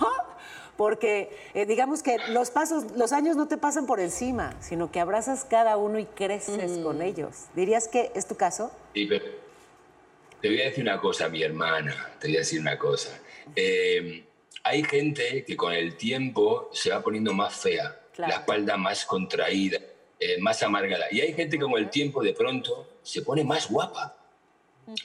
Porque 0.77 1.37
eh, 1.55 1.67
digamos 1.67 2.03
que 2.03 2.19
los 2.31 2.51
pasos, 2.51 2.93
los 2.97 3.13
años 3.13 3.37
no 3.37 3.47
te 3.47 3.59
pasan 3.59 3.87
por 3.87 4.01
encima, 4.01 4.55
sino 4.61 4.91
que 4.91 5.01
abrazas 5.01 5.45
cada 5.45 5.77
uno 5.77 5.99
y 5.99 6.07
creces 6.07 6.79
con 6.79 7.03
ellos. 7.03 7.47
¿Dirías 7.55 7.89
que 7.89 8.11
es 8.15 8.27
tu 8.27 8.37
caso? 8.37 8.73
Sí, 8.95 9.07
pero 9.07 9.27
te 10.41 10.49
voy 10.49 10.61
a 10.61 10.65
decir 10.65 10.83
una 10.83 10.99
cosa, 10.99 11.29
mi 11.29 11.43
hermana, 11.43 11.95
te 12.19 12.29
voy 12.29 12.37
a 12.37 12.41
decir 12.41 12.61
una 12.61 12.79
cosa. 12.79 13.17
Eh, 13.55 14.25
hay 14.65 14.83
gente 14.83 15.45
que 15.45 15.57
con 15.57 15.73
el 15.73 15.97
tiempo 15.97 16.71
se 16.73 16.91
va 16.91 17.03
poniendo 17.03 17.33
más 17.33 17.55
fea, 17.55 18.01
la 18.17 18.29
espalda 18.29 18.77
más 18.77 19.05
contraída, 19.05 19.79
eh, 20.19 20.41
más 20.41 20.63
amargada. 20.63 21.07
Y 21.11 21.21
hay 21.21 21.35
gente 21.35 21.59
que 21.59 21.65
con 21.65 21.79
el 21.79 21.91
tiempo 21.91 22.23
de 22.23 22.33
pronto 22.33 22.89
se 23.03 23.23
pone 23.23 23.45
más 23.45 23.71
guapa. 23.71 24.17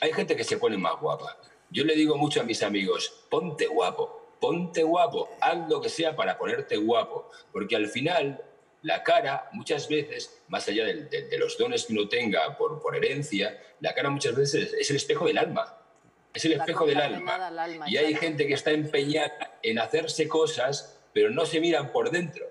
Hay 0.00 0.12
gente 0.12 0.34
que 0.34 0.44
se 0.44 0.56
pone 0.56 0.76
más 0.76 1.00
guapa. 1.00 1.36
Yo 1.70 1.84
le 1.84 1.94
digo 1.94 2.16
mucho 2.16 2.40
a 2.40 2.44
mis 2.44 2.62
amigos, 2.62 3.12
ponte 3.28 3.66
guapo, 3.66 4.17
ponte 4.40 4.82
guapo, 4.82 5.28
haz 5.40 5.68
lo 5.68 5.80
que 5.80 5.88
sea 5.88 6.14
para 6.16 6.38
ponerte 6.38 6.76
guapo, 6.76 7.30
porque 7.52 7.76
al 7.76 7.88
final 7.88 8.42
la 8.82 9.02
cara 9.02 9.48
muchas 9.52 9.88
veces, 9.88 10.40
más 10.48 10.68
allá 10.68 10.84
de, 10.84 11.04
de- 11.04 11.22
de 11.28 11.38
los 11.38 11.58
dones 11.58 11.86
que 11.86 11.92
uno 11.92 12.08
tenga 12.08 12.56
por, 12.56 12.80
por 12.80 12.94
herencia, 12.96 13.60
la 13.80 13.92
cara 13.94 14.10
muchas 14.10 14.34
veces 14.36 14.72
es, 14.72 14.90
el 14.90 14.96
espejo 14.96 15.26
del 15.26 15.38
alma. 15.38 15.74
Es 16.32 16.44
el 16.44 16.52
La 16.56 16.58
espejo 16.58 16.86
del 16.86 17.00
alma. 17.00 17.46
al 17.46 17.58
alma, 17.58 17.90
Y 17.90 17.96
hay 17.96 18.14
gente 18.14 18.46
que 18.46 18.54
está 18.54 18.70
empeñada 18.70 19.58
en 19.62 19.78
hacerse 19.80 20.28
cosas, 20.28 21.00
pero 21.12 21.30
no 21.30 21.44
se 21.46 21.60
miran 21.60 21.90
por 21.90 22.10
dentro. 22.10 22.46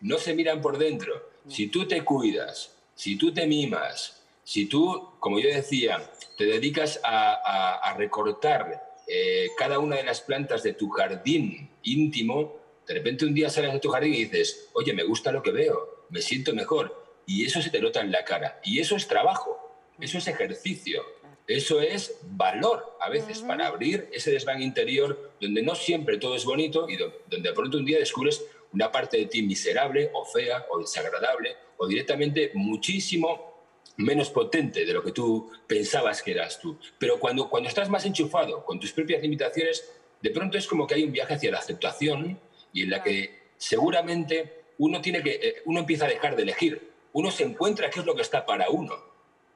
No 0.00 0.18
se 0.18 0.34
miran 0.34 0.60
por 0.60 0.76
dentro. 0.76 1.30
Si 1.48 1.68
tú 1.68 1.88
te 1.88 2.04
cuidas, 2.04 2.76
si 2.94 3.16
tú 3.16 3.32
te 3.32 3.46
mimas, 3.46 4.22
si 4.44 4.66
tú, 4.66 5.12
como 5.20 5.38
yo 5.40 5.48
decía, 5.48 6.02
te 6.36 6.44
dedicas 6.44 7.00
a, 7.02 7.32
a- 7.32 7.74
a 7.90 7.94
recortar 7.96 8.91
eh, 9.14 9.48
cada 9.58 9.78
una 9.78 9.96
de 9.96 10.04
las 10.04 10.20
plantas 10.22 10.62
de 10.62 10.72
tu 10.72 10.88
jardín 10.88 11.70
íntimo, 11.82 12.56
De 12.86 12.94
repente 12.94 13.24
un 13.24 13.34
día 13.34 13.48
sales 13.48 13.72
de 13.72 13.78
tu 13.80 13.90
jardín 13.90 14.12
y 14.14 14.24
dices, 14.24 14.68
oye, 14.72 14.92
me 14.92 15.04
gusta 15.04 15.30
lo 15.30 15.40
que 15.42 15.52
veo, 15.52 16.06
me 16.10 16.20
siento 16.20 16.52
mejor. 16.52 16.84
Y 17.26 17.44
eso 17.44 17.60
se 17.62 17.70
te 17.70 17.80
nota 17.80 18.00
en 18.00 18.10
la 18.10 18.24
cara. 18.24 18.60
Y 18.64 18.80
eso 18.80 18.96
es 18.96 19.06
trabajo, 19.06 19.50
eso 20.00 20.18
es 20.18 20.26
ejercicio, 20.26 21.00
eso 21.46 21.80
es 21.80 22.18
valor 22.22 22.96
a 23.00 23.08
veces 23.08 23.40
para 23.48 23.66
abrir 23.68 24.08
ese 24.12 24.30
desván 24.32 24.60
interior 24.62 25.32
donde 25.40 25.62
no 25.62 25.74
siempre 25.76 26.18
todo 26.18 26.34
es 26.34 26.44
bonito 26.44 26.88
y 26.88 26.96
do- 26.96 27.12
donde 27.30 27.50
de 27.50 27.54
pronto 27.54 27.78
un 27.78 27.84
día 27.84 27.98
descubres 27.98 28.42
una 28.72 28.90
parte 28.90 29.16
de 29.18 29.26
ti 29.26 29.42
miserable 29.42 30.10
o 30.14 30.24
fea 30.24 30.66
o 30.70 30.78
desagradable 30.80 31.56
o 31.78 31.86
directamente 31.86 32.50
muchísimo 32.54 33.51
menos 33.96 34.30
potente 34.30 34.84
de 34.86 34.92
lo 34.92 35.02
que 35.02 35.12
tú 35.12 35.50
pensabas 35.66 36.22
que 36.22 36.32
eras 36.32 36.58
tú. 36.60 36.78
Pero 36.98 37.18
cuando, 37.18 37.48
cuando 37.48 37.68
estás 37.68 37.88
más 37.88 38.04
enchufado 38.06 38.64
con 38.64 38.80
tus 38.80 38.92
propias 38.92 39.22
limitaciones, 39.22 39.90
de 40.20 40.30
pronto 40.30 40.56
es 40.58 40.66
como 40.66 40.86
que 40.86 40.94
hay 40.94 41.04
un 41.04 41.12
viaje 41.12 41.34
hacia 41.34 41.50
la 41.50 41.58
aceptación 41.58 42.38
y 42.72 42.82
en 42.82 42.90
la 42.90 43.02
que 43.02 43.42
seguramente 43.56 44.62
uno, 44.78 45.00
tiene 45.00 45.22
que, 45.22 45.32
eh, 45.42 45.54
uno 45.66 45.80
empieza 45.80 46.06
a 46.06 46.08
dejar 46.08 46.36
de 46.36 46.42
elegir. 46.42 46.90
Uno 47.12 47.30
se 47.30 47.44
encuentra 47.44 47.90
qué 47.90 48.00
es 48.00 48.06
lo 48.06 48.14
que 48.14 48.22
está 48.22 48.46
para 48.46 48.70
uno. 48.70 48.94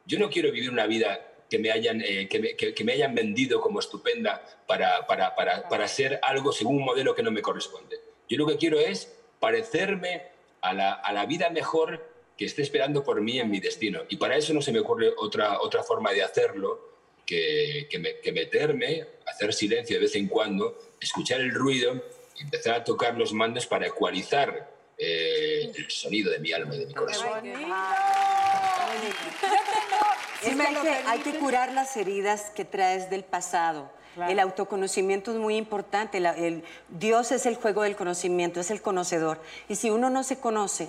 Yo 0.04 0.18
no 0.18 0.28
quiero 0.30 0.52
vivir 0.52 0.70
una 0.70 0.86
vida 0.86 1.32
que 1.48 1.58
me 1.58 1.70
hayan, 1.70 2.00
eh, 2.02 2.28
que 2.28 2.38
me, 2.40 2.56
que- 2.56 2.74
que 2.74 2.84
me 2.84 2.92
hayan 2.92 3.14
vendido 3.14 3.60
como 3.60 3.78
estupenda 3.80 4.42
para, 4.66 5.06
para, 5.06 5.34
para, 5.34 5.68
para 5.68 5.88
ser 5.88 6.18
algo 6.22 6.52
según 6.52 6.76
un 6.76 6.84
modelo 6.84 7.14
que 7.14 7.22
no 7.22 7.30
me 7.30 7.40
corresponde. 7.42 7.98
Yo 8.28 8.36
lo 8.36 8.46
que 8.46 8.56
quiero 8.56 8.78
es 8.80 9.16
parecerme 9.40 10.22
a 10.60 10.72
la, 10.74 10.92
a 10.92 11.12
la 11.12 11.24
vida 11.26 11.48
mejor 11.50 12.04
que 12.36 12.44
esté 12.44 12.62
esperando 12.62 13.02
por 13.02 13.20
mí 13.20 13.38
en 13.40 13.50
mi 13.50 13.60
destino. 13.60 14.00
Y 14.08 14.16
para 14.16 14.36
eso 14.36 14.52
no 14.52 14.60
se 14.60 14.72
me 14.72 14.80
ocurre 14.80 15.12
otra, 15.16 15.60
otra 15.60 15.82
forma 15.82 16.12
de 16.12 16.22
hacerlo 16.22 16.80
que, 17.24 17.86
que, 17.90 17.98
me- 17.98 18.16
que 18.20 18.30
meterme, 18.32 19.06
hacer 19.26 19.52
silencio 19.54 19.96
de 19.96 20.02
vez 20.02 20.14
en 20.16 20.28
cuando, 20.28 20.78
escuchar 21.00 21.40
el 21.40 21.52
ruido 21.54 21.94
y 22.38 22.42
empezar 22.42 22.74
a 22.74 22.84
tocar 22.84 23.16
los 23.16 23.32
mandos 23.32 23.66
para 23.66 23.86
ecualizar 23.86 24.70
eh, 24.98 25.72
el 25.74 25.90
sonido 25.90 26.30
de 26.30 26.38
mi 26.38 26.52
alma 26.52 26.74
y 26.74 26.78
de 26.80 26.86
mi 26.86 26.94
corazón. 26.94 27.28
Me 30.54 30.64
que 30.64 30.66
hay, 30.66 30.74
que, 30.82 30.88
hay 31.06 31.18
que 31.20 31.34
curar 31.38 31.72
las 31.72 31.96
heridas 31.96 32.50
que 32.54 32.64
traes 32.64 33.10
del 33.10 33.24
pasado. 33.24 33.90
El 34.28 34.38
autoconocimiento 34.38 35.30
es 35.32 35.36
muy 35.38 35.56
importante. 35.56 36.20
La- 36.20 36.32
el- 36.36 36.62
Dios 36.88 37.32
es 37.32 37.44
el 37.46 37.56
juego 37.56 37.82
del 37.82 37.96
conocimiento, 37.96 38.60
es 38.60 38.70
el 38.70 38.80
conocedor. 38.80 39.40
Y 39.68 39.76
si 39.76 39.90
uno 39.90 40.08
no 40.08 40.22
se 40.22 40.38
conoce, 40.38 40.88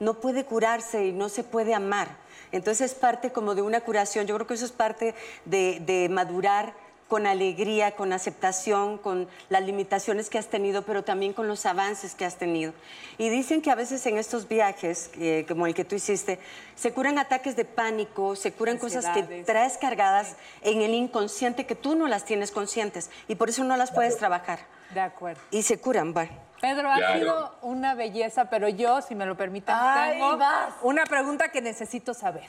no 0.00 0.14
puede 0.14 0.44
curarse 0.44 1.06
y 1.06 1.12
no 1.12 1.28
se 1.28 1.44
puede 1.44 1.74
amar. 1.74 2.16
Entonces 2.52 2.92
es 2.92 2.98
parte 2.98 3.32
como 3.32 3.54
de 3.54 3.62
una 3.62 3.80
curación. 3.80 4.26
Yo 4.26 4.34
creo 4.34 4.46
que 4.46 4.54
eso 4.54 4.66
es 4.66 4.72
parte 4.72 5.14
de, 5.44 5.80
de 5.80 6.08
madurar 6.08 6.74
con 7.12 7.26
alegría, 7.26 7.94
con 7.94 8.10
aceptación, 8.14 8.96
con 8.96 9.28
las 9.50 9.62
limitaciones 9.62 10.30
que 10.30 10.38
has 10.38 10.46
tenido, 10.46 10.80
pero 10.80 11.04
también 11.04 11.34
con 11.34 11.46
los 11.46 11.66
avances 11.66 12.14
que 12.14 12.24
has 12.24 12.36
tenido. 12.36 12.72
Y 13.18 13.28
dicen 13.28 13.60
que 13.60 13.70
a 13.70 13.74
veces 13.74 14.06
en 14.06 14.16
estos 14.16 14.48
viajes, 14.48 15.10
eh, 15.18 15.44
como 15.46 15.66
el 15.66 15.74
que 15.74 15.84
tú 15.84 15.94
hiciste, 15.94 16.38
se 16.74 16.92
curan 16.94 17.18
ataques 17.18 17.54
de 17.54 17.66
pánico, 17.66 18.34
se 18.34 18.52
curan 18.52 18.78
cosas 18.78 19.04
que 19.10 19.42
traes 19.44 19.76
cargadas 19.76 20.36
en 20.62 20.80
el 20.80 20.94
inconsciente 20.94 21.66
que 21.66 21.74
tú 21.74 21.96
no 21.96 22.08
las 22.08 22.24
tienes 22.24 22.50
conscientes 22.50 23.10
y 23.28 23.34
por 23.34 23.50
eso 23.50 23.62
no 23.62 23.76
las 23.76 23.90
puedes 23.90 24.16
trabajar. 24.16 24.60
De 24.94 25.00
acuerdo. 25.00 25.42
Y 25.50 25.64
se 25.64 25.78
curan, 25.78 26.14
va. 26.16 26.28
Pedro, 26.62 26.92
ha 26.92 26.96
Claro. 26.96 27.18
sido 27.18 27.54
una 27.62 27.94
belleza, 27.96 28.44
pero 28.48 28.68
yo, 28.68 29.02
si 29.02 29.16
me 29.16 29.26
lo 29.26 29.36
permiten, 29.36 29.74
Ay, 29.76 30.12
tengo 30.12 30.36
vas. 30.38 30.72
una 30.82 31.04
pregunta 31.04 31.48
que 31.50 31.60
necesito 31.60 32.14
saber. 32.14 32.44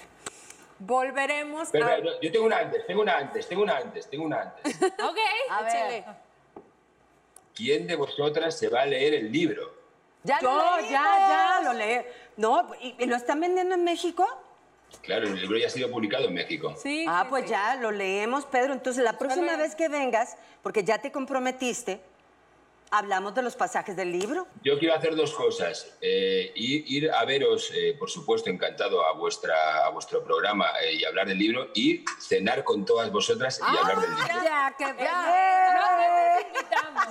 Volveremos 0.77 1.69
Pero, 1.71 1.85
a... 1.87 1.89
pero, 1.95 2.21
yo 2.21 2.31
tengo 2.31 2.45
una 2.45 2.57
antes, 2.59 2.85
tengo 2.85 3.01
una 3.01 3.17
antes, 3.17 3.47
tengo 3.47 3.63
una 3.63 3.77
antes, 3.77 4.07
tengo 4.07 4.23
una 4.25 4.41
antes. 4.41 4.75
Ok, 5.03 5.17
A 5.49 5.63
ver. 5.63 6.03
¿Quién 7.55 7.87
de 7.87 7.95
vosotras 7.95 8.55
se 8.57 8.69
va 8.69 8.81
a 8.81 8.85
leer 8.85 9.15
el 9.15 9.31
libro? 9.31 9.73
Ya 10.23 10.39
Yo, 10.41 10.51
lo 10.51 10.79
ya, 10.81 10.81
leímos. 10.81 10.91
ya, 10.91 11.59
lo 11.63 11.73
leí. 11.73 12.01
No, 12.37 12.69
¿y, 12.81 12.95
y 12.99 13.05
lo 13.07 13.15
están 13.15 13.39
vendiendo 13.39 13.73
en 13.73 13.83
México? 13.83 14.27
Claro, 15.01 15.25
el 15.25 15.35
libro 15.41 15.57
ya 15.57 15.65
ha 15.67 15.69
sido 15.71 15.89
publicado 15.89 16.25
en 16.27 16.35
México. 16.35 16.75
Sí, 16.77 17.05
ah, 17.09 17.21
sí, 17.23 17.29
pues 17.31 17.45
sí. 17.45 17.49
ya, 17.49 17.75
lo 17.77 17.89
leemos, 17.91 18.45
Pedro. 18.45 18.73
Entonces, 18.73 19.03
la 19.03 19.17
próxima 19.17 19.55
vez 19.57 19.73
que 19.75 19.89
vengas, 19.89 20.37
porque 20.61 20.83
ya 20.83 20.99
te 20.99 21.11
comprometiste, 21.11 21.99
hablamos 22.93 23.33
de 23.33 23.41
los 23.41 23.55
pasajes 23.55 23.95
del 23.95 24.11
libro. 24.11 24.47
Yo 24.63 24.77
quiero 24.77 24.93
hacer 24.93 25.15
dos 25.15 25.33
cosas. 25.33 25.95
Eh, 25.99 26.51
ir, 26.55 26.83
ir 26.87 27.11
a 27.11 27.25
veros, 27.25 27.71
eh, 27.73 27.95
por 27.97 28.09
supuesto, 28.09 28.51
encantado 28.51 29.03
a, 29.03 29.13
vuestra, 29.13 29.85
a 29.85 29.89
vuestro 29.89 30.23
programa 30.23 30.67
eh, 30.83 30.93
y 30.93 31.03
hablar 31.03 31.27
del 31.27 31.39
libro, 31.39 31.69
y 31.73 32.05
cenar 32.19 32.63
con 32.63 32.85
todas 32.85 33.11
vosotras 33.11 33.59
y 33.59 33.77
hablar 33.77 33.99
del 33.99 34.09
libro. 34.11 34.43
Ya, 34.43 34.75
que 34.77 34.85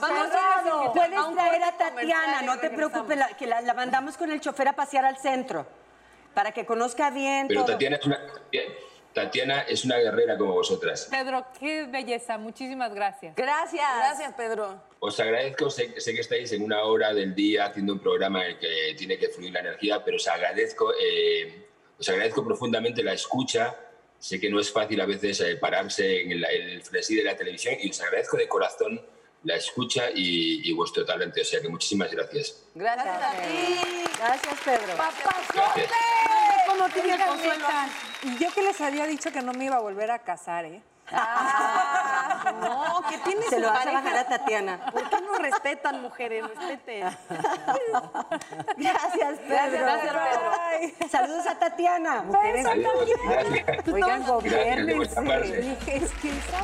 Vamos 0.01 0.21
a 0.21 0.93
Puedes 0.93 1.19
a 1.19 1.33
traer 1.33 1.63
a 1.65 1.77
Tatiana, 1.77 2.43
no 2.43 2.59
te 2.59 2.71
preocupes, 2.71 3.17
la- 3.19 3.29
que 3.37 3.47
la, 3.47 3.61
la 3.61 3.75
mandamos 3.75 4.17
con 4.17 4.31
el 4.31 4.41
chofer 4.41 4.69
a 4.69 4.73
pasear 4.75 5.05
al 5.05 5.17
centro, 5.19 5.67
para 6.33 6.53
que 6.53 6.65
conozca 6.65 7.11
bien 7.11 7.49
Pero 7.49 7.63
todo. 7.63 7.73
Tatiana 7.73 7.97
es, 7.97 8.07
una, 8.07 8.21
Tatiana 9.13 9.61
es 9.63 9.85
una 9.85 9.97
guerrera 9.97 10.39
como 10.39 10.55
vosotras. 10.55 11.09
Pedro, 11.11 11.45
qué 11.59 11.87
belleza. 11.87 12.39
Muchísimas 12.39 12.95
gracias. 12.95 13.35
Gracias. 13.35 13.97
Gracias, 13.97 14.33
Pedro. 14.35 14.92
Os 15.05 15.19
agradezco, 15.19 15.69
sé, 15.69 16.01
sé 16.01 16.15
que 16.15 16.21
estáis 16.21 16.53
en 16.53 16.63
una 16.63 16.85
hora 16.85 17.13
del 17.13 17.35
día 17.35 17.65
haciendo 17.65 17.93
un 17.95 17.99
programa 17.99 18.45
en 18.45 18.53
el 18.53 18.59
que 18.61 18.95
tiene 18.97 19.19
que 19.19 19.31
fluir 19.31 19.53
la 19.53 19.59
energía, 19.59 20.05
pero 20.05 20.17
os 20.17 20.29
agradezco, 20.29 20.95
eh, 20.95 21.67
os 21.99 22.09
agradezco 22.09 22.45
profundamente 22.45 23.03
la 23.03 23.13
escucha. 23.13 23.77
Sé 24.17 24.39
que 24.39 24.49
no 24.49 24.61
es 24.61 24.71
fácil 24.71 25.01
a 25.01 25.07
veces 25.07 25.41
eh, 25.41 25.57
pararse 25.57 26.23
en 26.23 26.31
el, 26.31 26.45
el 26.45 26.83
frenesí 26.85 27.17
de 27.17 27.25
la 27.25 27.37
televisión 27.37 27.75
y 27.81 27.91
os 27.91 28.01
agradezco 28.01 28.37
de 28.37 28.47
corazón 28.47 29.05
la 29.43 29.57
escucha 29.57 30.09
y, 30.15 30.71
y 30.71 30.73
vuestro 30.73 31.05
talento. 31.05 31.41
O 31.41 31.45
sea 31.45 31.61
que 31.61 31.69
muchísimas 31.69 32.13
gracias. 32.13 32.63
Gracias 32.73 33.23
a 33.23 33.33
ti. 33.43 33.81
Gracias, 34.17 34.61
Pedro. 34.65 34.97
Gracias. 35.53 35.91
¿Cómo 36.69 36.89
tiene 36.91 37.19
consuelo? 37.27 37.67
Y 38.23 38.39
yo 38.39 38.53
que 38.55 38.63
les 38.63 38.81
había 38.81 39.07
dicho 39.09 39.33
que 39.33 39.43
no 39.43 39.53
me 39.53 39.65
iba 39.65 39.75
a 39.75 39.81
volver 39.81 40.13
a 40.13 40.21
casar, 40.21 40.65
¿eh? 40.67 40.81
No, 42.61 43.03
¿qué 43.09 43.19
tienes 43.19 43.47
Se 43.47 43.57
su 43.57 43.63
lo 43.63 43.69
vas 43.69 43.87
a 43.87 43.93
bajar 43.93 44.19
a 44.19 44.29
Tatiana. 44.29 44.91
¿Por 44.93 45.09
qué 45.09 45.21
no 45.21 45.35
respetan, 45.39 46.03
mujeres? 46.03 46.45
Respeten. 46.45 47.17
Gracias, 48.77 49.39
Pedro. 49.39 49.79
Gracias, 49.79 50.15
Pedro. 50.15 51.09
Saludos 51.09 51.47
a 51.47 51.59
Tatiana. 51.59 52.23
Mujeres. 52.23 52.65
Gracias. 52.65 53.89
oigan, 53.93 54.23
gobiernense. 54.25 55.79
Es 55.87 56.11
que 56.13 56.29
esa 56.29 56.63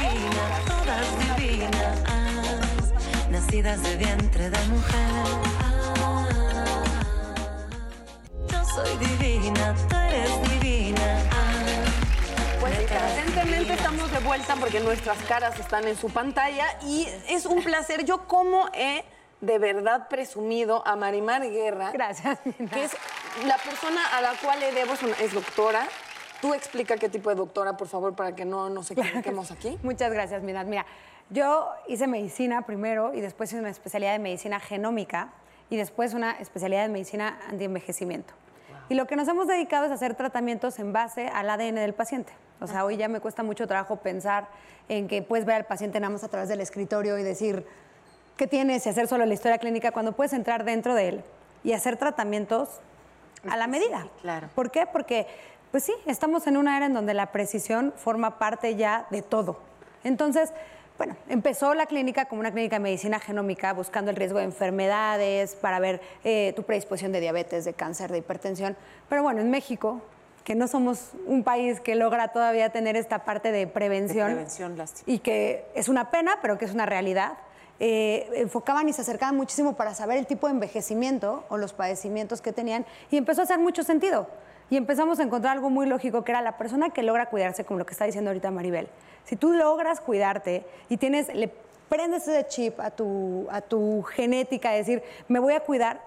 Divina, 0.00 0.44
todas 0.66 1.36
divinas, 1.36 1.98
nacidas 3.30 3.82
de 3.82 3.96
vientre 3.96 4.50
de 4.50 4.58
mujer. 4.68 5.10
Yo 8.48 8.64
soy 8.64 8.96
divina, 8.98 9.74
tú 9.88 9.96
eres 9.96 10.50
divina. 10.50 11.49
Evidentemente 12.92 13.74
estamos 13.74 14.10
de 14.10 14.18
vuelta 14.18 14.56
porque 14.56 14.80
nuestras 14.80 15.16
caras 15.22 15.56
están 15.60 15.86
en 15.86 15.96
su 15.96 16.10
pantalla 16.10 16.66
y 16.82 17.06
es 17.28 17.46
un 17.46 17.62
placer. 17.62 18.04
Yo 18.04 18.26
como 18.26 18.68
he 18.74 19.04
de 19.40 19.58
verdad 19.60 20.08
presumido 20.08 20.84
a 20.84 20.96
Marimar 20.96 21.48
Guerra, 21.48 21.92
Gracias. 21.92 22.40
que 22.40 22.84
es 22.84 22.96
la 23.46 23.56
persona 23.58 24.00
a 24.16 24.20
la 24.20 24.32
cual 24.42 24.58
le 24.58 24.72
debo, 24.72 24.94
es, 24.94 25.32
doctora. 25.32 25.86
Tú 26.40 26.52
explica 26.52 26.96
qué 26.96 27.08
tipo 27.08 27.30
de 27.30 27.36
doctora, 27.36 27.76
por 27.76 27.86
favor, 27.86 28.16
para 28.16 28.34
que 28.34 28.44
no 28.44 28.68
nos 28.70 28.90
equivoquemos 28.90 29.52
aquí. 29.52 29.78
Muchas 29.84 30.12
gracias, 30.12 30.42
Mirat. 30.42 30.66
Mira, 30.66 30.84
yo 31.28 31.70
hice 31.86 32.08
medicina 32.08 32.62
primero 32.62 33.14
y 33.14 33.20
después 33.20 33.50
hice 33.52 33.60
una 33.60 33.70
especialidad 33.70 34.12
de 34.12 34.18
medicina 34.18 34.58
genómica 34.58 35.28
y 35.68 35.76
después 35.76 36.12
una 36.12 36.32
especialidad 36.32 36.82
de 36.82 36.88
medicina 36.88 37.38
antienvejecimiento. 37.48 38.34
Y 38.88 38.94
lo 38.94 39.06
que 39.06 39.14
nos 39.14 39.28
hemos 39.28 39.46
dedicado 39.46 39.86
es 39.86 39.92
hacer 39.92 40.16
tratamientos 40.16 40.80
en 40.80 40.92
base 40.92 41.28
al 41.28 41.48
ADN 41.48 41.76
del 41.76 41.94
paciente. 41.94 42.32
O 42.60 42.66
sea, 42.66 42.84
hoy 42.84 42.96
ya 42.96 43.08
me 43.08 43.20
cuesta 43.20 43.42
mucho 43.42 43.66
trabajo 43.66 43.96
pensar 43.96 44.48
en 44.88 45.08
que 45.08 45.22
puedes 45.22 45.46
ver 45.46 45.56
al 45.56 45.64
paciente 45.64 45.98
nada 46.00 46.12
más 46.12 46.24
a 46.24 46.28
través 46.28 46.48
del 46.48 46.60
escritorio 46.60 47.18
y 47.18 47.22
decir 47.22 47.66
qué 48.36 48.46
tienes 48.46 48.86
y 48.86 48.88
hacer 48.88 49.06
solo 49.08 49.24
la 49.26 49.34
historia 49.34 49.58
clínica 49.58 49.92
cuando 49.92 50.12
puedes 50.12 50.32
entrar 50.32 50.64
dentro 50.64 50.94
de 50.94 51.08
él 51.08 51.24
y 51.64 51.72
hacer 51.72 51.96
tratamientos 51.96 52.68
a 53.48 53.56
la 53.56 53.66
medida. 53.66 54.06
claro. 54.20 54.48
¿Por 54.54 54.70
qué? 54.70 54.86
Porque, 54.86 55.26
pues 55.70 55.84
sí, 55.84 55.92
estamos 56.06 56.46
en 56.46 56.56
una 56.56 56.76
era 56.76 56.86
en 56.86 56.94
donde 56.94 57.14
la 57.14 57.32
precisión 57.32 57.92
forma 57.96 58.38
parte 58.38 58.76
ya 58.76 59.06
de 59.10 59.22
todo. 59.22 59.58
Entonces, 60.04 60.52
bueno, 60.98 61.16
empezó 61.30 61.74
la 61.74 61.86
clínica 61.86 62.26
como 62.26 62.40
una 62.40 62.50
clínica 62.50 62.76
de 62.76 62.80
medicina 62.80 63.18
genómica, 63.20 63.72
buscando 63.72 64.10
el 64.10 64.16
riesgo 64.18 64.38
de 64.38 64.44
enfermedades, 64.44 65.54
para 65.54 65.78
ver 65.78 66.02
eh, 66.24 66.52
tu 66.54 66.62
predisposición 66.64 67.12
de 67.12 67.20
diabetes, 67.20 67.64
de 67.64 67.72
cáncer, 67.72 68.12
de 68.12 68.18
hipertensión. 68.18 68.76
Pero 69.08 69.22
bueno, 69.22 69.40
en 69.40 69.50
México, 69.50 70.02
que 70.50 70.56
no 70.56 70.66
somos 70.66 71.12
un 71.26 71.44
país 71.44 71.78
que 71.78 71.94
logra 71.94 72.26
todavía 72.26 72.70
tener 72.70 72.96
esta 72.96 73.20
parte 73.20 73.52
de 73.52 73.68
prevención, 73.68 74.26
De 74.30 74.34
prevención, 74.34 74.76
lástima. 74.76 75.04
y 75.06 75.20
que 75.20 75.64
es 75.76 75.88
una 75.88 76.10
pena, 76.10 76.40
pero 76.42 76.58
que 76.58 76.64
es 76.64 76.72
una 76.72 76.86
realidad, 76.86 77.34
eh, 77.78 78.28
enfocaban 78.34 78.88
y 78.88 78.92
se 78.92 79.02
acercaban 79.02 79.36
muchísimo 79.36 79.76
para 79.76 79.94
saber 79.94 80.18
el 80.18 80.26
tipo 80.26 80.48
de 80.48 80.54
envejecimiento 80.54 81.44
o 81.50 81.56
los 81.56 81.72
padecimientos 81.72 82.40
que 82.40 82.52
tenían 82.52 82.84
y 83.12 83.16
empezó 83.16 83.42
a 83.42 83.44
hacer 83.44 83.60
mucho 83.60 83.84
sentido. 83.84 84.26
Y 84.70 84.76
empezamos 84.76 85.20
a 85.20 85.22
encontrar 85.22 85.52
algo 85.52 85.70
muy 85.70 85.86
lógico, 85.86 86.24
que 86.24 86.32
era 86.32 86.42
la 86.42 86.58
persona 86.58 86.90
que 86.90 87.04
logra 87.04 87.26
cuidarse, 87.26 87.64
como 87.64 87.78
lo 87.78 87.86
que 87.86 87.92
está 87.92 88.06
diciendo 88.06 88.30
ahorita 88.30 88.50
Maribel. 88.50 88.88
Si 89.26 89.36
tú 89.36 89.52
logras 89.52 90.00
cuidarte 90.00 90.66
y 90.88 90.96
tienes, 90.96 91.32
le 91.32 91.48
prendes 91.88 92.26
ese 92.26 92.48
chip 92.48 92.80
a 92.80 92.90
tu, 92.90 93.46
a 93.52 93.60
tu 93.60 94.02
genética, 94.02 94.72
decir, 94.72 95.04
me 95.28 95.38
voy 95.38 95.52
a 95.54 95.60
cuidar, 95.60 96.00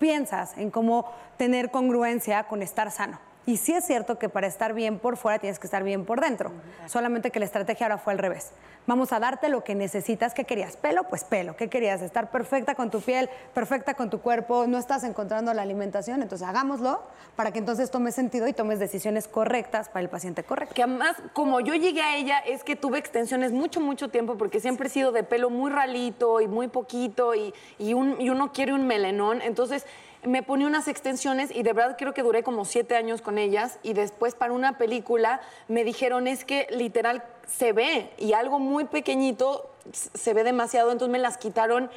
piensas 0.00 0.58
en 0.58 0.72
cómo 0.72 1.08
tener 1.36 1.70
congruencia 1.70 2.48
con 2.48 2.62
estar 2.62 2.90
sano. 2.90 3.20
Y 3.46 3.58
sí 3.58 3.72
es 3.72 3.84
cierto 3.86 4.18
que 4.18 4.28
para 4.28 4.48
estar 4.48 4.74
bien 4.74 4.98
por 4.98 5.16
fuera 5.16 5.38
tienes 5.38 5.60
que 5.60 5.68
estar 5.68 5.84
bien 5.84 6.04
por 6.04 6.20
dentro. 6.20 6.50
Solamente 6.86 7.30
que 7.30 7.38
la 7.38 7.44
estrategia 7.46 7.86
ahora 7.86 7.98
fue 7.98 8.12
al 8.12 8.18
revés. 8.18 8.50
Vamos 8.88 9.12
a 9.12 9.20
darte 9.20 9.48
lo 9.48 9.62
que 9.64 9.74
necesitas. 9.76 10.34
¿Qué 10.34 10.44
querías? 10.44 10.76
¿Pelo? 10.76 11.04
Pues 11.04 11.22
pelo. 11.24 11.56
¿Qué 11.56 11.68
querías? 11.68 12.02
Estar 12.02 12.30
perfecta 12.30 12.74
con 12.74 12.90
tu 12.90 13.00
piel, 13.00 13.28
perfecta 13.54 13.94
con 13.94 14.10
tu 14.10 14.20
cuerpo. 14.20 14.66
No 14.66 14.78
estás 14.78 15.04
encontrando 15.04 15.52
la 15.54 15.62
alimentación. 15.62 16.22
Entonces 16.22 16.46
hagámoslo 16.46 17.00
para 17.36 17.52
que 17.52 17.58
entonces 17.60 17.90
tomes 17.90 18.14
sentido 18.16 18.48
y 18.48 18.52
tomes 18.52 18.78
decisiones 18.80 19.28
correctas 19.28 19.88
para 19.88 20.00
el 20.02 20.08
paciente 20.08 20.42
correcto. 20.42 20.74
Que 20.74 20.82
además, 20.82 21.16
como 21.32 21.60
yo 21.60 21.74
llegué 21.74 22.02
a 22.02 22.16
ella, 22.16 22.38
es 22.40 22.64
que 22.64 22.74
tuve 22.74 22.98
extensiones 22.98 23.52
mucho, 23.52 23.80
mucho 23.80 24.08
tiempo, 24.08 24.36
porque 24.36 24.58
siempre 24.60 24.88
he 24.88 24.90
sido 24.90 25.12
de 25.12 25.22
pelo 25.22 25.50
muy 25.50 25.70
ralito 25.70 26.40
y 26.40 26.48
muy 26.48 26.66
poquito, 26.68 27.34
y, 27.34 27.54
y, 27.78 27.94
un- 27.94 28.20
y 28.20 28.30
uno 28.30 28.52
quiere 28.52 28.72
un 28.72 28.86
melenón. 28.86 29.40
Entonces, 29.42 29.84
me 30.26 30.42
ponía 30.42 30.66
unas 30.66 30.88
extensiones 30.88 31.50
y 31.54 31.62
de 31.62 31.72
verdad 31.72 31.96
creo 31.98 32.12
que 32.12 32.22
duré 32.22 32.42
como 32.42 32.64
siete 32.64 32.96
años 32.96 33.22
con 33.22 33.38
ellas. 33.38 33.78
Y 33.82 33.92
después, 33.94 34.34
para 34.34 34.52
una 34.52 34.76
película, 34.76 35.40
me 35.68 35.84
dijeron 35.84 36.26
es 36.26 36.44
que 36.44 36.66
literal 36.70 37.22
se 37.46 37.72
ve, 37.72 38.10
y 38.18 38.32
algo 38.32 38.58
muy 38.58 38.84
pequeñito 38.84 39.70
se 39.92 40.34
ve 40.34 40.42
demasiado. 40.44 40.90
Entonces, 40.92 41.12
me 41.12 41.18
las 41.18 41.38
quitaron 41.38 41.90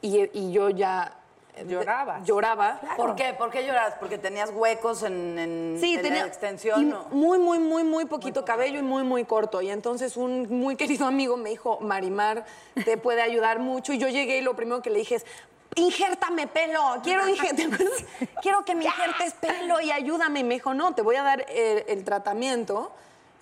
y, 0.00 0.30
y 0.32 0.52
yo 0.52 0.70
ya. 0.70 1.16
Llorabas. 1.66 2.24
Lloraba. 2.24 2.80
¿Por 2.96 3.14
qué? 3.14 3.34
¿Por 3.34 3.50
qué 3.50 3.66
lloras? 3.66 3.92
¿Porque 4.00 4.16
tenías 4.16 4.50
huecos 4.54 5.02
en, 5.02 5.38
en- 5.38 5.76
Sí, 5.78 5.96
en 5.96 6.00
tenía 6.02 6.20
la 6.22 6.26
extensión? 6.26 6.96
muy, 7.10 7.38
muy, 7.38 7.58
muy, 7.58 7.84
muy 7.84 8.06
poquito 8.06 8.42
cabello 8.46 8.78
y 8.78 8.82
muy, 8.82 9.02
muy 9.02 9.26
corto. 9.26 9.60
Y 9.60 9.68
entonces 9.70 10.16
un 10.16 10.46
muy 10.48 10.76
querido 10.76 11.06
amigo 11.06 11.36
me 11.36 11.50
dijo, 11.50 11.78
Marimar, 11.80 12.46
te 12.86 12.96
puede 12.96 13.20
ayudar 13.20 13.58
mucho. 13.58 13.92
Y 13.92 13.98
yo 13.98 14.08
llegué 14.08 14.38
y 14.38 14.40
lo 14.40 14.56
primero 14.56 14.80
que 14.80 14.88
le 14.88 15.00
dije 15.00 15.16
es, 15.16 15.26
injértame 15.76 16.46
pelo, 16.46 16.96
quiero, 17.02 17.24
quiero 18.42 18.64
que 18.64 18.74
me 18.74 18.84
injertes 18.84 19.34
pelo 19.34 19.80
y 19.80 19.90
ayúdame. 19.90 20.40
Y 20.40 20.44
me 20.44 20.54
dijo, 20.54 20.74
no, 20.74 20.94
te 20.94 21.02
voy 21.02 21.16
a 21.16 21.22
dar 21.22 21.46
el, 21.48 21.84
el 21.88 22.04
tratamiento. 22.04 22.92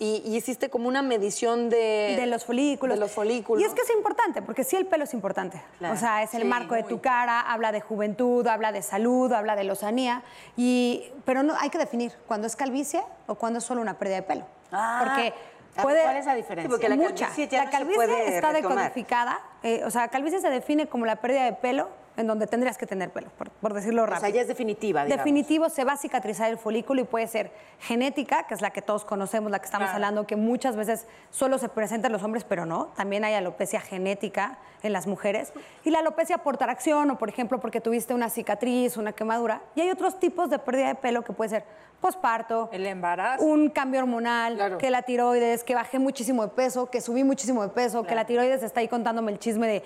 Y, 0.02 0.22
y 0.24 0.34
hiciste 0.36 0.70
como 0.70 0.88
una 0.88 1.02
medición 1.02 1.68
de... 1.68 2.16
de 2.18 2.26
los 2.26 2.46
folículos. 2.46 2.96
De 2.96 3.00
los 3.00 3.10
folículos. 3.12 3.62
Y 3.62 3.66
es 3.66 3.74
que 3.74 3.82
es 3.82 3.90
importante, 3.90 4.40
porque 4.40 4.64
sí 4.64 4.74
el 4.76 4.86
pelo 4.86 5.04
es 5.04 5.12
importante. 5.12 5.62
Claro. 5.78 5.92
O 5.92 5.96
sea, 5.98 6.22
es 6.22 6.32
el 6.32 6.40
Sí, 6.40 6.48
marco 6.48 6.74
de 6.74 6.84
tu 6.84 7.02
cara, 7.02 7.40
habla 7.42 7.70
de 7.70 7.82
juventud, 7.82 8.46
habla 8.46 8.72
de 8.72 8.80
salud, 8.80 9.30
habla 9.30 9.56
de 9.56 9.64
lozanía. 9.64 10.22
Y, 10.56 11.12
pero 11.26 11.42
no, 11.42 11.52
hay 11.60 11.68
que 11.68 11.76
definir 11.76 12.14
cuándo 12.26 12.46
es 12.46 12.56
calvicie 12.56 13.02
o 13.26 13.34
cuándo 13.34 13.58
es 13.58 13.64
solo 13.66 13.82
una 13.82 13.98
pérdida 13.98 14.16
de 14.16 14.22
pelo. 14.22 14.46
Ah. 14.72 15.02
porque 15.04 15.34
puede... 15.82 16.02
¿cuál 16.02 16.16
es 16.16 16.24
la 16.24 16.34
diferencia? 16.34 16.62
Sí, 16.62 16.68
porque 16.70 16.88
la 16.88 16.96
Mucha. 16.96 17.26
calvicie 17.26 17.48
ya 17.48 17.58
la 17.58 17.64
no 17.66 17.70
se 17.70 17.76
calvicie 17.76 17.94
puede 17.96 18.34
está 18.36 18.52
retomar. 18.52 18.78
decodificada. 18.78 19.40
eh, 19.62 19.82
o 19.84 19.90
sea, 19.90 20.08
calvicie 20.08 20.40
se 20.40 20.48
define 20.48 20.86
como 20.86 21.04
la 21.04 21.16
pérdida 21.16 21.44
de 21.44 21.52
pelo 21.52 21.90
en 22.20 22.26
donde 22.26 22.46
tendrías 22.46 22.78
que 22.78 22.86
tener 22.86 23.10
pelo, 23.10 23.28
por, 23.36 23.50
por 23.50 23.74
decirlo 23.74 24.02
O 24.02 24.06
rápido. 24.06 24.20
sea, 24.26 24.30
ya 24.30 24.40
es 24.42 24.48
definitiva, 24.48 25.04
digamos. 25.04 25.24
Definitivo, 25.24 25.68
se 25.68 25.84
va 25.84 25.92
a 25.92 25.96
cicatrizar 25.96 26.50
el 26.50 26.58
folículo 26.58 27.00
y 27.00 27.04
puede 27.04 27.26
ser 27.26 27.50
genética, 27.80 28.44
que 28.46 28.54
es 28.54 28.60
la 28.60 28.70
que 28.70 28.82
todos 28.82 29.04
conocemos, 29.04 29.50
la 29.50 29.58
que 29.58 29.64
estamos 29.66 29.88
hablando, 29.90 30.26
que 30.26 30.36
muchas 30.36 30.76
veces 30.76 31.06
solo 31.30 31.58
se 31.58 31.68
presenta 31.68 32.06
en 32.08 32.12
los 32.12 32.22
hombres, 32.22 32.44
pero 32.44 32.66
no. 32.66 32.86
También 32.96 33.24
hay 33.24 33.34
alopecia 33.34 33.80
genética 33.80 34.58
en 34.82 34.92
las 34.92 35.06
mujeres. 35.06 35.52
Y 35.84 35.90
la 35.90 35.98
alopecia 36.00 36.38
por 36.38 36.56
tracción 36.56 37.10
o, 37.10 37.18
por 37.18 37.28
ejemplo, 37.28 37.58
porque 37.60 37.80
tuviste 37.80 38.14
una 38.14 38.30
cicatriz, 38.30 38.96
una 38.96 39.12
quemadura. 39.12 39.62
Y 39.74 39.80
hay 39.80 39.90
otros 39.90 40.18
tipos 40.20 40.50
de 40.50 40.58
pérdida 40.58 40.88
de 40.88 40.94
pelo 40.94 41.22
que 41.22 41.32
puede 41.32 41.50
ser 41.50 41.64
posparto, 42.00 42.70
El 42.72 42.86
embarazo. 42.86 43.44
un 43.44 43.68
cambio 43.68 44.00
hormonal, 44.00 44.54
Claro. 44.54 44.78
que 44.78 44.90
la 44.90 45.02
tiroides, 45.02 45.64
que 45.64 45.74
bajé 45.74 45.98
muchísimo 45.98 46.42
de 46.44 46.48
peso, 46.48 46.88
que 46.88 47.00
subí 47.02 47.24
muchísimo 47.24 47.62
de 47.62 47.68
peso, 47.68 48.04
que 48.04 48.14
la 48.14 48.24
tiroides 48.24 48.62
está 48.62 48.80
ahí 48.80 48.88
contándome 48.88 49.32
el 49.32 49.38
chisme 49.38 49.66
de 49.68 49.82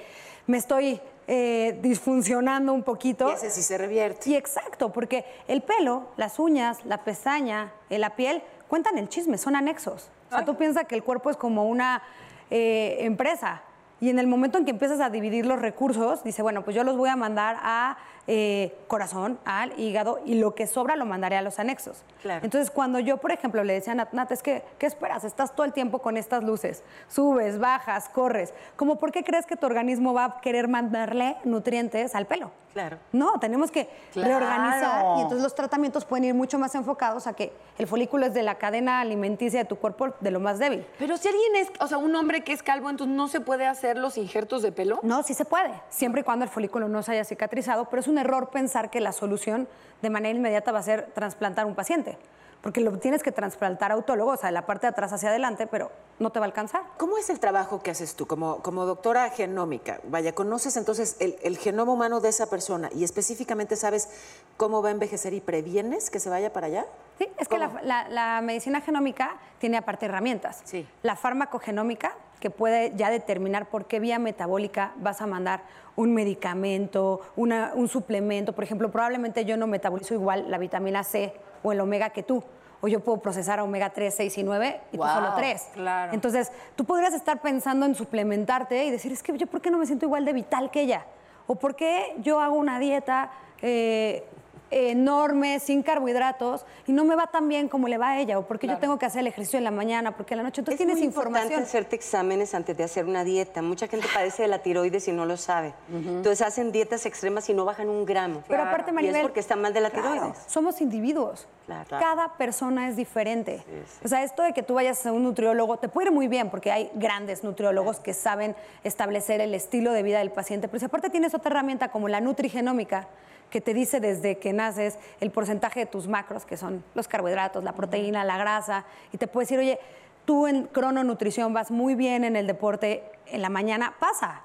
me 0.47 0.59
estoy 0.59 1.01
eh, 1.27 1.79
disfuncionando 1.83 2.73
un 2.73 2.83
poquito. 2.83 3.31
Y 3.31 3.33
ese 3.33 3.51
sí 3.51 3.63
se 3.63 3.79
revierte. 3.79 4.23
Sí, 4.23 4.37
exacto, 4.37 4.93
porque 4.93 5.25
el 5.49 5.63
pelo, 5.63 6.09
las 6.17 6.39
uñas, 6.39 6.85
la 6.85 7.05
pestaña, 7.05 7.73
eh, 7.91 7.99
la 7.99 8.11
piel, 8.11 8.43
cuentan 8.69 8.99
el 8.99 9.09
chisme, 9.09 9.39
son 9.39 9.57
anexos. 9.57 10.11
O 10.29 10.37
sea, 10.37 10.45
tú 10.45 10.57
piensas 10.57 10.85
que 10.87 10.95
el 10.95 11.03
cuerpo 11.03 11.31
es 11.31 11.37
como 11.37 11.69
una 11.69 12.03
eh, 12.51 12.99
empresa. 13.01 13.63
Y 14.01 14.11
en 14.11 14.19
el 14.19 14.27
momento 14.27 14.59
en 14.59 14.65
que 14.65 14.73
empiezas 14.73 15.01
a 15.01 15.09
dividir 15.09 15.47
los 15.47 15.61
recursos, 15.61 16.25
dice, 16.25 16.43
bueno, 16.43 16.63
pues 16.63 16.77
yo 16.77 16.85
los 16.85 16.97
voy 16.97 17.09
a 17.09 17.17
mandar 17.17 17.57
a 17.63 17.97
eh, 18.27 18.77
corazón, 18.89 19.39
al 19.45 19.79
hígado, 19.79 20.21
y 20.25 20.35
lo 20.37 20.55
que 20.55 20.67
sobra 20.67 20.97
lo 20.97 21.05
mandaré 21.07 21.37
a 21.37 21.43
los 21.43 21.59
anexos. 21.59 22.03
Claro. 22.23 22.45
Entonces, 22.45 22.71
cuando 22.71 22.99
yo, 22.99 23.19
por 23.19 23.33
ejemplo, 23.33 23.63
le 23.65 23.75
decía 23.75 23.93
a 23.93 23.97
Nat, 23.97 24.13
Nat, 24.13 24.33
es 24.33 24.43
que, 24.43 24.63
¿qué 24.79 24.87
esperas? 24.87 25.25
Estás 25.25 25.55
todo 25.55 25.65
el 25.67 25.73
tiempo 25.73 25.99
con 26.01 26.17
estas 26.17 26.43
luces. 26.43 26.83
Subes, 27.09 27.59
bajas, 27.59 28.09
corres. 28.09 28.55
Como, 28.77 28.97
¿por 28.97 29.13
qué 29.13 29.25
crees 29.25 29.47
que 29.47 29.57
tu 29.57 29.67
organismo 29.67 30.15
va 30.15 30.25
a 30.25 30.41
querer 30.41 30.69
mandarle 30.69 31.37
nutrientes 31.45 32.15
al 32.15 32.27
pelo? 32.27 32.51
Claro. 32.73 32.99
No, 33.13 33.39
tenemos 33.39 33.71
que 33.71 33.89
Claro. 34.13 34.31
reorganizar 34.31 35.05
y 35.19 35.21
entonces 35.21 35.43
los 35.45 35.55
tratamientos 35.55 36.05
pueden 36.05 36.25
ir 36.25 36.35
mucho 36.35 36.59
más 36.59 36.75
enfocados 36.75 37.29
a 37.29 37.33
que 37.33 37.53
el 37.79 37.87
folículo 37.87 38.27
es 38.27 38.35
de 38.35 38.43
la 38.43 38.57
cadena 38.57 38.99
alimenticia 39.01 39.61
de 39.61 39.65
tu 39.65 39.77
cuerpo 39.77 40.09
de 40.19 40.31
lo 40.33 40.41
más 40.41 40.59
débil. 40.59 40.85
Pero 40.99 41.17
si 41.17 41.29
alguien 41.29 41.55
es, 41.57 41.71
o 41.79 41.87
sea, 41.87 41.99
un 41.99 42.13
hombre 42.17 42.43
que 42.43 42.53
es 42.53 42.65
calvo, 42.65 42.91
entonces 42.91 43.15
no 43.15 43.29
se 43.29 43.41
puede 43.41 43.65
hacer 43.69 43.97
los 43.97 44.19
injertos 44.19 44.61
de 44.63 44.73
pelo. 44.73 44.99
No, 45.05 45.23
sí 45.23 45.35
se 45.35 45.45
puede, 45.45 45.71
siempre 45.89 46.23
y 46.23 46.25
cuando 46.25 46.45
el 46.45 46.51
folículo 46.51 46.89
no 46.89 47.05
se 47.05 47.13
haya 47.13 47.25
cicatrizado, 47.25 47.85
pero 47.85 48.01
es 48.01 48.09
un 48.09 48.14
error 48.19 48.51
pensar 48.51 48.91
que 48.91 49.01
la 49.01 49.13
solución 49.13 49.69
de 50.03 50.11
manera 50.11 50.37
inmediata 50.37 50.73
va 50.73 50.81
a 50.81 50.83
ser 50.83 51.11
trasplantar 51.15 51.67
un 51.67 51.75
paciente, 51.75 52.19
porque 52.61 52.81
lo 52.81 52.99
tienes 52.99 53.23
que 53.23 53.33
trasplantar 53.33 53.93
autólogo, 53.93 54.33
o 54.33 54.37
sea, 54.37 54.49
de 54.49 54.53
la 54.55 54.65
parte 54.67 54.87
de 54.87 54.91
atrás 54.93 55.13
hacia 55.13 55.29
adelante, 55.31 55.67
pero 55.67 55.91
no 56.19 56.31
te 56.31 56.39
va 56.39 56.47
a 56.47 56.49
alcanzar. 56.49 56.83
¿Cómo 56.99 57.19
es 57.19 57.29
el 57.31 57.41
trabajo 57.41 57.83
que 57.83 57.91
haces 57.91 58.15
tú 58.15 58.27
como, 58.27 58.59
como 58.63 58.87
doctora 58.87 59.29
genómica? 59.31 60.01
Vaya, 60.05 60.35
conoces 60.35 60.77
entonces 60.77 61.17
el, 61.21 61.37
el 61.43 61.59
genoma 61.59 61.93
humano 61.93 62.21
de 62.21 62.29
esa 62.31 62.49
persona 62.49 62.89
y 62.95 63.05
específicamente 63.05 63.77
sabes 63.77 64.09
cómo 64.57 64.81
va 64.83 64.89
a 64.89 64.93
envejecer 64.93 65.33
y 65.35 65.41
previenes 65.41 66.11
que 66.11 66.21
se 66.21 66.31
vaya 66.31 66.53
para 66.53 66.69
allá. 66.69 66.87
Sí, 67.19 67.29
es 67.39 67.49
que 67.49 67.59
la, 67.59 67.71
la- 67.83 68.09
la 68.09 68.41
medicina 68.43 68.81
genómica 68.81 69.37
tiene 69.59 69.77
aparte 69.77 70.07
herramientas. 70.07 70.61
Sí. 70.65 70.87
La 71.03 71.17
farmacogenómica, 71.17 72.15
que 72.45 72.51
puede 72.51 72.93
ya 72.95 73.09
determinar 73.09 73.71
por 73.71 73.87
qué 73.87 74.01
vía 74.01 74.19
metabólica 74.19 74.93
vas 74.97 75.23
a 75.23 75.27
mandar 75.27 75.63
un 75.97 76.13
medicamento, 76.13 77.23
una- 77.37 77.73
un 77.75 77.89
suplemento. 77.89 78.53
Por 78.55 78.65
ejemplo, 78.65 78.91
probablemente 78.91 79.47
yo 79.47 79.57
no 79.57 79.67
metabolizo 79.67 80.13
igual 80.13 80.51
la 80.51 80.59
vitamina 80.59 81.03
C 81.05 81.33
o 81.63 81.73
el 81.73 81.81
omega 81.81 82.11
que 82.11 82.23
tú. 82.23 82.45
O 82.83 82.87
yo 82.89 83.01
puedo 83.01 83.17
procesar 83.23 83.61
omega 83.61 83.89
3, 83.95 84.13
6 84.15 84.37
y 84.37 84.43
9 84.43 84.79
y 84.93 84.99
tú 84.99 85.03
solo 85.05 85.33
3. 85.35 85.69
claro. 85.73 86.13
Entonces, 86.13 86.53
tú 86.77 86.85
podrías 86.85 87.15
estar 87.15 87.41
pensando 87.41 87.87
en 87.87 87.95
suplementarte 87.95 88.85
y 88.85 88.91
decir, 88.91 89.11
es 89.11 89.23
que 89.23 89.35
yo, 89.39 89.47
¿por 89.47 89.63
qué 89.63 89.71
no 89.71 89.79
me 89.79 89.87
siento 89.87 90.05
igual 90.05 90.27
de 90.27 90.35
vital 90.35 90.71
que 90.71 90.83
ella? 90.83 91.07
¿O 91.47 91.55
por 91.55 91.77
qué 91.77 92.15
yo 92.19 92.41
hago 92.41 92.57
una 92.57 92.79
dieta 92.79 93.31
eh, 93.63 94.29
enorme, 94.75 95.61
sin 95.61 95.83
carbohidratos, 95.83 96.67
y 96.87 96.93
no 96.93 97.05
me 97.05 97.15
va 97.15 97.29
tan 97.29 97.49
bien 97.49 97.69
como 97.69 97.89
le 97.89 97.99
va 97.99 98.11
a 98.11 98.19
ella? 98.21 98.39
¿O 98.39 98.47
por 98.47 98.59
qué 98.59 98.67
yo 98.67 98.79
tengo 98.79 98.99
que 98.99 99.07
hacer 99.07 99.21
el 99.21 99.29
ejercicio 99.29 99.57
en 99.59 99.65
la 99.65 99.71
mañana? 99.71 100.17
Porque 100.17 100.35
en 100.35 100.39
la 100.39 100.43
noche 100.45 100.61
entonces 100.61 100.81
es 100.81 100.87
tienes 100.87 100.99
muy 100.99 101.07
información. 101.07 101.45
importante 101.45 101.69
hacerte 101.69 101.97
exámenes 101.97 102.55
antes 102.55 102.77
de 102.77 102.85
hacer 102.85 103.05
una 103.07 103.25
dieta. 103.25 103.63
Mucha 103.63 103.87
gente 103.87 104.07
padece 104.13 104.43
de 104.43 104.49
la 104.49 104.59
tiroides 104.59 105.07
y 105.09 105.13
no 105.13 105.27
lo 105.27 105.37
sabe. 105.37 105.75
Entonces 105.93 106.43
hacen 106.43 106.73
dietas 106.73 107.07
extremas 107.07 107.49
y 107.49 107.55
no 107.55 107.65
bajan 107.65 107.89
un 107.89 108.05
gramo. 108.05 108.43
Pero 108.49 108.63
aparte, 108.63 108.91
Y 108.91 108.95
Maribel... 108.95 109.17
es 109.17 109.23
porque 109.23 109.41
está 109.41 109.57
mal 109.57 109.73
de 109.73 109.81
la 109.81 109.91
claro, 109.91 110.13
tiroides. 110.13 110.39
somos 110.47 110.81
individuos. 110.81 111.47
Claro. 111.67 111.87
Cada 111.99 112.37
persona 112.37 112.89
es 112.89 112.97
diferente. 112.97 113.65
O 114.05 114.09
sea, 114.09 114.23
esto 114.23 114.43
de 114.43 114.53
que 114.53 114.63
tú 114.63 114.75
vayas 114.75 115.07
a 115.07 115.13
un 115.13 115.23
nutriólogo, 115.23 115.79
te 115.79 115.89
puede 115.89 116.09
ir 116.09 116.13
muy 116.13 116.29
bien 116.29 116.51
porque 116.51 116.71
hay 116.71 116.91
grandes 116.95 117.43
nutriólogos 117.43 118.01
que 118.01 118.13
saben 118.13 118.55
establecer 118.83 119.41
el 119.41 119.55
estilo 119.55 119.93
de 119.93 120.03
vida 120.03 120.19
del 120.19 120.31
paciente. 120.31 120.69
Pero 120.69 120.81
si 120.81 120.85
aparte 120.87 121.09
tienes 121.11 121.33
otra 121.35 121.51
herramienta 121.51 121.89
como 121.89 122.09
la 122.09 122.21
nutrigenómica, 122.21 123.09
que 123.55 123.61
te 123.61 123.73
dice 123.73 124.01
desde 124.01 124.39
que 124.39 124.53
naces 124.53 124.99
el 125.21 125.31
porcentaje 125.31 125.79
de 125.79 125.87
tus 125.87 126.09
macros, 126.09 126.45
que 126.45 126.57
son 126.57 126.83
los 126.97 127.07
carbohidratos, 127.07 127.63
la 127.63 127.71
proteína, 127.73 128.25
la 128.25 128.37
grasa, 128.37 128.85
y 129.13 129.17
te 129.17 129.29
puede 129.29 129.45
decir, 129.45 129.61
oye, 129.61 129.79
tú 130.25 130.49
en 130.49 130.65
crononutrición 130.65 131.55
vas 131.55 131.71
muy 131.71 131.95
bien 131.95 132.25
en 132.25 132.35
el 132.35 132.49
deporte 132.49 133.05
en 133.27 133.43
la 133.43 133.51
mañana, 133.51 133.95
pasa. 134.01 134.41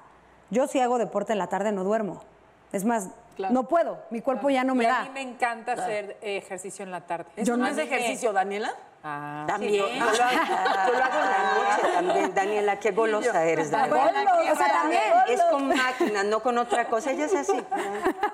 Yo 0.50 0.68
si 0.68 0.78
hago 0.78 0.96
deporte 0.96 1.32
en 1.32 1.40
la 1.40 1.48
tarde 1.48 1.72
no 1.72 1.82
duermo. 1.82 2.22
Es 2.70 2.84
más, 2.84 3.10
no 3.50 3.66
puedo, 3.66 3.98
mi 4.10 4.20
cuerpo 4.20 4.48
ya 4.48 4.62
no 4.62 4.76
me 4.76 4.84
y 4.84 4.86
da. 4.86 5.00
a 5.00 5.04
mí 5.06 5.10
me 5.12 5.22
encanta 5.22 5.72
hacer 5.72 6.16
eh, 6.22 6.36
ejercicio 6.36 6.84
en 6.84 6.92
la 6.92 7.00
tarde. 7.00 7.26
¿Eso 7.34 7.56
no 7.56 7.64
A 7.64 7.70
es 7.70 7.78
ejercicio, 7.78 8.32
Daniela? 8.32 8.72
Ah, 9.02 9.44
También. 9.46 9.74
Yo 9.74 9.86
lo, 9.86 9.94
hago, 9.94 10.10
yo 10.86 10.92
lo 10.92 11.04
hago 11.04 11.18
en 11.18 11.30
la 11.30 11.54
noche 11.54 11.92
también. 11.94 12.34
Daniela, 12.34 12.78
qué 12.78 12.90
golosa 12.90 13.44
eres. 13.44 13.70
Daniela. 13.70 14.52
o 14.52 14.56
sea, 14.56 14.72
también. 14.72 15.02
Es 15.28 15.40
con 15.50 15.68
máquinas, 15.68 16.24
no 16.26 16.40
con 16.40 16.58
otra 16.58 16.86
cosa. 16.86 17.12
Ella 17.12 17.24
es 17.24 17.34
así. 17.34 17.64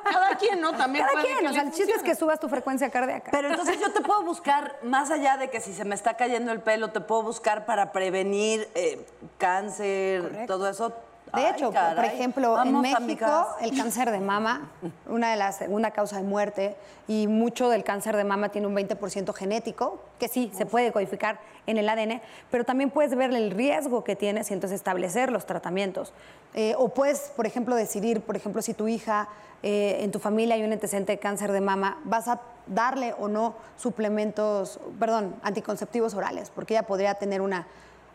Cada 0.05 0.37
quien, 0.37 0.61
¿no? 0.61 0.73
También 0.73 1.05
Cada 1.05 1.23
puede 1.23 1.35
quien, 1.35 1.47
o 1.47 1.53
sea, 1.53 1.63
el 1.63 1.71
chiste 1.71 1.93
es 1.93 2.03
que 2.03 2.15
subas 2.17 2.41
tu 2.41 2.49
frecuencia 2.49 2.91
cardíaca. 2.91 3.31
Pero 3.31 3.51
entonces 3.51 3.79
yo 3.81 3.93
te 3.93 4.01
puedo 4.01 4.23
buscar, 4.23 4.77
más 4.83 5.11
allá 5.11 5.37
de 5.37 5.51
que 5.51 5.61
si 5.61 5.73
se 5.73 5.85
me 5.85 5.95
está 5.95 6.15
cayendo 6.15 6.51
el 6.51 6.61
pelo, 6.61 6.91
te 6.91 7.01
puedo 7.01 7.23
buscar 7.23 7.65
para 7.65 7.93
prevenir 7.93 8.69
eh, 8.75 9.07
cáncer, 9.39 10.47
todo 10.47 10.69
eso. 10.69 10.93
De 11.35 11.43
Ay, 11.43 11.53
hecho, 11.55 11.73
por 11.73 12.05
ejemplo, 12.05 12.53
Vamos, 12.53 12.85
en 12.85 13.07
México 13.07 13.49
el 13.61 13.77
cáncer 13.77 14.11
de 14.11 14.21
mama, 14.21 14.71
una 15.07 15.31
de 15.31 15.37
las 15.37 15.57
segunda 15.57 15.91
causa 15.91 16.19
de 16.19 16.23
muerte, 16.23 16.77
y 17.09 17.27
mucho 17.27 17.69
del 17.69 17.83
cáncer 17.83 18.17
de 18.17 18.25
mama 18.25 18.51
tiene 18.51 18.69
un 18.69 18.77
20% 18.77 19.35
genético, 19.35 20.01
que 20.21 20.29
sí, 20.29 20.53
se 20.55 20.67
puede 20.67 20.93
codificar 20.93 21.41
en 21.67 21.79
el 21.79 21.89
ADN, 21.89 22.23
pero 22.51 22.65
también 22.65 22.91
puedes 22.91 23.15
ver 23.17 23.35
el 23.35 23.51
riesgo 23.51 24.05
que 24.05 24.15
tienes 24.15 24.51
y 24.51 24.55
entonces 24.55 24.77
establecer 24.77 25.33
los 25.33 25.47
tratamientos. 25.47 26.13
Eh, 26.55 26.75
o 26.79 26.91
puedes, 26.91 27.33
por 27.35 27.47
ejemplo, 27.47 27.75
decidir, 27.75 28.21
por 28.21 28.37
ejemplo, 28.37 28.63
si 28.63 28.73
tu 28.73 28.87
hija 28.87 29.29
eh, 29.63 29.99
en 30.03 30.13
tu 30.13 30.21
familia 30.21 30.55
hay 30.55 30.63
un 30.63 30.73
antecedente 30.73 31.13
de 31.13 31.19
cáncer 31.19 31.51
de 31.51 31.61
mama, 31.61 31.99
vas 32.05 32.29
a 32.29 32.41
darle 32.67 33.15
o 33.19 33.29
no 33.29 33.57
suplementos, 33.77 34.79
perdón, 34.99 35.35
anticonceptivos 35.43 36.15
orales, 36.15 36.51
porque 36.51 36.75
ella 36.75 36.85
podría 36.85 37.15
tener 37.15 37.41
una 37.41 37.67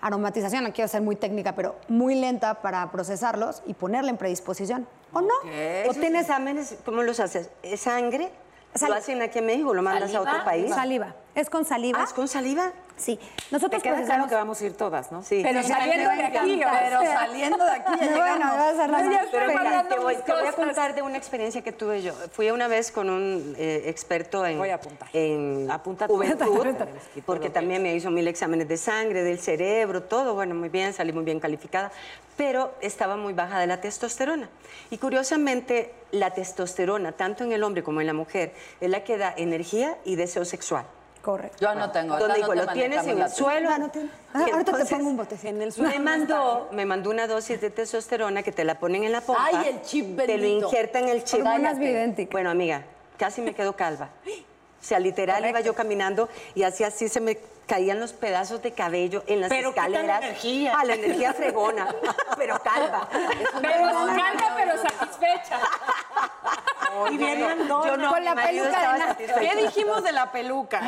aromatización, 0.02 0.64
no 0.64 0.74
quiero 0.74 0.88
ser 0.88 1.02
muy 1.02 1.16
técnica, 1.16 1.56
pero 1.56 1.76
muy 1.88 2.16
lenta 2.16 2.56
para 2.62 2.92
procesarlos 2.92 3.62
y 3.66 3.74
ponerla 3.74 4.10
en 4.10 4.18
predisposición. 4.18 4.88
¿O 5.14 5.22
no? 5.22 5.34
¿O 5.88 5.94
tienes 5.94 6.24
exámenes? 6.24 6.76
¿Cómo 6.84 7.04
los 7.04 7.20
haces? 7.20 7.50
¿Es 7.64 7.82
sangre? 7.82 8.32
¿Lo 8.88 8.94
hacen 8.94 9.22
aquí 9.22 9.40
en 9.40 9.46
México? 9.46 9.74
¿Lo 9.74 9.82
mandas 9.82 10.14
a 10.16 10.22
otro 10.22 10.44
país? 10.44 10.74
Saliva. 10.74 11.16
Es 11.34 11.50
con 11.50 11.64
saliva. 11.66 12.00
¿Ah, 12.02 12.04
es 12.04 12.14
con 12.14 12.28
saliva? 12.28 12.72
Sí. 12.98 13.18
Nosotros 13.52 13.82
Te 13.82 13.90
queda 13.90 13.96
claro 13.96 14.06
procesamos... 14.06 14.30
que 14.30 14.36
vamos 14.36 14.62
a 14.62 14.66
ir 14.66 14.74
todas, 14.74 15.12
¿no? 15.12 15.24
Sí. 15.24 15.40
Pero 15.42 15.64
saliendo 15.64 16.10
de 16.12 16.24
aquí, 16.24 16.62
Pero 16.80 17.02
saliendo 17.02 17.66
de 17.66 17.72
aquí 17.72 17.92
ya 18.00 18.18
Bueno, 18.18 18.46
vas 18.46 18.80
a 18.80 18.88
No, 18.88 19.00
ya 19.00 19.10
Pero 19.10 19.24
estoy 19.24 19.40
mira, 19.48 19.54
mandando 19.64 19.96
te 19.96 20.02
voy, 20.02 20.16
mis 20.16 20.26
te 20.26 20.32
voy 20.34 20.48
a 20.48 20.52
contar 20.52 20.94
de 20.94 21.02
una 21.02 21.18
experiencia 21.18 21.62
que 21.62 21.72
tuve 21.72 22.02
yo. 22.02 22.14
Fui 22.32 22.52
una 22.52 22.68
vez 22.68 22.92
con 22.92 23.10
un 23.10 23.56
eh, 23.58 23.84
experto 23.86 24.46
en, 24.46 24.58
Voy 24.58 24.70
a 24.70 24.76
apuntar. 24.76 25.10
en 25.14 25.72
Apunta 25.72 26.08
juventud, 26.08 26.68
porque 27.26 27.50
también 27.50 27.82
me 27.82 27.96
hizo 27.96 28.12
mil 28.12 28.28
exámenes 28.28 28.68
de 28.68 28.78
sangre, 28.78 29.24
del 29.24 29.40
cerebro, 29.40 30.04
todo, 30.04 30.36
bueno, 30.36 30.54
muy 30.54 30.70
bien, 30.70 30.94
salí 30.94 31.14
muy 31.14 31.24
bien 31.24 31.40
calificada, 31.40 31.92
pero 32.38 32.74
estaba 32.82 33.16
muy 33.16 33.34
baja 33.34 33.60
de 33.60 33.68
la 33.68 33.80
testosterona. 33.82 34.50
Y 34.90 34.98
curiosamente, 34.98 35.94
la 36.12 36.32
testosterona, 36.32 37.14
tanto 37.14 37.44
en 37.44 37.52
el 37.52 37.64
hombre 37.64 37.84
como 37.84 38.02
en 38.02 38.08
la 38.08 38.14
mujer, 38.14 38.54
es 38.80 38.90
la 38.90 39.04
que 39.04 39.18
da 39.18 39.34
energía 39.38 39.98
y 40.04 40.18
deseo 40.18 40.46
sexual. 40.46 40.86
Correcto. 41.22 41.58
Yo 41.60 41.76
no 41.76 41.92
tengo. 41.92 42.18
No 42.18 42.34
dijo, 42.34 42.50
te 42.50 42.56
lo 42.56 42.68
tienes 42.74 43.06
en 43.06 43.22
el 43.22 43.30
suelo. 43.30 43.70
Ah, 43.72 43.78
no 43.78 43.90
tiene. 43.90 44.10
Ah, 44.34 44.46
ahorita 44.52 44.78
te 44.78 44.86
pongo 44.86 45.10
un 45.10 45.18
botecito. 45.18 45.50
En 45.50 45.62
el 45.62 45.72
suelo. 45.72 45.90
Me 45.92 46.00
mandó, 46.00 46.70
me 46.72 46.86
mandó 46.86 47.10
una 47.12 47.28
dosis 47.28 47.62
de 47.62 47.70
testosterona 47.70 48.42
que 48.44 48.52
te 48.52 48.64
la 48.64 48.80
ponen 48.80 49.04
en 49.04 49.12
la 49.12 49.22
pompa. 49.22 49.46
Ay, 49.54 49.68
el 49.70 49.82
chip 49.84 50.18
Te 50.18 50.26
lo 50.38 50.42
bendito. 50.44 50.66
injertan 50.68 51.04
en 51.04 51.10
el 51.10 51.24
chip. 51.24 51.40
Hormonas. 51.46 51.78
Bueno, 52.32 52.50
amiga, 52.50 52.84
casi 53.18 53.42
me 53.42 53.54
quedo 53.54 53.76
calva. 53.76 54.10
O 54.82 54.84
sea, 54.84 54.98
literal 54.98 55.46
iba 55.48 55.60
yo 55.60 55.76
caminando 55.76 56.28
y 56.56 56.64
así 56.64 56.84
así 56.84 57.08
se 57.08 57.20
me 57.22 57.38
caían 57.68 58.00
los 58.00 58.14
pedazos 58.14 58.64
de 58.64 58.72
cabello 58.72 59.24
en 59.28 59.42
las 59.42 59.50
Pero 59.52 59.70
¿qué 59.70 59.76
tal 59.76 59.92
escaleras. 59.94 60.24
energía? 60.24 60.74
Ah, 60.76 60.84
la 60.84 60.96
energía 60.96 61.34
fregona, 61.36 61.94
pero 62.36 62.60
calva. 62.64 63.08
Pero 63.62 63.84
calma, 63.84 64.56
pero 64.58 64.72
satisfecha. 64.82 65.60
Y 67.12 67.18
venían 67.18 67.68
dos. 67.68 67.88
Con 67.88 68.24
la 68.24 68.36
peluca 68.36 68.70
de 68.70 68.70
nada. 68.70 69.18
¿Qué 69.18 69.62
dijimos 69.64 70.04
de 70.04 70.12
la 70.12 70.32
peluca? 70.32 70.82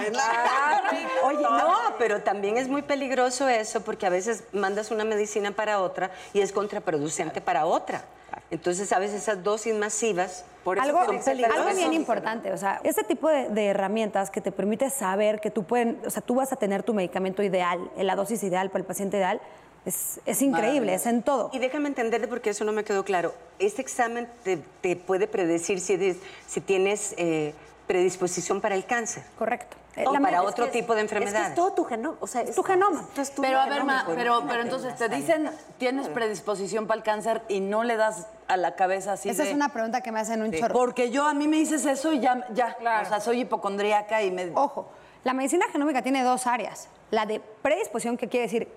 Oye, 1.23 1.41
no, 1.41 1.95
pero 1.97 2.21
también 2.21 2.57
es 2.57 2.67
muy 2.67 2.81
peligroso 2.81 3.47
eso 3.47 3.81
porque 3.81 4.05
a 4.05 4.09
veces 4.09 4.43
mandas 4.51 4.91
una 4.91 5.03
medicina 5.03 5.51
para 5.51 5.79
otra 5.79 6.11
y 6.33 6.41
es 6.41 6.51
contraproducente 6.51 7.41
para 7.41 7.65
otra. 7.65 8.03
Entonces, 8.49 8.91
a 8.91 8.99
veces 8.99 9.21
esas 9.21 9.43
dosis 9.43 9.73
masivas 9.75 10.45
Por 10.63 10.77
eso 10.77 10.85
Algo, 10.85 10.99
algo 10.99 11.75
bien 11.75 11.93
importante, 11.93 12.51
o 12.51 12.57
sea, 12.57 12.79
este 12.83 13.03
tipo 13.03 13.29
de, 13.29 13.49
de 13.49 13.67
herramientas 13.67 14.31
que 14.31 14.41
te 14.41 14.51
permite 14.51 14.89
saber 14.89 15.39
que 15.39 15.51
tú 15.51 15.63
pueden, 15.63 15.99
o 16.05 16.09
sea, 16.09 16.21
tú 16.21 16.35
vas 16.35 16.51
a 16.51 16.55
tener 16.55 16.83
tu 16.83 16.93
medicamento 16.93 17.43
ideal, 17.43 17.91
en 17.95 18.07
la 18.07 18.15
dosis 18.15 18.41
ideal 18.43 18.69
para 18.69 18.81
el 18.81 18.85
paciente 18.85 19.17
ideal, 19.17 19.39
es, 19.85 20.19
es 20.25 20.41
increíble, 20.41 20.93
es 20.93 21.05
en 21.05 21.23
todo. 21.23 21.49
Y 21.53 21.59
déjame 21.59 21.87
entenderte 21.89 22.27
porque 22.27 22.51
eso 22.51 22.63
no 22.63 22.71
me 22.71 22.83
quedó 22.83 23.03
claro. 23.03 23.33
Este 23.59 23.81
examen 23.81 24.27
te, 24.43 24.57
te 24.81 24.95
puede 24.95 25.27
predecir 25.27 25.79
si, 25.79 25.93
eres- 25.93 26.17
si 26.47 26.61
tienes 26.61 27.13
eh, 27.17 27.53
predisposición 27.87 28.61
para 28.61 28.75
el 28.75 28.85
cáncer 28.85 29.23
Correcto. 29.37 29.77
O 30.05 30.11
la 30.11 30.19
para 30.21 30.41
otro 30.41 30.69
tipo 30.69 30.95
de 30.95 31.01
Es 31.03 31.07
que 31.11 31.15
enfermedades. 31.17 31.49
es 31.49 31.55
todo 31.55 31.73
tu 31.73 31.83
genoma. 31.83 32.17
O 32.19 32.25
sea, 32.25 32.41
es 32.41 32.55
tu 32.55 32.63
genoma. 32.63 33.07
es 33.15 33.29
tu 33.35 33.43
Pero 33.43 33.59
a 33.59 33.67
ver, 33.67 33.83
ma, 33.83 34.01
pues, 34.05 34.17
pero, 34.17 34.43
pero 34.47 34.63
entonces 34.63 34.95
te 34.95 35.07
dicen, 35.07 35.51
tienes 35.77 36.07
predisposición 36.07 36.87
para 36.87 36.97
el 36.97 37.03
cáncer 37.03 37.43
y 37.47 37.59
no 37.59 37.83
le 37.83 37.95
das 37.95 38.25
a 38.47 38.57
la 38.57 38.73
cabeza 38.75 39.13
así 39.13 39.29
Esa 39.29 39.43
de- 39.43 39.49
es 39.49 39.55
una 39.55 39.69
pregunta 39.69 40.01
que 40.01 40.11
me 40.11 40.19
hacen 40.19 40.41
un 40.41 40.51
chorro. 40.51 40.73
Porque 40.73 41.11
yo, 41.11 41.27
a 41.27 41.35
mí 41.35 41.47
me 41.47 41.57
dices 41.57 41.85
eso 41.85 42.11
y 42.11 42.21
ya, 42.21 42.43
ya. 42.55 42.73
Claro. 42.77 43.05
O 43.05 43.09
sea, 43.09 43.19
soy 43.19 43.41
hipocondríaca 43.41 44.23
y 44.23 44.31
me... 44.31 44.51
Ojo, 44.55 44.87
la 45.23 45.33
medicina 45.33 45.67
genómica 45.71 46.01
tiene 46.01 46.23
dos 46.23 46.47
áreas. 46.47 46.87
La 47.11 47.27
de 47.27 47.39
predisposición, 47.61 48.17
que 48.17 48.27
quiere 48.27 48.47
decir, 48.47 48.67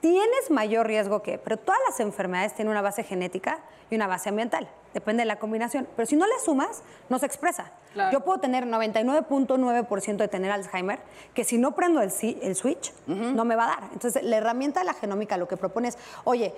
tienes 0.00 0.50
mayor 0.50 0.86
riesgo 0.86 1.22
que, 1.22 1.38
pero 1.38 1.56
todas 1.56 1.80
las 1.88 2.00
enfermedades 2.00 2.54
tienen 2.54 2.70
una 2.70 2.82
base 2.82 3.02
genética 3.02 3.58
y 3.90 3.96
una 3.96 4.06
base 4.06 4.28
ambiental. 4.28 4.68
Depende 4.94 5.22
de 5.22 5.26
la 5.26 5.36
combinación. 5.36 5.88
Pero 5.96 6.06
si 6.06 6.16
no 6.16 6.26
le 6.26 6.38
sumas, 6.44 6.82
no 7.08 7.18
se 7.18 7.26
expresa. 7.26 7.72
Yo 8.12 8.20
puedo 8.20 8.38
tener 8.38 8.64
99.9% 8.64 10.16
de 10.16 10.28
tener 10.28 10.50
Alzheimer, 10.52 11.00
que 11.34 11.44
si 11.44 11.58
no 11.58 11.74
prendo 11.74 12.00
el, 12.00 12.10
switch, 12.10 12.92
no 13.06 13.44
me 13.44 13.56
va 13.56 13.64
a 13.64 13.66
dar. 13.68 13.82
Entonces, 13.92 14.22
la 14.22 14.36
herramienta 14.36 14.80
de 14.80 14.86
la 14.86 14.94
genómica 14.94 15.36
lo 15.36 15.48
que 15.48 15.56
propone 15.56 15.88
es, 15.88 15.98
oye, 16.24 16.54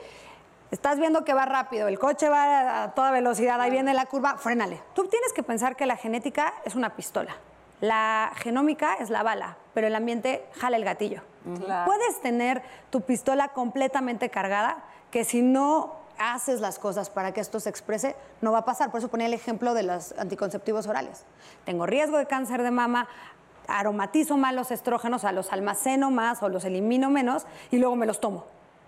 Estás 0.71 1.01
viendo 1.01 1.25
que 1.25 1.35
va 1.35 1.47
rápido, 1.47 1.89
el 1.89 1.99
coche 1.99 2.29
va 2.29 2.85
a 2.85 2.95
toda 2.95 3.11
velocidad, 3.11 3.61
ahí 3.61 3.73
viene 3.73 3.93
la 3.93 4.07
curva, 4.07 4.37
frénale. 4.39 4.81
Tú 4.95 5.09
tienes 5.09 5.33
que 5.33 5.43
pensar 5.43 5.75
que 5.75 5.85
la 5.85 5.97
genética 5.97 6.55
es 6.65 6.77
una 6.77 6.95
pistola. 6.95 7.37
La 7.81 8.31
genómica 8.37 8.95
es 9.01 9.11
la 9.11 9.25
bala, 9.25 9.57
pero 9.75 9.89
el 9.89 9.97
ambiente 9.97 10.45
jala 10.61 10.77
el 10.77 10.85
gatillo. 10.85 11.23
Puedes 11.45 12.21
tener 12.21 12.63
tu 12.91 13.01
pistola 13.01 13.49
completamente 13.49 14.31
cargada, 14.31 14.85
que 15.11 15.25
si 15.25 15.43
no 15.43 15.95
haces 16.19 16.61
las 16.61 16.79
cosas 16.79 17.09
para 17.09 17.33
que 17.33 17.41
esto 17.41 17.61
se 17.61 17.71
exprese, 17.71 18.15
no 18.43 18.53
va 18.53 18.59
a 18.59 18.65
pasar. 18.65 18.91
Por 18.91 18.99
eso 18.99 19.09
ponía 19.09 19.27
el 19.27 19.33
ejemplo 19.35 19.73
de 19.75 19.83
los 19.85 20.13
anticonceptivos 20.19 20.87
orales. 20.87 21.25
Tengo 21.65 21.87
riesgo 21.87 22.19
de 22.19 22.27
cáncer 22.27 22.63
de 22.63 22.71
mama, 22.71 23.09
aromatizo 23.67 24.37
más 24.37 24.53
los 24.55 24.71
estrógenos, 24.71 25.21
o 25.21 25.23
sea, 25.23 25.33
los 25.33 25.53
almaceno 25.53 26.11
más 26.11 26.43
o 26.43 26.49
los 26.49 26.65
elimino 26.65 27.09
menos 27.09 27.47
y 27.71 27.79
luego 27.79 27.97
me 27.97 28.05
los 28.07 28.21
tomo. 28.21 28.45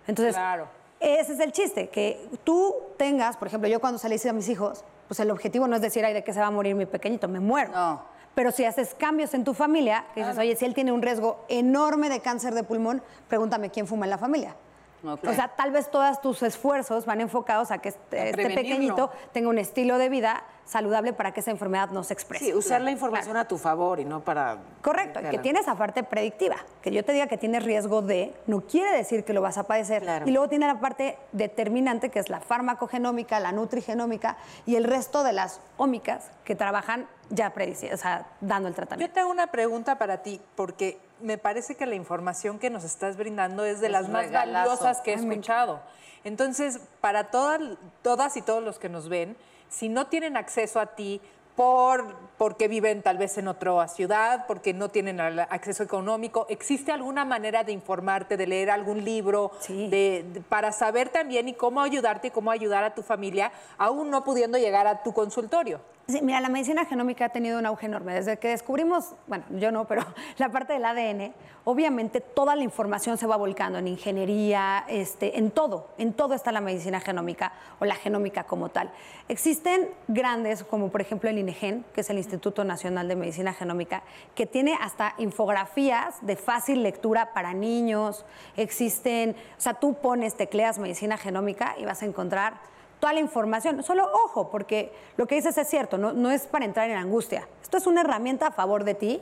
Entonces, 0.06 0.34
Claro. 0.34 0.66
ese 1.00 1.32
es 1.32 1.40
el 1.40 1.52
chiste, 1.52 1.88
que 1.88 2.28
tú 2.44 2.74
tengas, 2.98 3.36
por 3.36 3.48
ejemplo, 3.48 3.68
yo 3.68 3.80
cuando 3.80 3.98
salí 3.98 4.16
a 4.28 4.32
mis 4.32 4.48
hijos, 4.48 4.84
pues 5.08 5.20
el 5.20 5.30
objetivo 5.30 5.66
no 5.68 5.76
es 5.76 5.82
decir, 5.82 6.04
ay, 6.04 6.12
¿de 6.12 6.24
qué 6.24 6.32
se 6.32 6.40
va 6.40 6.46
a 6.46 6.50
morir 6.50 6.74
mi 6.74 6.86
pequeñito? 6.86 7.28
Me 7.28 7.40
muero. 7.40 7.70
No. 7.72 8.11
Pero 8.34 8.50
si 8.50 8.64
haces 8.64 8.94
cambios 8.94 9.34
en 9.34 9.44
tu 9.44 9.54
familia, 9.54 10.06
que 10.14 10.20
dices, 10.20 10.38
oye, 10.38 10.56
si 10.56 10.64
él 10.64 10.74
tiene 10.74 10.92
un 10.92 11.02
riesgo 11.02 11.44
enorme 11.48 12.08
de 12.08 12.20
cáncer 12.20 12.54
de 12.54 12.64
pulmón, 12.64 13.02
pregúntame 13.28 13.70
quién 13.70 13.86
fuma 13.86 14.06
en 14.06 14.10
la 14.10 14.18
familia. 14.18 14.56
O 15.04 15.32
sea, 15.32 15.48
tal 15.48 15.72
vez 15.72 15.90
todos 15.90 16.20
tus 16.20 16.42
esfuerzos 16.42 17.06
van 17.06 17.20
enfocados 17.20 17.70
a 17.70 17.78
que 17.78 17.88
este, 17.88 18.30
este 18.30 18.50
pequeñito 18.50 19.10
tenga 19.32 19.48
un 19.48 19.58
estilo 19.58 19.98
de 19.98 20.08
vida 20.08 20.44
saludable 20.64 21.12
para 21.12 21.32
que 21.32 21.40
esa 21.40 21.50
enfermedad 21.50 21.90
no 21.90 22.04
se 22.04 22.14
exprese. 22.14 22.44
Sí, 22.44 22.54
usar 22.54 22.80
la 22.82 22.92
información 22.92 23.36
a 23.36 23.46
tu 23.46 23.58
favor 23.58 23.98
y 23.98 24.04
no 24.04 24.20
para... 24.20 24.58
Correcto, 24.80 25.20
y 25.20 25.30
que 25.30 25.38
tiene 25.38 25.58
esa 25.58 25.74
parte 25.74 26.04
predictiva. 26.04 26.56
Que 26.80 26.92
yo 26.92 27.04
te 27.04 27.12
diga 27.12 27.26
que 27.26 27.36
tienes 27.36 27.64
riesgo 27.64 28.00
de, 28.00 28.32
no 28.46 28.60
quiere 28.62 28.96
decir 28.96 29.24
que 29.24 29.32
lo 29.32 29.42
vas 29.42 29.58
a 29.58 29.64
padecer. 29.64 30.02
Claro. 30.02 30.26
Y 30.28 30.30
luego 30.30 30.48
tiene 30.48 30.68
la 30.68 30.78
parte 30.78 31.18
determinante, 31.32 32.10
que 32.10 32.20
es 32.20 32.30
la 32.30 32.40
farmacogenómica, 32.40 33.40
la 33.40 33.50
nutrigenómica 33.50 34.36
y 34.66 34.76
el 34.76 34.84
resto 34.84 35.24
de 35.24 35.32
las 35.32 35.60
ómicas 35.78 36.30
que 36.44 36.54
trabajan 36.54 37.08
ya 37.34 37.52
o 37.92 37.96
sea, 37.96 38.26
dando 38.40 38.68
el 38.68 38.74
Yo 38.74 38.76
tratamiento. 38.76 39.14
tengo 39.14 39.30
una 39.30 39.46
pregunta 39.48 39.96
para 39.98 40.18
ti, 40.22 40.40
porque 40.54 40.98
me 41.20 41.38
parece 41.38 41.74
que 41.76 41.86
la 41.86 41.94
información 41.94 42.58
que 42.58 42.68
nos 42.70 42.84
estás 42.84 43.16
brindando 43.16 43.64
es 43.64 43.80
de 43.80 43.86
Es 43.86 43.92
las 43.92 44.08
más 44.08 44.26
regalazo. 44.26 44.68
valiosas 44.68 45.00
que 45.00 45.12
he 45.12 45.14
escuchado. 45.14 45.80
Entonces, 46.24 46.78
para 47.00 47.30
todas, 47.30 47.60
todas 48.02 48.36
y 48.36 48.42
todos 48.42 48.62
los 48.62 48.78
que 48.78 48.88
nos 48.88 49.08
ven, 49.08 49.36
si 49.68 49.88
no 49.88 50.06
tienen 50.08 50.36
acceso 50.36 50.78
a 50.78 50.86
ti 50.94 51.20
por, 51.56 52.14
porque 52.38 52.66
viven 52.68 53.02
tal 53.02 53.18
vez 53.18 53.36
en 53.38 53.46
otra 53.48 53.86
ciudad, 53.88 54.46
porque 54.46 54.72
no 54.72 54.88
tienen 54.88 55.20
acceso 55.20 55.82
económico, 55.82 56.46
¿existe 56.48 56.92
alguna 56.92 57.24
manera 57.26 57.62
de 57.64 57.72
informarte, 57.72 58.36
de 58.38 58.46
leer 58.46 58.70
algún 58.70 59.04
libro, 59.04 59.50
Sí. 59.60 59.88
de- 59.88 60.24
de- 60.32 60.40
para 60.40 60.72
saber 60.72 61.08
también 61.10 61.48
y 61.48 61.54
cómo 61.54 61.82
ayudarte 61.82 62.28
y 62.28 62.30
cómo 62.30 62.50
ayudar 62.50 62.84
a 62.84 62.94
tu 62.94 63.02
familia, 63.02 63.52
aún 63.78 64.08
no 64.10 64.24
pudiendo 64.24 64.56
llegar 64.58 64.86
a 64.86 65.02
tu 65.02 65.12
consultorio? 65.12 65.80
Sí, 66.08 66.20
mira, 66.20 66.40
la 66.40 66.48
medicina 66.48 66.84
genómica 66.84 67.26
ha 67.26 67.28
tenido 67.28 67.60
un 67.60 67.66
auge 67.66 67.86
enorme. 67.86 68.12
Desde 68.12 68.36
que 68.36 68.48
descubrimos, 68.48 69.14
bueno, 69.28 69.44
yo 69.50 69.70
no, 69.70 69.86
pero 69.86 70.04
la 70.38 70.48
parte 70.48 70.72
del 70.72 70.84
ADN, 70.84 71.32
obviamente 71.64 72.20
toda 72.20 72.56
la 72.56 72.64
información 72.64 73.16
se 73.18 73.26
va 73.28 73.36
volcando 73.36 73.78
en 73.78 73.86
ingeniería, 73.86 74.84
este, 74.88 75.38
en 75.38 75.52
todo, 75.52 75.90
en 75.98 76.12
todo 76.12 76.34
está 76.34 76.50
la 76.50 76.60
medicina 76.60 76.98
genómica 76.98 77.52
o 77.78 77.84
la 77.84 77.94
genómica 77.94 78.44
como 78.44 78.68
tal. 78.68 78.90
Existen 79.28 79.90
grandes, 80.08 80.64
como 80.64 80.90
por 80.90 81.00
ejemplo 81.00 81.30
el 81.30 81.38
INEGEN, 81.38 81.84
que 81.94 82.00
es 82.00 82.10
el 82.10 82.18
Instituto 82.18 82.64
Nacional 82.64 83.06
de 83.06 83.14
Medicina 83.14 83.52
Genómica, 83.52 84.02
que 84.34 84.46
tiene 84.46 84.76
hasta 84.80 85.14
infografías 85.18 86.16
de 86.26 86.34
fácil 86.34 86.82
lectura 86.82 87.32
para 87.32 87.54
niños. 87.54 88.24
Existen, 88.56 89.36
o 89.56 89.60
sea, 89.60 89.74
tú 89.74 89.94
pones, 89.94 90.34
tecleas 90.34 90.80
medicina 90.80 91.16
genómica 91.16 91.76
y 91.78 91.84
vas 91.84 92.02
a 92.02 92.06
encontrar 92.06 92.71
toda 93.02 93.14
la 93.14 93.18
información. 93.20 93.82
Solo 93.82 94.08
ojo, 94.12 94.48
porque 94.48 94.92
lo 95.16 95.26
que 95.26 95.34
dices 95.34 95.58
es 95.58 95.66
cierto, 95.68 95.98
no, 95.98 96.12
no 96.12 96.30
es 96.30 96.46
para 96.46 96.64
entrar 96.64 96.88
en 96.88 96.96
angustia. 96.96 97.48
Esto 97.60 97.76
es 97.76 97.88
una 97.88 98.02
herramienta 98.02 98.46
a 98.46 98.50
favor 98.52 98.84
de 98.84 98.94
ti. 98.94 99.20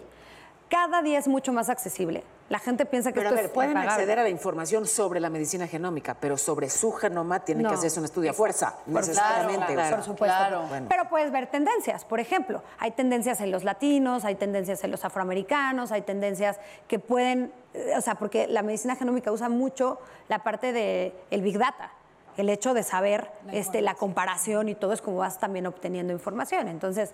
Cada 0.68 1.00
día 1.00 1.18
es 1.18 1.26
mucho 1.26 1.50
más 1.54 1.70
accesible. 1.70 2.22
La 2.50 2.58
gente 2.58 2.84
piensa 2.84 3.10
que 3.10 3.20
Pero 3.20 3.30
a 3.30 3.32
esto 3.32 3.36
ver, 3.36 3.44
es 3.46 3.50
pueden 3.52 3.70
impagable. 3.70 3.94
acceder 4.02 4.18
a 4.18 4.22
la 4.24 4.28
información 4.28 4.86
sobre 4.86 5.18
la 5.18 5.30
medicina 5.30 5.66
genómica, 5.66 6.14
pero 6.20 6.36
sobre 6.36 6.68
su 6.68 6.92
genoma 6.92 7.40
tienen 7.40 7.64
que 7.64 7.72
No. 7.72 7.78
hacerse 7.78 7.98
un 8.00 8.04
estudio 8.04 8.32
a 8.32 8.34
fuerza, 8.34 8.74
necesariamente. 8.84 9.72
claro, 9.72 9.96
Por 9.96 10.04
supuesto. 10.04 10.36
Claro. 10.36 10.66
Bueno. 10.68 10.86
Pero 10.90 11.08
puedes 11.08 11.32
ver 11.32 11.46
tendencias, 11.46 12.04
por 12.04 12.20
ejemplo. 12.20 12.62
Hay 12.80 12.90
tendencias 12.90 13.40
en 13.40 13.50
los 13.50 13.64
latinos, 13.64 14.26
hay 14.26 14.34
tendencias 14.34 14.84
en 14.84 14.90
los 14.90 15.06
afroamericanos, 15.06 15.90
hay 15.90 16.02
tendencias 16.02 16.60
que 16.86 16.98
pueden, 16.98 17.50
eh, 17.72 17.94
o 17.96 18.00
sea, 18.02 18.16
porque 18.16 18.46
la 18.46 18.60
medicina 18.62 18.94
genómica 18.94 19.32
usa 19.32 19.48
mucho 19.48 19.98
la 20.28 20.40
parte 20.42 20.74
del 20.74 21.14
el 21.30 21.40
Big 21.40 21.56
Data. 21.58 21.92
El 22.36 22.48
hecho 22.48 22.74
de 22.74 22.82
saber 22.82 23.30
este, 23.52 23.82
la 23.82 23.94
comparación 23.94 24.68
y 24.68 24.74
todo 24.74 24.92
es 24.92 25.02
como 25.02 25.18
vas 25.18 25.38
también 25.38 25.66
obteniendo 25.66 26.12
información. 26.12 26.68
Entonces, 26.68 27.12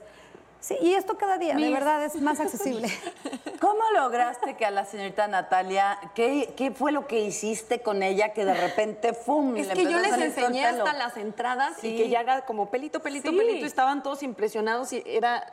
sí, 0.60 0.76
y 0.80 0.92
esto 0.94 1.16
cada 1.16 1.38
día, 1.38 1.54
de 1.56 1.70
verdad, 1.70 2.04
es 2.04 2.20
más 2.20 2.38
accesible. 2.40 2.88
¿Cómo 3.60 3.80
lograste 3.94 4.54
que 4.54 4.66
a 4.66 4.70
la 4.70 4.84
señorita 4.84 5.26
Natalia, 5.28 5.98
qué, 6.14 6.52
qué 6.56 6.70
fue 6.70 6.92
lo 6.92 7.06
que 7.06 7.20
hiciste 7.20 7.80
con 7.80 8.02
ella 8.02 8.32
que 8.34 8.44
de 8.44 8.54
repente, 8.54 9.14
¡fum! 9.14 9.56
Es 9.56 9.68
le 9.68 9.74
que 9.74 9.84
yo 9.84 9.98
les 9.98 10.12
enseñé 10.12 10.66
hasta 10.66 10.92
las 10.92 11.16
entradas 11.16 11.74
Sí. 11.80 11.88
y 11.88 11.96
que 11.96 12.08
ya 12.10 12.20
era 12.20 12.42
como 12.44 12.70
pelito, 12.70 13.00
pelito, 13.00 13.30
Sí. 13.30 13.36
pelito. 13.36 13.64
y 13.64 13.68
Estaban 13.68 14.02
todos 14.02 14.22
impresionados 14.22 14.92
y 14.92 15.02
era 15.06 15.50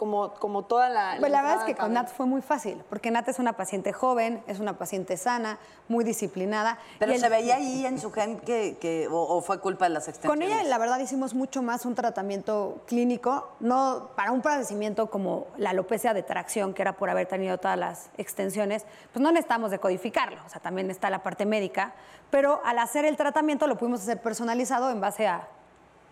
como, 0.00 0.32
como 0.32 0.62
toda 0.64 0.88
la. 0.88 1.16
Pues 1.20 1.30
la 1.30 1.42
verdad 1.42 1.58
es 1.60 1.64
que 1.66 1.74
con. 1.76 1.92
Nat 1.92 2.08
fue 2.08 2.24
muy 2.24 2.40
fácil, 2.40 2.82
porque 2.88 3.10
Nat 3.10 3.28
es 3.28 3.38
una 3.38 3.52
paciente 3.52 3.92
joven, 3.92 4.42
es 4.46 4.58
una 4.58 4.78
paciente 4.78 5.18
sana, 5.18 5.58
muy 5.88 6.04
disciplinada. 6.04 6.78
Pero 6.98 7.12
y 7.12 7.16
el- 7.16 7.20
se 7.20 7.28
veía 7.28 7.56
ahí 7.56 7.84
en 7.84 8.00
su 8.00 8.10
gen 8.10 8.40
que, 8.40 8.78
que- 8.80 9.08
o, 9.08 9.20
o 9.36 9.42
fue 9.42 9.60
culpa 9.60 9.84
de 9.84 9.90
las 9.90 10.04
Con 10.04 10.14
extensiones. 10.14 10.48
ella, 10.48 10.62
la 10.70 10.78
verdad, 10.78 10.98
hicimos 11.00 11.34
mucho 11.34 11.60
más 11.62 11.84
un 11.84 11.94
tratamiento 11.94 12.80
clínico, 12.86 13.50
no 13.60 14.08
para 14.16 14.32
un 14.32 14.40
padecimiento 14.40 15.10
como 15.10 15.48
la 15.58 15.70
alopecia 15.70 16.14
de 16.14 16.22
tracción, 16.22 16.72
que 16.72 16.80
era 16.80 16.94
por 16.96 17.10
haber 17.10 17.26
tenido 17.26 17.58
todas 17.58 17.78
las 17.78 18.08
extensiones, 18.16 18.86
pues 19.12 19.22
no 19.22 19.30
necesitamos 19.32 19.70
decodificarlo, 19.70 20.38
o 20.46 20.48
sea, 20.48 20.62
también 20.62 20.90
está 20.90 21.10
la 21.10 21.22
parte 21.22 21.44
médica, 21.44 21.92
pero 22.30 22.62
al 22.64 22.78
hacer 22.78 23.04
el 23.04 23.18
tratamiento 23.18 23.66
lo 23.66 23.76
pudimos 23.76 24.00
hacer 24.00 24.22
personalizado 24.22 24.90
en 24.90 25.02
base 25.02 25.26
a 25.26 25.46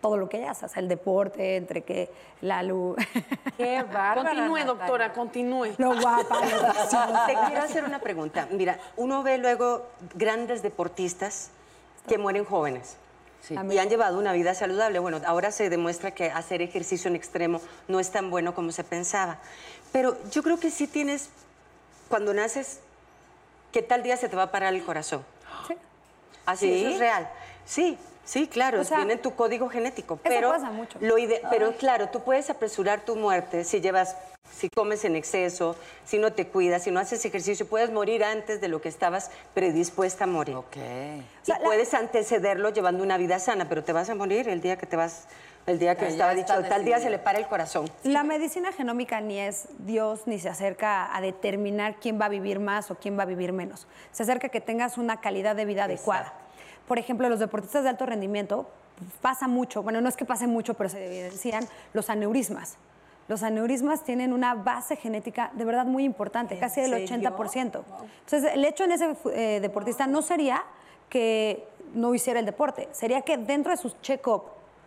todo 0.00 0.16
lo 0.16 0.28
que 0.28 0.38
ella 0.38 0.52
hace, 0.52 0.66
o 0.66 0.68
sea, 0.68 0.80
el 0.80 0.88
deporte, 0.88 1.56
entre 1.56 1.82
que 1.82 2.10
la 2.40 2.62
luz, 2.62 2.96
Qué 3.56 3.82
bárbara. 3.92 4.30
Continúe, 4.30 4.64
doctora, 4.64 5.12
continúe. 5.12 5.74
lo 5.78 6.00
guapa, 6.00 6.40
lo. 6.44 7.26
Te 7.26 7.34
quiero 7.46 7.62
hacer 7.62 7.84
una 7.84 7.98
pregunta. 7.98 8.48
Mira, 8.50 8.78
uno 8.96 9.22
ve 9.22 9.38
luego 9.38 9.86
grandes 10.14 10.62
deportistas 10.62 11.50
que 12.06 12.18
mueren 12.18 12.44
jóvenes. 12.44 12.96
Y 13.50 13.78
han 13.78 13.88
llevado 13.88 14.18
una 14.18 14.32
vida 14.32 14.52
saludable. 14.52 14.98
Bueno, 14.98 15.20
ahora 15.24 15.50
se 15.52 15.70
demuestra 15.70 16.10
que 16.10 16.30
hacer 16.30 16.60
ejercicio 16.60 17.08
en 17.08 17.16
extremo 17.16 17.62
no 17.86 17.98
es 17.98 18.10
tan 18.10 18.30
bueno 18.30 18.54
como 18.54 18.72
se 18.72 18.84
pensaba. 18.84 19.38
Pero 19.90 20.18
yo 20.30 20.42
creo 20.42 20.58
que 20.58 20.70
sí 20.70 20.86
tienes, 20.86 21.30
cuando 22.08 22.34
naces, 22.34 22.80
que 23.72 23.80
tal 23.80 24.02
día 24.02 24.16
se 24.16 24.28
te 24.28 24.36
va 24.36 24.44
a 24.44 24.50
parar 24.50 24.74
el 24.74 24.84
corazón. 24.84 25.24
Sí. 25.66 25.74
Así, 26.44 26.66
¿Sí? 26.66 26.80
eso 26.80 26.88
es 26.90 26.98
real. 26.98 27.30
Sí, 27.64 27.98
sí, 28.28 28.46
claro, 28.46 28.80
O 28.80 28.84
sea, 28.84 28.98
viene 28.98 29.14
en 29.14 29.22
tu 29.22 29.34
código 29.34 29.68
genético. 29.70 30.14
eso 30.14 30.22
Pero, 30.24 30.50
pasa 30.50 30.70
mucho. 30.70 30.98
Lo 31.00 31.16
ide- 31.16 31.40
pero 31.50 31.72
claro, 31.76 32.08
tú 32.10 32.20
puedes 32.20 32.50
apresurar 32.50 33.00
tu 33.00 33.16
muerte 33.16 33.64
si 33.64 33.80
llevas, 33.80 34.16
si 34.54 34.68
comes 34.68 35.04
en 35.04 35.16
exceso, 35.16 35.76
si 36.04 36.18
no 36.18 36.32
te 36.32 36.46
cuidas, 36.46 36.82
si 36.82 36.90
no 36.90 37.00
haces 37.00 37.24
ejercicio, 37.24 37.66
puedes 37.66 37.90
morir 37.90 38.22
antes 38.24 38.60
de 38.60 38.68
lo 38.68 38.80
que 38.80 38.88
estabas 38.88 39.30
predispuesta 39.54 40.24
a 40.24 40.26
morir. 40.26 40.56
Ok. 40.56 40.76
Y 40.76 41.46
sea, 41.46 41.58
la- 41.58 41.64
puedes 41.64 41.94
antecederlo 41.94 42.70
llevando 42.70 43.02
una 43.02 43.16
vida 43.16 43.38
sana, 43.38 43.68
pero 43.68 43.82
te 43.84 43.92
vas 43.92 44.10
a 44.10 44.14
morir 44.14 44.48
el 44.48 44.60
día 44.60 44.76
que 44.76 44.86
te 44.86 44.96
vas, 44.96 45.26
el 45.66 45.78
día 45.78 45.96
que 45.96 46.06
estaba 46.08 46.34
dicho, 46.34 46.54
tal 46.68 46.84
día 46.84 46.96
se 46.96 47.04
decidido. 47.04 47.10
le 47.10 47.18
para 47.18 47.38
el 47.38 47.46
corazón. 47.46 47.90
La 48.02 48.22
medicina 48.24 48.72
genómica 48.72 49.20
ni 49.20 49.38
es 49.38 49.68
Dios 49.78 50.22
ni 50.26 50.38
se 50.38 50.48
acerca 50.48 51.14
a 51.14 51.20
determinar 51.20 51.96
quién 52.00 52.18
va 52.20 52.26
a 52.26 52.28
vivir 52.30 52.58
más 52.58 52.90
o 52.90 52.94
quién 52.94 53.18
va 53.18 53.24
a 53.24 53.26
vivir 53.26 53.52
menos. 53.52 53.86
Se 54.12 54.22
acerca 54.22 54.46
a 54.46 54.50
que 54.50 54.60
tengas 54.62 54.96
una 54.98 55.20
calidad 55.20 55.56
de 55.56 55.64
vida 55.66 55.84
adecuada. 55.84 56.32
Por 56.88 56.98
ejemplo, 56.98 57.28
los 57.28 57.38
deportistas 57.38 57.84
de 57.84 57.90
alto 57.90 58.06
rendimiento 58.06 58.66
pasa 59.20 59.46
mucho, 59.46 59.82
bueno, 59.82 60.00
no 60.00 60.08
es 60.08 60.16
que 60.16 60.24
pase 60.24 60.46
mucho, 60.46 60.74
pero 60.74 60.88
se 60.88 61.06
evidencian 61.06 61.64
los 61.92 62.10
aneurismas. 62.10 62.78
Los 63.28 63.42
aneurismas 63.42 64.02
tienen 64.04 64.32
una 64.32 64.54
base 64.54 64.96
genética 64.96 65.50
de 65.52 65.64
verdad 65.66 65.84
muy 65.84 66.04
importante, 66.04 66.58
casi 66.58 66.80
del 66.80 66.94
80%. 66.94 67.82
Entonces, 68.24 68.52
el 68.54 68.64
hecho 68.64 68.84
en 68.84 68.92
ese 68.92 69.16
eh, 69.34 69.60
deportista 69.60 70.06
no 70.06 70.22
sería 70.22 70.64
que 71.10 71.68
no 71.92 72.14
hiciera 72.14 72.40
el 72.40 72.46
deporte, 72.46 72.88
sería 72.92 73.20
que 73.20 73.36
dentro 73.36 73.70
de 73.70 73.76
sus 73.76 74.00
check-up 74.00 74.44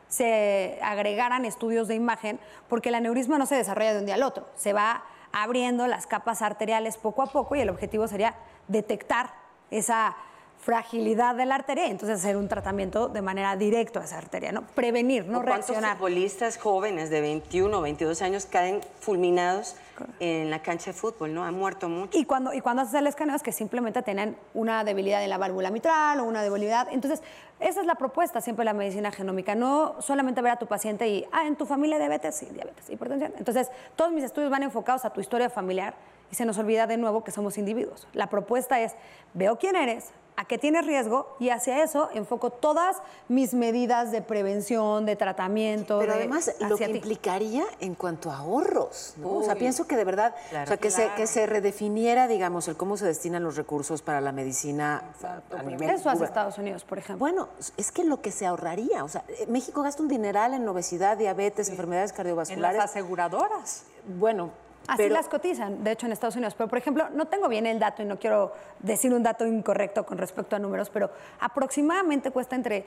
se 0.07 0.79
agregaran 0.83 1.45
estudios 1.45 1.87
de 1.87 1.95
imagen, 1.95 2.39
porque 2.67 2.89
el 2.89 2.95
aneurisma 2.95 3.37
no 3.37 3.45
se 3.45 3.55
desarrolla 3.55 3.93
de 3.93 3.99
un 3.99 4.05
día 4.05 4.15
al 4.15 4.23
otro, 4.23 4.47
se 4.55 4.73
va 4.73 5.03
abriendo 5.31 5.87
las 5.87 6.07
capas 6.07 6.41
arteriales 6.41 6.97
poco 6.97 7.21
a 7.21 7.27
poco 7.27 7.55
y 7.55 7.61
el 7.61 7.69
objetivo 7.69 8.07
sería 8.07 8.35
detectar 8.67 9.33
esa 9.69 10.15
fragilidad 10.61 11.35
de 11.35 11.45
la 11.47 11.55
arteria 11.55 11.87
entonces 11.87 12.19
hacer 12.19 12.37
un 12.37 12.47
tratamiento 12.47 13.07
de 13.07 13.21
manera 13.21 13.55
directa 13.55 13.99
a 13.99 14.03
esa 14.03 14.19
arteria, 14.19 14.51
¿no? 14.51 14.61
Prevenir, 14.75 15.25
no 15.25 15.39
¿O 15.39 15.41
¿Cuántos 15.41 15.69
reaccionar. 15.69 15.97
futbolistas 15.97 16.57
jóvenes 16.57 17.09
de 17.09 17.19
21 17.19 17.75
o 17.75 17.81
22 17.81 18.21
años 18.21 18.45
caen 18.45 18.81
fulminados 18.99 19.75
en 20.19 20.49
la 20.51 20.61
cancha 20.61 20.91
de 20.91 20.93
fútbol, 20.93 21.33
no? 21.33 21.43
Han 21.43 21.55
muerto 21.55 21.89
mucho. 21.89 22.17
Y 22.17 22.25
cuando, 22.25 22.53
y 22.53 22.61
cuando 22.61 22.83
haces 22.83 22.93
el 22.93 23.07
escaneo 23.07 23.35
es 23.35 23.43
que 23.43 23.51
simplemente 23.51 24.01
tenían 24.03 24.35
una 24.53 24.83
debilidad 24.83 25.23
en 25.23 25.29
la 25.29 25.37
válvula 25.37 25.71
mitral 25.71 26.19
o 26.19 26.25
una 26.25 26.43
debilidad. 26.43 26.87
Entonces, 26.91 27.21
esa 27.59 27.81
es 27.81 27.85
la 27.85 27.95
propuesta 27.95 28.39
siempre 28.41 28.61
de 28.61 28.65
la 28.65 28.73
medicina 28.73 29.11
genómica. 29.11 29.55
No 29.55 29.95
solamente 29.99 30.41
ver 30.41 30.53
a 30.53 30.55
tu 30.57 30.67
paciente 30.67 31.07
y, 31.07 31.25
ah, 31.31 31.47
en 31.47 31.55
tu 31.55 31.65
familia 31.65 31.97
diabetes, 31.97 32.35
sí, 32.35 32.47
diabetes, 32.51 32.89
hipertensión. 32.89 33.33
Entonces, 33.37 33.69
todos 33.95 34.11
mis 34.11 34.23
estudios 34.23 34.51
van 34.51 34.63
enfocados 34.63 35.05
a 35.05 35.11
tu 35.11 35.21
historia 35.21 35.49
familiar 35.49 35.95
y 36.31 36.35
se 36.35 36.45
nos 36.45 36.57
olvida 36.57 36.87
de 36.87 36.97
nuevo 36.97 37.23
que 37.23 37.31
somos 37.31 37.57
individuos. 37.57 38.07
La 38.13 38.27
propuesta 38.27 38.79
es, 38.79 38.95
veo 39.33 39.57
quién 39.57 39.75
eres, 39.75 40.11
a 40.41 40.45
qué 40.45 40.57
tienes 40.57 40.87
riesgo 40.87 41.35
y 41.39 41.49
hacia 41.49 41.83
eso 41.83 42.09
enfoco 42.15 42.49
todas 42.49 42.97
mis 43.29 43.53
medidas 43.53 44.11
de 44.11 44.23
prevención, 44.23 45.05
de 45.05 45.15
tratamiento. 45.15 45.99
Pero 45.99 46.13
de- 46.13 46.19
además 46.19 46.51
lo 46.67 46.77
que 46.77 46.87
ti. 46.87 46.91
implicaría 46.93 47.63
en 47.79 47.93
cuanto 47.93 48.31
a 48.31 48.37
ahorros, 48.37 49.13
¿no? 49.17 49.35
o 49.37 49.43
sea, 49.43 49.53
pienso 49.53 49.85
que 49.85 49.95
de 49.95 50.03
verdad, 50.03 50.33
o 50.63 50.65
sea, 50.67 50.77
que, 50.77 50.89
se, 50.89 51.09
que 51.15 51.27
se 51.27 51.45
redefiniera, 51.45 52.27
digamos, 52.27 52.67
el 52.67 52.75
cómo 52.75 52.97
se 52.97 53.05
destinan 53.05 53.43
los 53.43 53.55
recursos 53.55 54.01
para 54.01 54.19
la 54.19 54.31
medicina 54.31 55.03
a, 55.23 55.57
a 55.57 55.61
nivel... 55.63 55.89
Eso 55.91 56.09
hace 56.09 56.25
Estados 56.25 56.57
Unidos, 56.57 56.83
por 56.85 56.97
ejemplo. 56.97 57.19
Bueno, 57.19 57.47
es 57.77 57.91
que 57.91 58.03
lo 58.03 58.21
que 58.21 58.31
se 58.31 58.47
ahorraría, 58.47 59.03
o 59.03 59.09
sea, 59.09 59.23
eh, 59.27 59.45
México 59.47 59.83
gasta 59.83 60.01
un 60.01 60.09
dineral 60.09 60.55
en 60.55 60.67
obesidad, 60.67 61.17
diabetes, 61.17 61.69
enfermedades 61.69 62.09
En 62.09 62.13
las 62.13 62.17
cardiovasculares. 62.17 62.81
aseguradoras. 62.81 63.83
Bueno, 64.17 64.49
Así 64.87 65.03
pero 65.03 65.13
las 65.13 65.27
cotizan, 65.29 65.83
de 65.83 65.91
hecho, 65.91 66.05
en 66.05 66.11
Estados 66.11 66.35
Unidos. 66.35 66.55
Pero, 66.55 66.67
por 66.67 66.77
ejemplo, 66.77 67.09
no 67.13 67.25
tengo 67.25 67.47
bien 67.47 67.65
el 67.65 67.79
dato 67.79 68.01
y 68.01 68.05
no 68.05 68.17
quiero 68.17 68.53
decir 68.79 69.13
un 69.13 69.23
dato 69.23 69.45
incorrecto 69.45 70.05
con 70.05 70.17
respecto 70.17 70.55
a 70.55 70.59
números, 70.59 70.89
pero 70.89 71.11
aproximadamente 71.39 72.31
cuesta 72.31 72.55
entre 72.55 72.85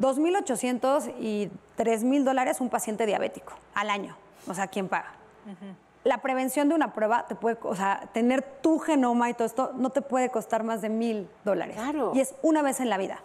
2.800 0.00 1.14
y 1.18 1.50
3.000 1.76 2.24
dólares 2.24 2.60
un 2.60 2.70
paciente 2.70 3.04
diabético 3.04 3.54
al 3.74 3.90
año. 3.90 4.16
O 4.48 4.54
sea, 4.54 4.68
¿quién 4.68 4.88
paga? 4.88 5.12
La 6.04 6.18
prevención 6.18 6.68
de 6.68 6.74
una 6.74 6.92
prueba 6.92 7.26
te 7.26 7.34
puede, 7.34 7.58
o 7.62 7.74
sea, 7.74 8.08
tener 8.12 8.42
tu 8.42 8.78
genoma 8.78 9.28
y 9.30 9.34
todo 9.34 9.46
esto 9.46 9.72
no 9.74 9.90
te 9.90 10.02
puede 10.02 10.30
costar 10.30 10.62
más 10.62 10.80
de 10.80 10.88
mil 10.88 11.28
dólares. 11.44 11.76
Claro. 11.76 12.12
Y 12.14 12.20
es 12.20 12.34
una 12.42 12.62
vez 12.62 12.80
en 12.80 12.88
la 12.88 12.98
vida. 12.98 13.20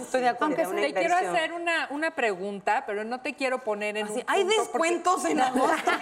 Estoy 0.00 0.20
de 0.20 0.28
acuerdo. 0.28 0.62
Aunque 0.64 0.82
te 0.82 0.94
quiero 0.94 1.14
hacer 1.14 1.52
una, 1.52 1.88
una 1.90 2.10
pregunta, 2.10 2.84
pero 2.86 3.04
no 3.04 3.20
te 3.20 3.34
quiero 3.34 3.58
poner 3.60 3.96
en 3.96 4.08
un 4.08 4.22
Hay 4.26 4.44
descuentos 4.44 5.24
en 5.24 5.40
agosto. 5.40 5.90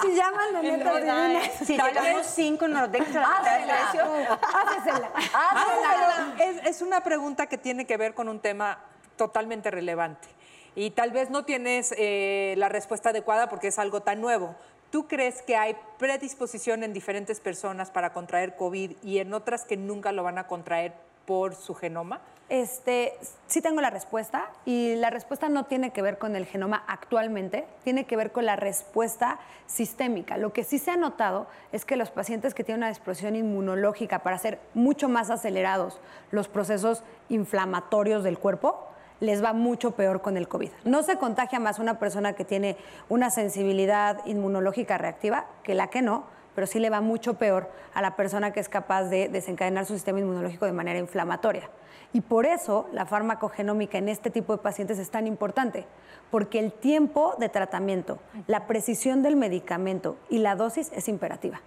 Si 0.00 0.16
llaman 0.16 0.62
de 0.62 0.72
netas 0.72 0.96
divinas, 0.96 1.50
Si 1.64 1.76
llegamos 1.76 2.26
cinco, 2.26 2.66
nos 2.66 2.90
dejas 2.90 3.14
la 3.14 3.90
precio. 3.90 4.38
hácesela. 4.52 5.10
porque 5.12 6.44
es, 6.44 6.66
es 6.66 6.82
una 6.82 7.04
pregunta 7.04 7.46
que 7.46 7.56
tiene 7.56 7.86
que 7.86 7.96
ver 7.96 8.12
con 8.14 8.28
un 8.28 8.40
tema 8.40 8.78
totalmente 9.16 9.70
relevante. 9.70 10.26
Y 10.74 10.90
tal 10.90 11.12
vez 11.12 11.30
no 11.30 11.44
tienes 11.44 11.94
eh, 11.98 12.54
la 12.56 12.68
respuesta 12.68 13.10
adecuada 13.10 13.48
porque 13.48 13.68
es 13.68 13.78
algo 13.78 14.00
tan 14.00 14.20
nuevo. 14.20 14.56
¿Tú 14.90 15.06
crees 15.06 15.42
que 15.42 15.56
hay 15.56 15.76
predisposición 15.98 16.82
en 16.82 16.92
diferentes 16.92 17.38
personas 17.40 17.90
para 17.90 18.12
contraer 18.12 18.56
COVID 18.56 18.96
y 19.02 19.18
en 19.18 19.32
otras 19.34 19.64
que 19.64 19.76
nunca 19.76 20.10
lo 20.12 20.22
van 20.22 20.38
a 20.38 20.46
contraer 20.46 20.94
por 21.26 21.54
su 21.54 21.74
genoma? 21.74 22.20
Este, 22.48 23.14
sí 23.46 23.62
tengo 23.62 23.80
la 23.80 23.88
respuesta 23.88 24.50
y 24.66 24.94
la 24.96 25.08
respuesta 25.08 25.48
no 25.48 25.64
tiene 25.64 25.90
que 25.90 26.02
ver 26.02 26.18
con 26.18 26.36
el 26.36 26.44
genoma 26.44 26.84
actualmente, 26.86 27.66
tiene 27.82 28.04
que 28.04 28.14
ver 28.14 28.30
con 28.30 28.44
la 28.44 28.56
respuesta 28.56 29.38
sistémica. 29.66 30.36
Lo 30.36 30.52
que 30.52 30.62
sí 30.62 30.78
se 30.78 30.90
ha 30.90 30.96
notado 30.98 31.46
es 31.72 31.86
que 31.86 31.96
los 31.96 32.10
pacientes 32.10 32.52
que 32.52 32.62
tienen 32.62 32.80
una 32.80 32.90
explosión 32.90 33.36
inmunológica 33.36 34.18
para 34.18 34.36
hacer 34.36 34.58
mucho 34.74 35.08
más 35.08 35.30
acelerados 35.30 35.98
los 36.30 36.48
procesos 36.48 37.02
inflamatorios 37.30 38.22
del 38.22 38.38
cuerpo, 38.38 38.86
les 39.20 39.42
va 39.42 39.52
mucho 39.52 39.92
peor 39.92 40.20
con 40.20 40.36
el 40.36 40.48
COVID. 40.48 40.70
No 40.84 41.02
se 41.04 41.16
contagia 41.16 41.60
más 41.60 41.78
una 41.78 41.98
persona 41.98 42.34
que 42.34 42.44
tiene 42.44 42.76
una 43.08 43.30
sensibilidad 43.30 44.18
inmunológica 44.26 44.98
reactiva 44.98 45.46
que 45.62 45.74
la 45.74 45.86
que 45.86 46.02
no, 46.02 46.24
pero 46.54 46.66
sí 46.66 46.78
le 46.78 46.90
va 46.90 47.00
mucho 47.00 47.34
peor 47.34 47.70
a 47.94 48.02
la 48.02 48.16
persona 48.16 48.52
que 48.52 48.60
es 48.60 48.68
capaz 48.68 49.04
de 49.04 49.28
desencadenar 49.28 49.86
su 49.86 49.94
sistema 49.94 50.20
inmunológico 50.20 50.66
de 50.66 50.72
manera 50.72 50.98
inflamatoria. 50.98 51.68
Y 52.12 52.20
por 52.20 52.46
eso 52.46 52.88
la 52.92 53.06
farmacogenómica 53.06 53.98
en 53.98 54.08
este 54.08 54.30
tipo 54.30 54.54
de 54.54 54.62
pacientes 54.62 54.98
es 54.98 55.10
tan 55.10 55.26
importante, 55.26 55.86
porque 56.30 56.58
el 56.58 56.72
tiempo 56.72 57.34
de 57.38 57.48
tratamiento, 57.48 58.18
la 58.46 58.66
precisión 58.66 59.22
del 59.22 59.36
medicamento 59.36 60.16
y 60.28 60.38
la 60.38 60.56
dosis 60.56 60.90
es 60.94 61.08
imperativa. 61.08 61.60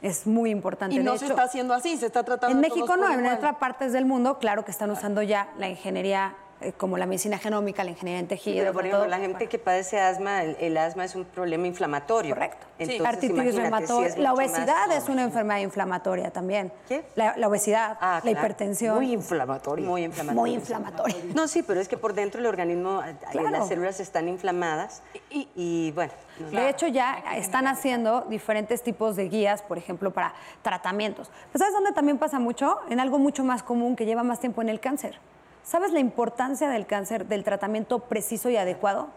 Es 0.00 0.26
muy 0.26 0.50
importante. 0.50 0.94
Y 0.94 0.98
De 0.98 1.04
no 1.04 1.16
se 1.18 1.24
hecho, 1.24 1.34
está 1.34 1.44
haciendo 1.44 1.74
así, 1.74 1.96
se 1.96 2.06
está 2.06 2.22
tratando 2.22 2.54
En 2.54 2.60
México 2.60 2.96
no, 2.96 3.12
en 3.12 3.26
otras 3.26 3.56
partes 3.56 3.92
del 3.92 4.06
mundo, 4.06 4.38
claro 4.38 4.64
que 4.64 4.70
están 4.70 4.90
usando 4.90 5.22
ya 5.22 5.48
la 5.58 5.68
ingeniería 5.68 6.34
como 6.78 6.96
la 6.98 7.06
medicina 7.06 7.38
genómica, 7.38 7.84
la 7.84 7.90
ingeniería 7.90 8.20
en 8.20 8.28
tejido. 8.28 8.58
Pero, 8.60 8.72
por 8.72 8.82
ejemplo, 8.82 9.00
todo. 9.00 9.08
la 9.10 9.18
gente 9.18 9.46
que 9.48 9.58
padece 9.58 10.00
asma, 10.00 10.42
el, 10.42 10.56
el 10.60 10.76
asma 10.78 11.04
es 11.04 11.14
un 11.14 11.24
problema 11.24 11.66
inflamatorio. 11.66 12.34
Correcto. 12.34 12.66
Entonces, 12.78 13.06
Artritis 13.06 13.30
imagínate, 13.36 13.60
reumatoide. 13.62 14.06
sí 14.10 14.12
es 14.14 14.18
la 14.18 14.32
obesidad 14.34 14.86
más- 14.88 14.96
es 14.96 15.08
una 15.08 15.22
enfermedad 15.22 15.60
inflamatoria 15.60 16.30
también. 16.30 16.72
¿Qué? 16.88 17.04
La, 17.14 17.36
la 17.36 17.48
obesidad, 17.48 17.96
Ah, 18.00 18.16
la 18.16 18.20
claro. 18.22 18.38
hipertensión. 18.38 18.94
Muy 18.96 19.12
inflamatorio. 19.12 19.86
Muy 19.86 20.04
inflamatorio. 20.04 20.40
Muy 20.42 20.54
inflamatoria. 20.54 21.16
No, 21.34 21.48
sí, 21.48 21.62
pero 21.62 21.80
es 21.80 21.88
que 21.88 21.96
por 21.96 22.14
dentro 22.14 22.40
el 22.40 22.46
organismo, 22.46 23.02
eh, 23.04 23.14
Claro. 23.30 23.50
las 23.50 23.68
células 23.68 24.00
están 24.00 24.28
inflamadas 24.28 25.02
y, 25.30 25.92
bueno. 25.92 26.12
no- 26.40 26.50
De 26.50 26.68
hecho, 26.68 26.86
ya 26.86 27.22
están 27.36 27.66
haciendo 27.66 28.22
diferentes 28.28 28.82
tipos 28.82 29.16
de 29.16 29.28
guías, 29.28 29.62
por 29.62 29.78
ejemplo, 29.78 30.12
para 30.12 30.34
tratamientos. 30.62 31.30
Pero 31.52 31.58
¿sabes 31.60 31.74
dónde 31.74 31.92
también 31.92 32.18
pasa 32.18 32.38
mucho? 32.38 32.78
En 32.90 33.00
algo 33.00 33.18
mucho 33.18 33.44
más 33.44 33.62
común 33.62 33.96
que 33.96 34.04
lleva 34.06 34.22
más 34.22 34.40
tiempo 34.40 34.60
en 34.62 34.68
el 34.68 34.80
cáncer. 34.80 35.18
¿Sabes 35.66 35.90
la 35.92 35.98
importancia 35.98 36.68
del 36.68 36.86
cáncer, 36.86 37.26
del 37.26 37.42
tratamiento 37.42 37.98
preciso 37.98 38.48
y 38.48 38.56
adecuado? 38.56 39.08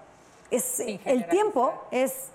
Es, 0.49 0.79
el 0.79 1.27
tiempo 1.27 1.75
es 1.91 2.29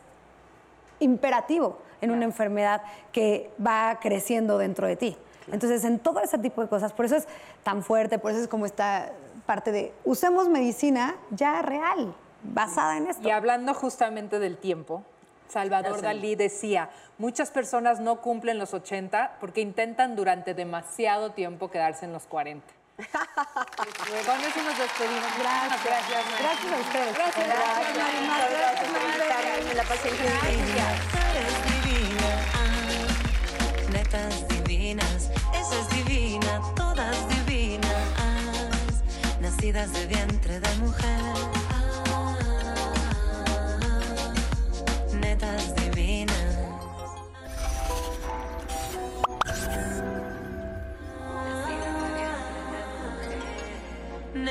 imperativo 1.00 1.78
en 2.00 2.12
una 2.12 2.24
enfermedad 2.24 2.82
que 3.10 3.50
va 3.64 3.98
creciendo 4.00 4.56
dentro 4.56 4.86
de 4.86 4.94
ti. 4.94 5.16
Entonces, 5.50 5.82
en 5.82 5.98
todo 5.98 6.20
ese 6.20 6.38
tipo 6.38 6.62
de 6.62 6.68
cosas, 6.68 6.92
por 6.92 7.06
eso 7.06 7.16
es 7.16 7.26
tan 7.64 7.82
fuerte, 7.82 8.20
por 8.20 8.30
eso 8.30 8.40
es 8.40 8.46
como 8.46 8.66
esta 8.66 9.10
parte 9.46 9.72
de 9.72 9.92
usemos 10.04 10.48
medicina 10.48 11.16
ya 11.30 11.60
real, 11.62 12.14
basada 12.44 12.96
en 12.98 13.08
esto. 13.08 13.26
Y 13.26 13.32
hablando 13.32 13.74
justamente 13.74 14.38
del 14.38 14.58
tiempo, 14.58 15.02
Salvador 15.48 16.02
Dalí 16.02 16.36
decía, 16.36 16.88
muchas 17.18 17.50
personas 17.50 17.98
no 17.98 18.20
cumplen 18.20 18.58
los 18.58 18.74
80 18.74 19.38
porque 19.40 19.60
intentan 19.60 20.14
durante 20.14 20.54
demasiado 20.54 21.32
tiempo 21.32 21.68
quedarse 21.68 22.04
en 22.04 22.12
los 22.12 22.26
40. 22.26 22.64
Con 24.26 24.40
eso 24.40 24.62
nos 24.62 24.78
despedimos. 24.78 25.32
Gracias. 25.38 25.84
Gracias. 25.84 26.24
Gracias 26.38 26.72
a 26.72 26.76
ustedes. 26.78 27.14
Gracias, 27.14 27.46
gracias. 27.46 27.94
Gracias 28.28 28.84
me 29.66 29.74
la 29.74 29.82
pasé 29.84 30.10
increíble. 30.10 30.82
Netas 33.90 34.48
divinas, 34.48 35.30
esa 35.52 35.80
es 35.80 35.88
divina, 35.90 36.60
todas 36.76 37.16
divinas, 37.28 39.02
nacidas 39.40 39.92
de 39.92 40.06
vientre 40.06 40.60
de 40.60 40.74
mujer. 40.76 41.53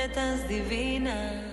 Netas 0.04 0.45
divinas. 0.49 1.53